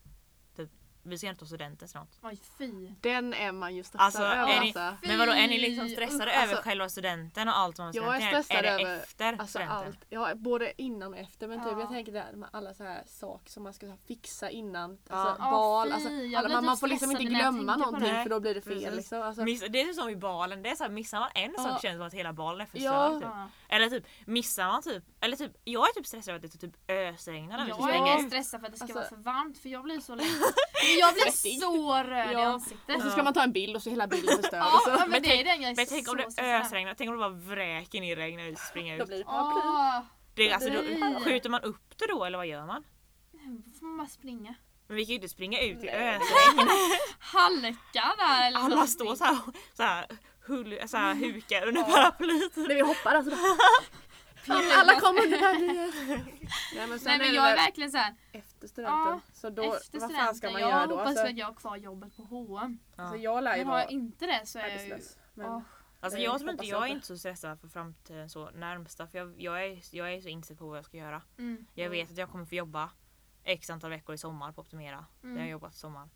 typ, 0.55 0.69
vi 1.03 1.17
ska 1.17 1.27
inte 1.27 1.39
ta 1.39 1.45
studenten 1.45 1.87
snart. 1.87 2.09
Oj 2.23 2.39
fy. 2.57 2.91
Den 3.01 3.33
är 3.33 3.51
man 3.51 3.75
ju 3.75 3.83
stressad 3.83 4.05
Alltså, 4.05 4.21
över. 4.23 4.47
ni- 4.61 4.73
alltså. 4.73 5.07
Men 5.07 5.19
vadå 5.19 5.31
är 5.31 5.47
ni 5.47 5.57
liksom 5.59 5.89
stressade 5.89 6.31
usch, 6.31 6.37
över 6.37 6.47
alltså- 6.53 6.63
själva 6.69 6.89
studenten 6.89 7.47
och 7.47 7.57
allt 7.57 7.75
som 7.75 7.85
har 7.85 7.93
Jag 7.93 8.05
är 8.15 8.19
studenten? 8.19 8.43
stressad 8.43 8.65
är 8.65 8.77
det 8.77 8.83
över, 8.83 8.95
efter 9.03 9.25
Alltså 9.33 9.47
studenten? 9.47 9.77
allt. 9.77 10.05
Ja, 10.09 10.35
både 10.35 10.81
innan 10.81 11.13
och 11.13 11.19
efter. 11.19 11.47
Men 11.47 11.63
typ 11.63 11.71
Ja. 11.73 11.79
jag 11.79 11.89
tänker 11.89 12.11
där 12.11 12.31
med 12.33 12.49
alla 12.53 12.73
så 12.73 12.83
här 12.83 13.03
saker 13.07 13.51
som 13.51 13.63
man 13.63 13.73
ska 13.73 13.93
fixa 14.07 14.49
innan. 14.49 14.97
Ja. 15.09 15.15
Alltså 15.15 15.43
Ja, 15.43 15.51
bal. 15.51 15.87
fy, 15.87 15.93
Alltså, 15.93 16.09
jag 16.11 16.35
alla, 16.35 16.47
blir 16.47 16.55
man, 16.55 16.61
typ 16.63 16.65
man 16.65 16.77
får 16.77 16.87
liksom 16.87 17.11
inte 17.11 17.23
glömma 17.23 17.75
någonting 17.77 18.23
för 18.23 18.29
då 18.29 18.39
blir 18.39 18.55
det 18.55 18.61
fel. 18.61 18.95
Liksom. 18.95 19.21
Alltså, 19.21 19.43
Miss, 19.43 19.63
det 19.69 19.81
är 19.81 19.93
som 19.93 20.09
i 20.09 20.15
balen, 20.15 20.63
det 20.63 20.69
är 20.69 20.75
så 20.75 20.83
här, 20.83 20.91
missar 20.91 21.19
man 21.19 21.29
en 21.35 21.53
Ja. 21.57 21.63
sak 21.63 21.81
känns 21.81 21.93
det 21.93 21.97
som 21.97 22.07
att 22.07 22.13
hela 22.13 22.33
balen 22.33 22.61
är 22.61 22.65
förstörd. 22.65 23.23
Ja. 23.23 23.47
Typ. 23.49 23.60
Eller 23.71 23.89
typ 23.89 24.05
missar 24.25 24.67
man 24.67 24.81
typ, 24.81 25.03
eller 25.21 25.37
typ 25.37 25.51
jag 25.63 25.89
är 25.89 25.93
typ 25.93 26.05
stressad 26.07 26.35
över 26.35 26.45
att 26.45 26.51
det 26.51 26.57
typ 26.67 26.89
ösregnar 26.91 27.57
när 27.57 27.65
vi 27.65 27.71
ska 27.71 27.81
Jag 27.81 27.89
springa 27.89 28.13
är 28.13 28.19
ut. 28.19 28.27
stressad 28.27 28.59
för 28.59 28.67
att 28.67 28.71
det 28.73 28.77
ska 28.77 28.83
Alltså- 28.85 28.99
vara 28.99 29.07
för 29.09 29.15
varmt 29.15 29.57
för 29.59 29.69
jag 29.69 29.83
blir 29.83 29.99
så 29.99 30.15
lätt. 30.15 30.25
Jag 30.99 31.13
blir 31.13 31.23
Svettig. 31.31 31.59
så 31.61 31.93
röd 32.03 32.29
i 32.29 32.33
Ja. 32.33 32.43
ansiktet. 32.45 32.95
och 32.95 33.01
så 33.01 33.09
ska 33.09 33.23
man 33.23 33.33
ta 33.33 33.43
en 33.43 33.51
bild 33.51 33.75
och 33.75 33.83
så 33.83 33.89
är 33.89 33.91
hela 33.91 34.07
bilden 34.07 34.35
förstörd. 34.37 34.59
Ja, 34.63 34.81
ja, 34.87 34.97
men 34.99 35.09
Men 35.09 35.21
det 35.23 35.41
är 35.41 35.43
den 35.45 35.61
jag 35.61 35.71
är 35.71 35.75
Men 35.75 35.85
tänk 35.85 36.09
om 36.09 36.17
det 36.17 36.23
ösregnar, 36.57 36.93
tänk 36.97 37.07
om 37.09 37.13
det 37.15 37.19
bara 37.19 37.55
vräker 37.55 38.01
ner 38.01 38.15
regn 38.15 38.37
när 38.37 38.45
vi 38.45 38.55
springer 38.55 38.97
då 38.97 39.03
ut. 39.03 39.07
blir 39.09 39.17
det 39.17 39.23
paraply. 39.23 40.09
Det, 40.35 40.51
alltså, 40.51 40.69
då, 40.69 41.19
skjuter 41.19 41.49
man 41.49 41.61
upp 41.61 41.97
det 41.97 42.07
då 42.07 42.25
eller 42.25 42.37
vad 42.37 42.47
gör 42.47 42.65
man? 42.65 42.83
då 43.31 43.79
får 43.79 43.85
man 43.85 43.97
bara 43.97 44.07
springa. 44.07 44.55
Men 44.87 44.95
vi 44.97 45.05
kan 45.05 45.09
ju 45.09 45.15
inte 45.15 45.29
springa 45.29 45.61
ut 45.61 45.83
i 45.83 45.89
ösregn. 45.89 46.67
Halka 47.19 48.13
där 48.17 48.47
eller 48.47 48.59
Alla 48.59 48.87
står 48.87 49.15
så 49.15 49.23
här, 49.23 49.37
så 49.73 49.83
här, 49.83 50.05
hull, 50.47 50.79
så 50.87 50.97
här 50.97 51.15
hukar 51.15 51.67
under 51.67 51.83
paraplyet. 51.83 52.55
När 52.55 52.75
vi 52.75 52.81
hoppar 52.81 53.15
alltså. 53.15 53.31
Alla 54.47 54.99
kommer 54.99 55.21
under 55.23 55.39
paraplyet. 55.39 55.95
Nej 56.75 56.87
men 56.87 56.99
sen 56.99 57.07
Nej 57.07 57.17
men 57.19 57.33
jag 57.33 57.51
är 57.51 57.55
verkligen 57.55 57.91
såhär, 57.91 58.15
efter 58.31 58.67
studenten. 58.67 58.99
Ja, 59.11 59.19
så 59.33 59.49
då, 59.49 59.73
efter 59.73 59.99
vad 59.99 60.15
fan 60.15 60.35
ska 60.35 60.51
man 60.51 60.61
jag 60.61 60.69
göra 60.69 60.87
då? 60.87 60.95
hoppas 60.95 61.07
Alltså, 61.07 61.25
att 61.25 61.37
jag 61.37 61.45
har 61.45 61.53
kvar 61.53 61.77
jobbet 61.77 62.15
på 62.17 62.23
H&M. 62.23 62.79
alltså 62.95 63.15
Ja. 63.15 63.21
jag 63.21 63.43
lär 63.43 63.55
ju 63.57 63.63
Men 63.63 63.67
har 63.73 63.79
jag 63.79 63.91
inte 63.91 64.25
det 64.25 64.41
så 64.45 64.59
är 64.59 64.67
jag 64.67 64.87
ju... 64.87 64.99
Men, 65.33 65.61
Alltså 66.03 66.19
jag 66.19 66.39
tror 66.39 66.51
inte, 66.51 66.65
jag 66.65 66.83
är 66.83 66.87
inte. 66.87 67.07
så 67.07 67.17
stressad 67.17 67.59
för 67.59 67.67
framtiden 67.67 68.29
så 68.29 68.49
närmsta 68.49 69.07
för 69.07 69.17
jag, 69.17 69.41
jag, 69.41 69.65
är, 69.65 69.95
jag 69.95 70.13
är 70.13 70.21
så 70.21 70.27
inställd 70.27 70.59
på 70.59 70.67
vad 70.67 70.77
jag 70.77 70.85
ska 70.85 70.97
göra. 70.97 71.21
mm, 71.37 71.65
Jag 71.73 71.85
Mm. 71.85 71.97
vet 71.97 72.11
att 72.11 72.17
jag 72.17 72.29
kommer 72.31 72.45
få 72.45 72.55
jobba 72.55 72.89
x 73.43 73.69
antal 73.69 73.89
veckor 73.89 74.15
i 74.15 74.17
sommar 74.17 74.51
på 74.51 74.61
Optimera. 74.61 75.05
Där 75.21 75.29
jag 75.29 75.29
har 75.29 75.37
mm, 75.37 75.49
jobbat 75.49 75.73
i 75.73 75.77
sommar. 75.77 76.09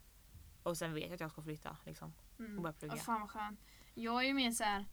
Och 0.64 0.78
sen 0.78 0.94
vet 0.94 1.04
jag 1.04 1.14
att 1.14 1.20
jag 1.20 1.32
ska 1.32 1.42
flytta 1.42 1.78
liksom. 1.86 2.14
och 2.34 2.40
mm. 2.40 2.62
börja 2.62 2.74
plugga. 2.74 2.94
Åh, 2.94 3.02
fan 3.02 3.22
vad 3.22 3.30
skönt. 3.30 3.60
Jag 3.98 4.24
är 4.24 4.28
ju 4.28 4.34
mer 4.34 4.52
såhär, 4.52 4.86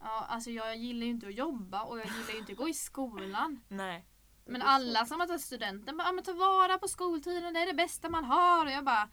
ja 0.00 0.26
alltså 0.28 0.50
jag 0.50 0.76
gillar 0.76 1.04
ju 1.06 1.10
inte 1.12 1.26
att 1.26 1.34
jobba 1.34 1.82
och 1.82 1.98
jag 1.98 2.06
gillar 2.06 2.32
ju 2.32 2.38
inte 2.38 2.52
att 2.52 2.58
gå 2.58 2.68
i 2.68 2.74
skolan. 2.74 3.60
Nej. 3.68 4.04
Men 4.44 4.62
alla 4.62 5.06
som 5.06 5.20
har 5.20 5.26
tagit 5.26 5.42
studenten 5.42 5.96
bara, 5.96 6.08
ja, 6.08 6.12
men 6.12 6.24
ta 6.24 6.32
vara 6.32 6.78
på 6.78 6.88
skoltiden, 6.88 7.54
det 7.54 7.60
är 7.60 7.66
det 7.66 7.74
bästa 7.74 8.08
man 8.08 8.24
har. 8.24 8.66
Och 8.66 8.72
jag 8.72 8.84
bara, 8.84 9.08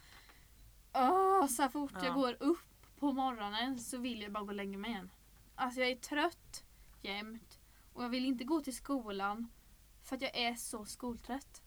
åh, 0.93 1.47
så 1.47 1.69
fort 1.69 1.91
Ja. 1.93 2.05
jag 2.05 2.13
går 2.13 2.38
upp 2.39 2.60
på 2.99 3.13
morgonen 3.13 3.79
så 3.79 3.97
vill 3.97 4.21
jag 4.21 4.32
bara 4.32 4.43
gå 4.43 4.47
och 4.49 4.55
lägga 4.55 4.77
mig 4.77 4.91
igen. 4.91 5.12
Alltså 5.55 5.79
jag 5.79 5.89
är 5.89 5.95
trött 5.95 6.63
jämt 7.01 7.60
och 7.93 8.03
jag 8.03 8.10
vill 8.10 8.25
inte 8.25 8.43
gå 8.43 8.62
till 8.62 8.75
skolan 8.75 9.51
för 10.03 10.15
att 10.15 10.21
jag 10.21 10.38
är 10.38 10.55
så 10.55 10.86
skoltrött. 10.86 11.62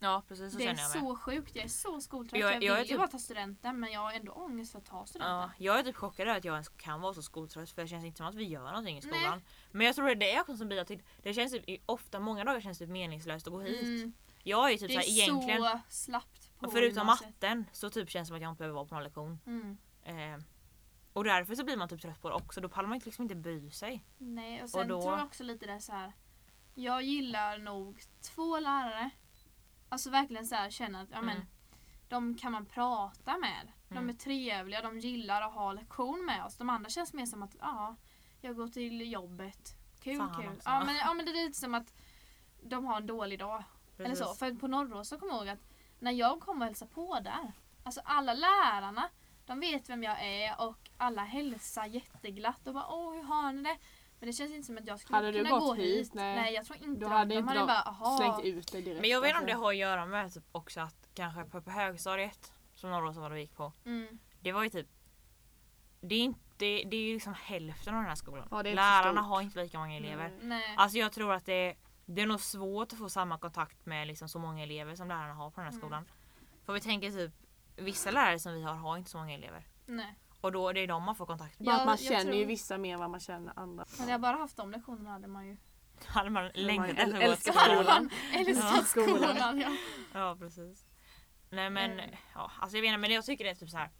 Ja 0.00 0.22
precis 0.28 0.52
så 0.52 0.58
det 0.58 0.64
är 0.64 0.66
känner 0.76 0.82
jag 0.82 1.02
med. 1.02 1.02
så 1.10 1.16
sjukt, 1.16 1.56
jag 1.56 1.64
är 1.64 1.68
så 1.68 2.00
skoltrött. 2.00 2.40
Jag- 2.40 2.54
Jag, 2.54 2.62
jag 2.62 2.74
är 2.76 2.80
vill 2.80 2.90
ju 2.90 2.94
typ- 2.94 2.98
bara 2.98 3.08
ta 3.08 3.18
studenten 3.18 3.80
men 3.80 3.92
jag 3.92 4.00
har 4.00 4.12
ändå 4.12 4.32
ångest 4.32 4.72
för 4.72 4.78
att 4.78 4.86
ta 4.86 5.06
studenten. 5.06 5.32
Ja, 5.38 5.50
jag 5.58 5.78
är 5.78 5.82
typ 5.82 5.96
chockad 5.96 6.28
över 6.28 6.38
att 6.38 6.44
jag 6.44 6.52
ens 6.52 6.68
kan 6.68 7.00
vara 7.00 7.14
så 7.14 7.22
skoltrött 7.22 7.70
för 7.70 7.82
det 7.82 7.88
känns 7.88 8.04
inte 8.04 8.16
som 8.16 8.26
att 8.26 8.34
vi 8.34 8.44
gör 8.44 8.64
någonting 8.68 8.98
i 8.98 9.00
Nej. 9.00 9.20
skolan. 9.20 9.42
Men 9.72 9.86
jag 9.86 9.94
tror 9.96 10.06
det 10.06 10.12
är 10.12 10.34
det 10.34 10.40
också 10.40 10.56
som 10.56 10.68
bidrar 10.68 10.84
till 10.84 11.02
det 11.22 11.34
känns 11.34 11.52
typ, 11.52 11.82
ofta, 11.86 12.20
många 12.20 12.44
dagar 12.44 12.60
känns 12.60 12.78
det 12.78 12.84
typ 12.84 12.92
meningslöst 12.92 13.46
att 13.46 13.52
gå 13.52 13.60
hit. 13.60 13.82
Mm, 13.82 14.12
Jag 14.42 14.66
är 14.66 14.70
ju 14.72 14.78
typ 14.78 14.88
det 14.88 14.94
är 14.94 15.08
egentligen, 15.10 15.62
så 15.62 15.80
slappt 15.88 16.58
på 16.58 16.70
förutom 16.70 17.06
matten 17.06 17.64
så 17.72 17.90
typ 17.90 18.10
känns 18.10 18.26
det 18.26 18.28
som 18.28 18.36
att 18.36 18.42
jag 18.42 18.50
inte 18.52 18.58
behöver 18.58 18.74
vara 18.74 18.86
på 18.86 18.94
någon 18.94 19.04
lektion. 19.04 19.40
Mm. 19.46 19.78
Eh, 20.04 20.40
och 21.12 21.24
därför 21.24 21.54
så 21.54 21.64
blir 21.64 21.76
man 21.76 21.88
typ 21.88 22.02
trött 22.02 22.22
på 22.22 22.28
det 22.28 22.34
också, 22.34 22.60
då 22.60 22.68
pallar 22.68 22.88
man 22.88 22.98
liksom 23.04 23.22
inte 23.22 23.34
bry 23.34 23.70
sig. 23.70 24.04
Nej 24.18 24.62
och 24.62 24.70
sen 24.70 24.88
då- 24.88 25.02
tror 25.02 25.18
jag 25.18 25.26
också 25.26 25.44
lite 25.44 25.66
det 25.66 25.80
så 25.80 25.92
här. 25.92 26.12
Jag 26.74 27.02
gillar 27.02 27.58
nog 27.58 28.00
två 28.22 28.58
lärare. 28.60 29.10
Alltså 29.88 30.10
verkligen 30.10 30.46
så 30.46 30.54
här 30.54 30.70
känna 30.70 31.00
att 31.00 31.08
ja, 31.10 31.20
men, 31.22 31.36
Mm. 31.36 31.46
de 32.08 32.34
kan 32.38 32.52
man 32.52 32.66
prata 32.66 33.38
med. 33.38 33.72
De 33.88 33.94
Mm. 33.98 34.08
är 34.08 34.12
trevliga, 34.14 34.82
de 34.82 34.98
gillar 34.98 35.42
att 35.42 35.52
ha 35.54 35.72
lektion 35.72 36.24
med 36.26 36.44
oss. 36.44 36.56
De 36.56 36.70
andra 36.70 36.90
känns 36.90 37.12
mer 37.12 37.26
som 37.26 37.42
att 37.42 37.56
ja, 37.60 37.96
jag 38.40 38.56
går 38.56 38.68
till 38.68 39.12
jobbet. 39.12 39.74
Kul 40.00 40.18
Fan 40.18 40.34
kul. 40.42 40.48
också. 40.56 40.68
Ja 40.68 40.84
men, 40.84 40.96
ja 40.96 41.14
men 41.14 41.26
det 41.26 41.30
är 41.32 41.46
lite 41.46 41.58
som 41.58 41.74
att 41.74 41.92
de 42.62 42.84
har 42.86 42.96
en 42.96 43.06
dålig 43.06 43.38
dag. 43.38 43.64
Eller 43.98 44.14
så. 44.14 44.24
Precis. 44.24 44.38
För 44.38 44.54
på 44.54 44.66
Norrås 44.68 45.08
så 45.08 45.18
kommer 45.18 45.32
jag 45.32 45.38
ihåg 45.40 45.48
att 45.48 45.68
när 45.98 46.12
jag 46.12 46.40
kom 46.40 46.58
och 46.60 46.64
hälsade 46.66 46.90
på 46.90 47.20
där. 47.20 47.52
Alltså 47.84 48.00
alla 48.04 48.34
lärarna 48.34 49.08
De 49.46 49.60
vet 49.60 49.88
vem 49.88 50.02
jag 50.02 50.24
är 50.26 50.60
och 50.60 50.90
alla 50.96 51.24
hälsar 51.24 51.86
jätteglatt 51.86 52.66
och 52.66 52.74
bara 52.74 52.86
åh 52.88 53.14
hur 53.14 53.22
har 53.22 53.52
ni 53.52 53.62
det? 53.62 53.76
Men 54.20 54.26
det 54.26 54.32
känns 54.32 54.52
inte 54.52 54.66
som 54.66 54.78
att 54.78 54.86
jag 54.86 55.00
skulle 55.00 55.16
Hade 55.16 55.32
du 55.32 55.38
kunna 55.44 55.50
gått 55.50 55.62
gå 55.68 55.74
hit? 55.74 56.06
hit. 56.06 56.14
Nej. 56.14 56.36
Nej. 56.36 56.54
jag 56.54 56.64
tror 56.66 56.76
inte 56.76 57.00
Då 57.00 57.08
de. 57.08 57.12
hade 57.14 57.34
de 57.34 57.38
inte 57.38 57.54
de 57.54 57.66
bara 57.66 57.82
aha. 57.82 58.16
Slängt 58.16 58.44
ut 58.56 58.72
dig 58.72 58.82
direkt. 58.82 59.00
Men 59.00 59.10
jag 59.10 59.20
vet 59.20 59.28
inte 59.28 59.40
om 59.40 59.46
det 59.46 59.52
alltså. 59.52 59.64
har 59.64 59.70
att 59.70 59.76
göra 59.76 60.06
med 60.06 60.34
typ 60.34 60.44
också 60.52 60.80
att 60.80 61.08
kanske 61.14 61.44
på, 61.44 61.60
på 61.62 61.70
högstadiet 61.70 62.52
som 62.74 62.90
några 62.90 63.10
var 63.10 63.30
det 63.30 63.40
gick 63.40 63.54
på. 63.56 63.72
Mm. 63.84 64.18
Det 64.40 64.52
var 64.52 64.62
ju 64.64 64.68
typ 64.70 64.86
det 66.00 66.14
är, 66.14 66.20
inte, 66.20 66.40
det, 66.56 66.84
det 66.90 66.96
är 66.96 67.00
ju 67.00 67.14
liksom 67.14 67.34
hälften 67.34 67.94
av 67.94 68.00
den 68.00 68.08
här 68.08 68.14
skolan. 68.14 68.48
Ja, 68.50 68.62
det 68.62 68.74
Lärarna 68.74 69.20
har 69.20 69.40
inte 69.42 69.62
lika 69.62 69.78
många 69.78 69.96
elever. 69.96 70.28
Nej. 70.28 70.38
Nej. 70.48 70.74
Alltså 70.76 70.98
jag 70.98 71.12
tror 71.12 71.32
att 71.32 71.46
det, 71.46 71.74
det 72.06 72.22
är 72.22 72.26
nog 72.26 72.40
svårt 72.40 72.92
att 72.92 72.98
få 72.98 73.08
samma 73.08 73.38
kontakt 73.38 73.86
med 73.86 74.06
liksom 74.06 74.28
så 74.28 74.38
många 74.38 74.62
elever 74.62 74.94
som 74.94 75.08
lärarna 75.08 75.34
har 75.34 75.50
på 75.50 75.60
den 75.60 75.64
här 75.64 75.72
Mm. 75.72 75.80
skolan. 75.80 76.04
För 76.66 76.72
vi 76.72 76.80
tänker 76.80 77.10
typ 77.10 77.32
vissa 77.76 78.10
lärare 78.10 78.38
som 78.38 78.52
vi 78.52 78.62
har 78.62 78.74
har 78.74 78.96
inte 78.96 79.10
så 79.10 79.18
många 79.18 79.34
elever. 79.34 79.66
Nej. 79.86 80.14
Och 80.40 80.52
då 80.52 80.72
det 80.72 80.80
är 80.80 80.86
de 80.86 81.02
man 81.02 81.14
får 81.16 81.26
kontakt 81.26 81.58
med. 81.58 81.66
Bara 81.66 81.74
att 81.74 81.78
Jag- 81.80 81.86
man 81.86 81.96
jag 82.00 82.08
känner 82.20 82.32
ju 82.32 82.40
tror- 82.40 82.46
vissa 82.48 82.78
mer 82.78 82.94
än 82.94 83.00
vad 83.00 83.10
man 83.10 83.20
känner 83.20 83.52
andra. 83.58 83.84
Hade 83.98 84.10
jag 84.10 84.20
bara 84.20 84.36
haft 84.36 84.56
de 84.56 84.70
lektionerna 84.70 85.10
hade 85.10 85.28
man 85.28 85.46
ju 85.46 85.56
Hade 86.06 86.30
man 86.30 86.50
längtat 86.54 86.88
efter 86.90 87.04
att 87.04 87.10
gå 87.12 87.16
älskar 87.20 87.52
till 87.52 87.60
skolan. 87.60 87.84
skolan. 87.84 88.10
älskat 88.46 88.72
Ja, 88.76 88.82
skolan. 88.84 89.18
skolan. 89.36 89.60
Ja. 89.60 89.70
Ja 90.12 90.36
precis. 90.40 90.86
Nej 91.50 91.70
men, 91.70 91.90
Mm. 91.92 92.10
ja, 92.34 92.50
alltså 92.60 92.76
jag 92.76 92.82
vet 92.82 92.88
inte 92.88 92.98
men 92.98 93.10
jag 93.12 93.24
tycker 93.24 93.44
det 93.44 93.50
är 93.50 93.54
typ 93.54 93.70
så 93.70 93.76
här. 93.76 93.90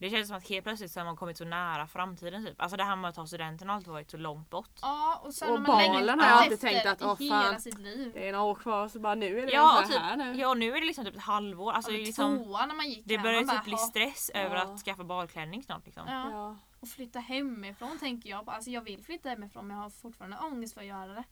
Det 0.00 0.10
känns 0.10 0.28
som 0.28 0.36
att 0.36 0.48
helt 0.48 0.64
plötsligt 0.64 0.92
så 0.92 1.00
har 1.00 1.04
man 1.04 1.16
kommit 1.16 1.36
så 1.36 1.44
nära 1.44 1.86
framtiden 1.86 2.46
typ. 2.46 2.60
Alltså 2.60 2.76
det 2.76 2.84
här 2.84 2.96
med 2.96 3.08
att 3.08 3.14
ta 3.14 3.26
studenten 3.26 3.68
har 3.68 3.76
alltid 3.76 3.92
varit 3.92 4.10
så 4.10 4.16
långt 4.16 4.50
bort. 4.50 4.78
ja 4.82 5.20
och 5.24 5.34
sen 5.34 5.48
Och 5.50 5.54
har 5.54 5.66
man 5.66 5.92
balen 5.94 6.20
har 6.20 6.26
jag 6.26 6.36
alltid 6.38 6.60
tänkt 6.60 6.86
att, 6.86 7.02
åh, 7.02 7.18
hela 7.18 7.42
fan. 7.42 7.60
sitt 7.60 7.78
liv. 7.78 8.10
Det 8.14 8.28
är 8.28 8.32
några 8.32 8.44
år 8.44 8.54
kvar 8.54 8.88
så 8.88 9.00
bara 9.00 9.14
nu 9.14 9.38
är 9.40 9.46
det 9.46 9.52
Ja, 9.52 9.80
ja, 9.82 9.88
typ, 9.88 9.98
här 9.98 10.16
nu. 10.16 10.34
ja 10.40 10.54
nu 10.54 10.76
är 10.76 10.80
det 10.80 10.86
liksom 10.86 11.04
typ 11.04 11.16
ett 11.16 11.22
halvår. 11.22 11.72
Alltså 11.72 11.90
ja, 11.90 11.96
men 11.96 12.04
liksom, 12.04 12.34
när 12.36 12.74
man 12.74 12.88
gick 12.90 13.02
det 13.06 13.18
börjar 13.18 13.42
typ 13.42 13.64
bli 13.64 13.76
stress 13.76 14.30
över 14.34 14.56
Ja. 14.56 14.62
att 14.62 14.80
skaffa 14.80 15.04
balklänning 15.04 15.62
snart 15.62 15.84
liksom. 15.86 16.02
Ja. 16.06 16.30
Ja. 16.30 16.56
Och 16.80 16.88
flytta 16.88 17.18
hemifrån 17.20 17.98
tänker 17.98 18.30
jag 18.30 18.44
på. 18.44 18.50
Alltså 18.50 18.70
jag 18.70 18.80
vill 18.82 19.02
flytta 19.04 19.28
hemifrån 19.28 19.66
men 19.66 19.76
jag 19.76 19.82
har 19.84 19.90
fortfarande 19.90 20.36
ångest 20.38 20.74
för 20.74 20.80
att 20.80 20.86
göra 20.86 21.12
det. 21.14 21.24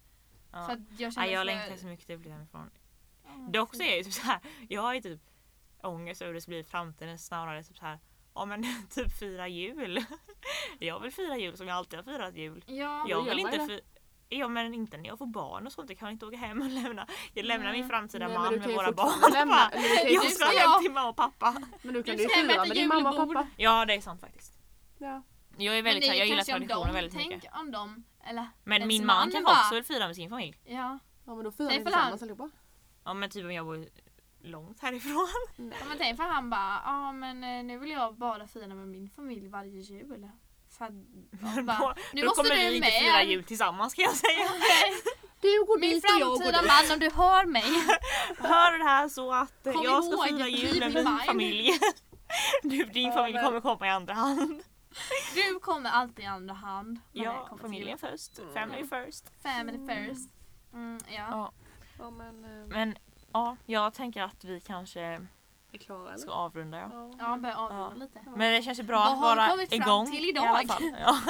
Ja. 0.53 0.67
För 0.67 0.73
att 0.73 0.79
jag 0.99 1.13
känner 1.13 1.27
Nej, 1.27 1.35
jag 1.35 1.41
för... 1.41 1.45
längtar 1.47 1.77
så 1.77 1.87
mycket 1.87 2.07
till 2.07 2.15
att 2.15 2.21
flytta 2.21 2.35
hemifrån. 2.35 2.71
Ja, 3.25 3.31
Dock 3.61 3.75
så 3.75 3.83
är 3.83 3.99
det 3.99 4.05
typ 4.05 4.13
så 4.13 4.23
här. 4.27 4.41
jag 4.69 4.83
har 4.83 4.95
ju 4.95 5.01
typ 5.01 5.21
ångest 5.83 6.23
över 6.23 6.29
hur 6.29 6.35
det 6.35 6.41
ska 6.41 6.49
bli 6.51 6.59
i 6.59 6.65
framtiden 6.65 7.19
snarare 7.19 7.63
typ 7.63 7.77
så 7.77 7.85
här. 7.85 7.99
Ja 8.39 8.45
men 8.45 8.65
typ 8.91 9.19
fira 9.19 9.49
jul. 9.49 10.05
Jag 10.79 11.01
vill 11.01 11.13
fira 11.13 11.37
jul 11.37 11.57
som 11.57 11.69
jag 11.69 11.77
alltid 11.77 11.99
har 11.99 12.05
firat 12.05 12.35
jul. 12.37 12.65
Ja, 12.67 13.07
Jag 13.09 13.23
vill 13.23 13.39
inte 13.39 13.57
det. 13.59 13.67
fi- 13.67 13.81
Ja 14.31 14.49
men 14.49 14.75
inte 14.75 14.97
när 14.97 15.07
jag 15.09 15.19
får 15.19 15.27
barn 15.27 15.67
och 15.67 15.73
sånt. 15.73 15.91
Jag 15.91 15.99
kan 15.99 16.11
inte 16.11 16.27
åka 16.27 16.37
hem 16.37 16.63
och 16.63 16.69
lämna. 16.71 17.07
Jag 17.35 17.45
lämnar 17.45 17.73
min 17.73 17.89
framtida 17.89 18.27
Nej, 18.29 18.35
men 18.39 18.43
man 18.45 18.55
med 18.59 18.71
våra 18.77 18.93
barn. 18.93 19.33
lämna- 19.33 19.71
jag 20.09 20.25
ska 20.33 20.45
hem 20.45 20.55
jag- 20.57 20.81
till 20.83 20.91
mamma 20.93 21.09
och 21.09 21.17
pappa. 21.17 21.63
Men 21.83 21.95
du 21.95 22.03
kan 22.03 22.17
Du 22.17 22.23
ju 22.23 22.29
fira 22.29 22.65
med 22.65 22.71
din 22.77 22.89
mamma 22.89 23.11
och 23.11 23.17
pappa. 23.35 23.47
Ja 23.57 23.85
det 23.85 23.95
är 23.95 24.01
sant 24.01 24.21
faktiskt. 24.21 24.59
Ja. 24.99 25.23
Jag 25.61 25.79
är 25.79 25.83
men 25.83 25.85
väldigt 25.85 26.03
det 26.03 26.07
så 26.07 26.13
här, 26.13 26.15
är 26.17 26.19
jag 26.19 26.27
gillar 26.27 26.37
kanske 26.45 26.53
traditioner 26.53 26.93
väldigt 26.93 27.15
tänk 27.15 27.29
mycket. 27.35 27.53
om 27.55 27.71
de, 27.71 28.05
eller 28.29 28.47
Men 28.65 28.87
min 28.89 29.07
man 29.07 29.31
kan 29.31 29.45
bara- 29.45 29.61
också 29.61 29.75
väl 29.75 29.85
fira 29.85 30.07
med 30.07 30.17
sin 30.17 30.31
familj. 30.31 30.57
Ja, 30.65 30.99
ja 31.27 31.35
men 31.35 31.45
då 31.45 31.51
firar 31.53 31.69
ni 31.71 31.85
tillsammans 31.85 32.23
allihopa. 32.23 32.51
Ja 33.05 33.15
men 33.15 33.31
typ 33.31 33.45
om 33.45 33.53
jag 33.53 33.67
bor 33.67 33.87
långt 34.43 34.81
härifrån. 34.81 35.29
Nej. 35.57 35.79
Ja, 35.81 35.87
men 35.89 35.99
tänk 35.99 36.17
för 36.17 36.25
han 36.25 36.51
bara, 36.51 36.81
ja 36.85 37.13
men 37.13 37.45
eh, 37.45 37.65
nu 37.65 37.79
vill 37.79 37.91
jag 37.91 38.15
bara 38.15 38.47
fira 38.47 38.67
med 38.75 38.89
min 38.89 39.11
familj 39.11 39.49
varje 39.49 39.81
jul. 39.81 40.29
För 40.79 40.85
att, 40.85 40.93
bara, 41.65 41.95
nu 42.13 42.21
då 42.23 42.29
måste 42.29 42.43
kommer 42.43 42.57
du 42.65 42.69
vi 42.71 42.77
inte 42.77 42.81
med. 42.89 42.93
fira 43.03 43.23
jul 43.23 43.45
tillsammans 43.45 43.95
kan 43.95 44.05
jag 44.05 44.15
säga. 44.15 44.49
Du 45.41 45.65
går 45.67 45.81
Min 45.81 45.91
dit 45.91 46.05
och 46.05 46.11
jag 46.21 46.29
går 46.29 46.37
framtida 46.39 46.61
dit. 46.63 46.69
man 46.89 46.93
om 46.93 46.99
du 47.01 47.11
hör 47.11 47.47
mig. 47.47 47.63
Hör 48.39 48.79
det 48.79 48.85
här 48.85 49.09
så 49.09 49.33
att 49.33 49.67
eh, 49.67 49.73
Kom 49.73 49.85
jag 49.85 50.05
ska 50.05 50.23
fira 50.23 50.49
jul 50.49 50.79
med 50.79 50.89
in 50.89 50.95
min 50.95 51.05
mind. 51.05 51.21
familj. 51.27 51.71
Du, 52.63 52.85
din 52.85 53.13
familj 53.13 53.39
kommer 53.39 53.61
komma 53.61 53.87
i 53.87 53.91
andra 53.91 54.15
hand. 54.15 54.63
Du 55.35 55.59
kommer 55.61 55.91
alltid 55.91 56.25
i 56.25 56.29
andra 56.29 56.55
hand. 56.55 56.99
Ja, 57.13 57.49
familjen 57.61 57.99
först. 57.99 58.39
Mm. 58.39 58.55
Family 58.55 58.85
first. 58.87 59.33
Family 59.43 59.79
first. 59.79 60.31
Mm, 60.73 60.99
ja. 61.09 61.27
Ja. 61.31 61.53
Ja 61.99 62.11
men 62.11 62.45
eh, 62.45 62.67
Men 62.69 62.97
ja, 63.33 63.57
jag 63.67 63.95
tänker 63.95 64.23
att 64.23 64.45
vi 64.45 64.61
kanske 64.61 65.01
är 65.73 65.79
klara 65.81 66.09
eller? 66.09 66.19
ska 66.19 66.31
avrunda. 66.31 66.79
Ja. 66.79 66.89
Ja. 66.93 67.15
Ja, 67.19 67.37
börja 67.37 67.57
avrunda 67.57 67.91
Ja. 67.91 68.05
lite. 68.05 68.21
Men 68.37 68.53
det 68.55 68.63
känns 68.63 68.79
ju 68.79 68.83
bra 68.83 68.99
Vad 68.99 69.13
att 69.13 69.21
vara 69.21 69.49
kommit 69.51 69.69
fram 69.69 69.81
igång 69.83 70.07
till 70.11 70.25
i 70.25 70.29
idag? 70.29 70.47
alla 70.47 70.69
fall. 70.69 70.83
Ja. 71.01 71.21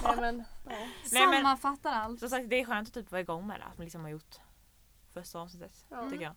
Nej, 0.02 0.16
men, 0.16 0.38
ja. 0.64 0.70
Nej, 1.12 1.26
men- 1.26 1.32
Sammanfattar 1.32 1.92
allt. 1.92 2.20
Som 2.20 2.28
sagt 2.28 2.50
det 2.50 2.60
är 2.60 2.64
skönt 2.64 2.88
att 2.88 2.94
typ 2.94 3.10
vara 3.10 3.20
igång 3.20 3.46
med 3.46 3.60
det. 3.60 3.64
Att 3.64 3.78
man 3.78 3.84
liksom 3.84 4.00
har 4.02 4.08
gjort 4.10 4.36
första 5.14 5.38
avsnittet. 5.40 5.86
Ja. 5.90 6.10
Tycker 6.10 6.24
jag. 6.24 6.34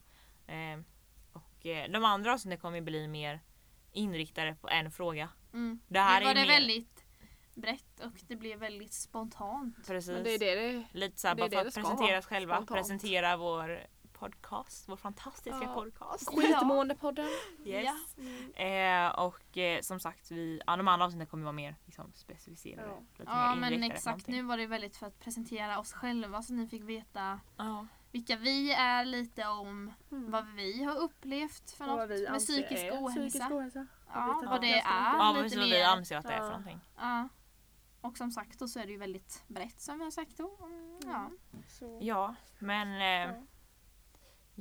Eh, 0.73 0.79
och 1.34 1.65
eh, 1.65 1.89
de 1.91 2.05
andra 2.05 2.34
avsnitten 2.34 2.60
kommer 2.60 2.77
ju 2.77 2.84
bli 2.84 3.08
mer 3.08 3.39
inriktade 3.91 4.55
på 4.62 4.69
en 4.69 4.91
fråga. 4.91 5.29
Mm. 5.53 5.79
Det 5.88 5.99
här 5.99 6.19
nu 6.19 6.25
var 6.25 6.32
är 6.32 6.36
det 6.36 6.41
mer- 6.41 6.47
väldigt 6.47 7.05
brett 7.53 7.99
och 7.99 8.12
det 8.27 8.36
blev 8.36 8.60
väldigt 8.60 8.93
spontant. 8.93 9.88
Precis. 9.88 10.12
Men 10.12 10.23
det 10.23 10.29
är 10.36 10.39
det 10.39 10.55
det 10.71 10.86
Lite 10.91 11.19
såhär 11.19 11.36
det 11.36 11.41
är 11.41 11.43
bara 11.43 11.49
för 11.49 11.55
det 11.55 11.60
att 11.60 11.65
det 11.65 11.71
ska 11.71 11.82
presentera 11.82 12.17
oss 12.19 12.25
själva. 12.25 12.55
Spontant. 12.55 12.77
Presentera 12.79 13.38
vår 13.38 13.79
podcast. 14.19 14.89
Vår 14.89 14.95
fantastiska 14.95 15.60
Ja. 15.63 15.73
podcast. 15.73 16.29
Skitmående-podden. 16.29 17.27
Yes. 17.65 18.15
Ja. 18.55 18.63
Eh, 18.63 19.10
och 19.19 19.58
eh, 19.58 19.82
som 19.82 19.99
sagt, 19.99 20.32
vi, 20.32 20.62
ja, 20.67 20.75
de 20.77 20.88
andra 20.88 21.05
avsnitten 21.05 21.27
kommer 21.27 21.43
vara 21.43 21.53
mer 21.53 21.75
liksom, 21.86 22.12
specificerade. 22.15 22.88
Ja. 22.88 22.99
Lite 23.17 23.32
Ja 23.32 23.55
mer 23.55 23.69
men 23.71 23.84
exakt, 23.84 24.27
nu 24.27 24.41
var 24.41 24.58
det 24.58 24.67
väldigt 24.67 24.97
för 24.97 25.08
att 25.08 25.19
presentera 25.19 25.79
oss 25.79 25.93
själva 25.93 26.41
så 26.41 26.53
ni 26.53 26.67
fick 26.67 26.84
veta 26.84 27.39
Ja. 27.58 27.88
vilka 28.12 28.36
vi 28.38 28.73
är, 28.73 29.05
lite 29.05 29.47
om 29.47 29.93
Mm. 30.12 30.32
vad 30.32 30.47
vi 30.47 30.84
har 30.84 30.95
upplevt 30.95 31.71
för 31.71 31.86
något 31.86 32.10
vi 32.10 32.29
med 32.29 32.39
psykisk 32.39 32.84
är 32.84 32.91
ohälsa. 33.03 33.29
Psykisk 33.39 33.51
ohälsa. 33.51 33.88
Ja, 34.13 34.43
vad 34.45 34.62
det 34.62 34.79
är. 34.79 35.17
Ja, 35.17 35.32
lite 35.43 35.58
vad 35.58 35.65
vi 35.65 35.71
mer. 35.71 35.86
anser 35.86 36.17
att 36.17 36.25
det 36.27 36.34
är 36.34 36.38
för 36.38 36.43
Ja. 36.45 36.49
någonting. 36.49 36.79
Ja. 36.97 37.29
Och 38.01 38.17
som 38.17 38.32
sagt 38.32 38.60
då 38.60 38.67
så 38.67 38.79
är 38.79 38.86
det 38.86 38.91
ju 38.91 38.97
väldigt 38.97 39.43
brett 39.47 39.82
som 39.82 39.97
vi 39.97 40.03
har 40.03 40.12
sagt 40.12 40.38
då. 40.38 40.58
Mm, 40.63 40.99
ja. 41.05 41.29
Så, 41.67 41.99
Ja, 42.01 42.36
men 42.60 42.88
eh, 43.29 43.41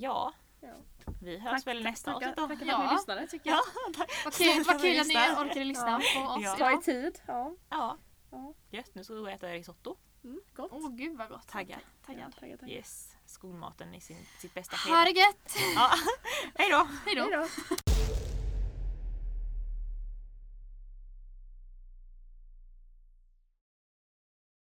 ja. 0.00 0.32
ja. 0.61 0.68
Ja. 0.68 1.12
Vi 1.22 1.38
hörs 1.38 1.52
Tack- 1.52 1.66
väl 1.66 1.78
i 1.80 1.82
nästa 1.84 2.14
avsnitt 2.14 2.37
då. 2.37 2.42
tackar 2.42 2.46
för 2.46 2.54
att 2.54 2.61
ni 2.80 2.87
Ja, 2.87 2.92
lyssnade. 2.92 3.20
det 3.20 3.26
tycker 3.26 3.50
jag. 3.50 3.61
Vad 4.24 4.34
kul, 4.34 4.64
vad 4.66 4.80
kul 4.80 5.00
att 5.00 5.06
ni 5.06 5.14
orkade 5.14 5.64
lyssna 5.64 6.00
på 6.14 6.20
oss 6.20 6.40
Ja. 6.42 6.56
Ta 6.58 6.70
idag. 6.70 6.84
tid. 6.84 7.20
Ja. 7.26 7.54
Ja. 7.70 7.96
Ja. 8.30 8.54
Gött, 8.70 8.94
nu 8.94 9.04
ska 9.04 9.14
vi 9.14 9.20
gå 9.20 9.26
och 9.26 9.32
äta 9.32 9.46
risotto. 9.48 9.96
Mm, 10.24 10.40
gott. 10.56 10.70
Åh 10.74 10.90
gud 10.90 11.16
vad 11.18 11.28
gott. 11.28 11.48
Taggad. 11.48 11.78
Taggad. 12.06 12.34
Tackar, 12.34 12.56
tackar. 12.56 12.68
Yes, 12.72 13.16
skolmaten 13.26 13.94
i 13.94 14.00
sin, 14.00 14.26
sitt 14.40 14.54
bästa 14.54 14.76
Ha 14.76 14.82
skede. 15.04 15.12
det 15.12 15.20
gött! 15.20 15.56
Ja. 15.74 15.90
Hej 16.54 16.70
då! 16.70 16.88
Hej 17.06 17.14
då! 17.14 17.22
Hej 17.22 17.30
då. 17.32 17.88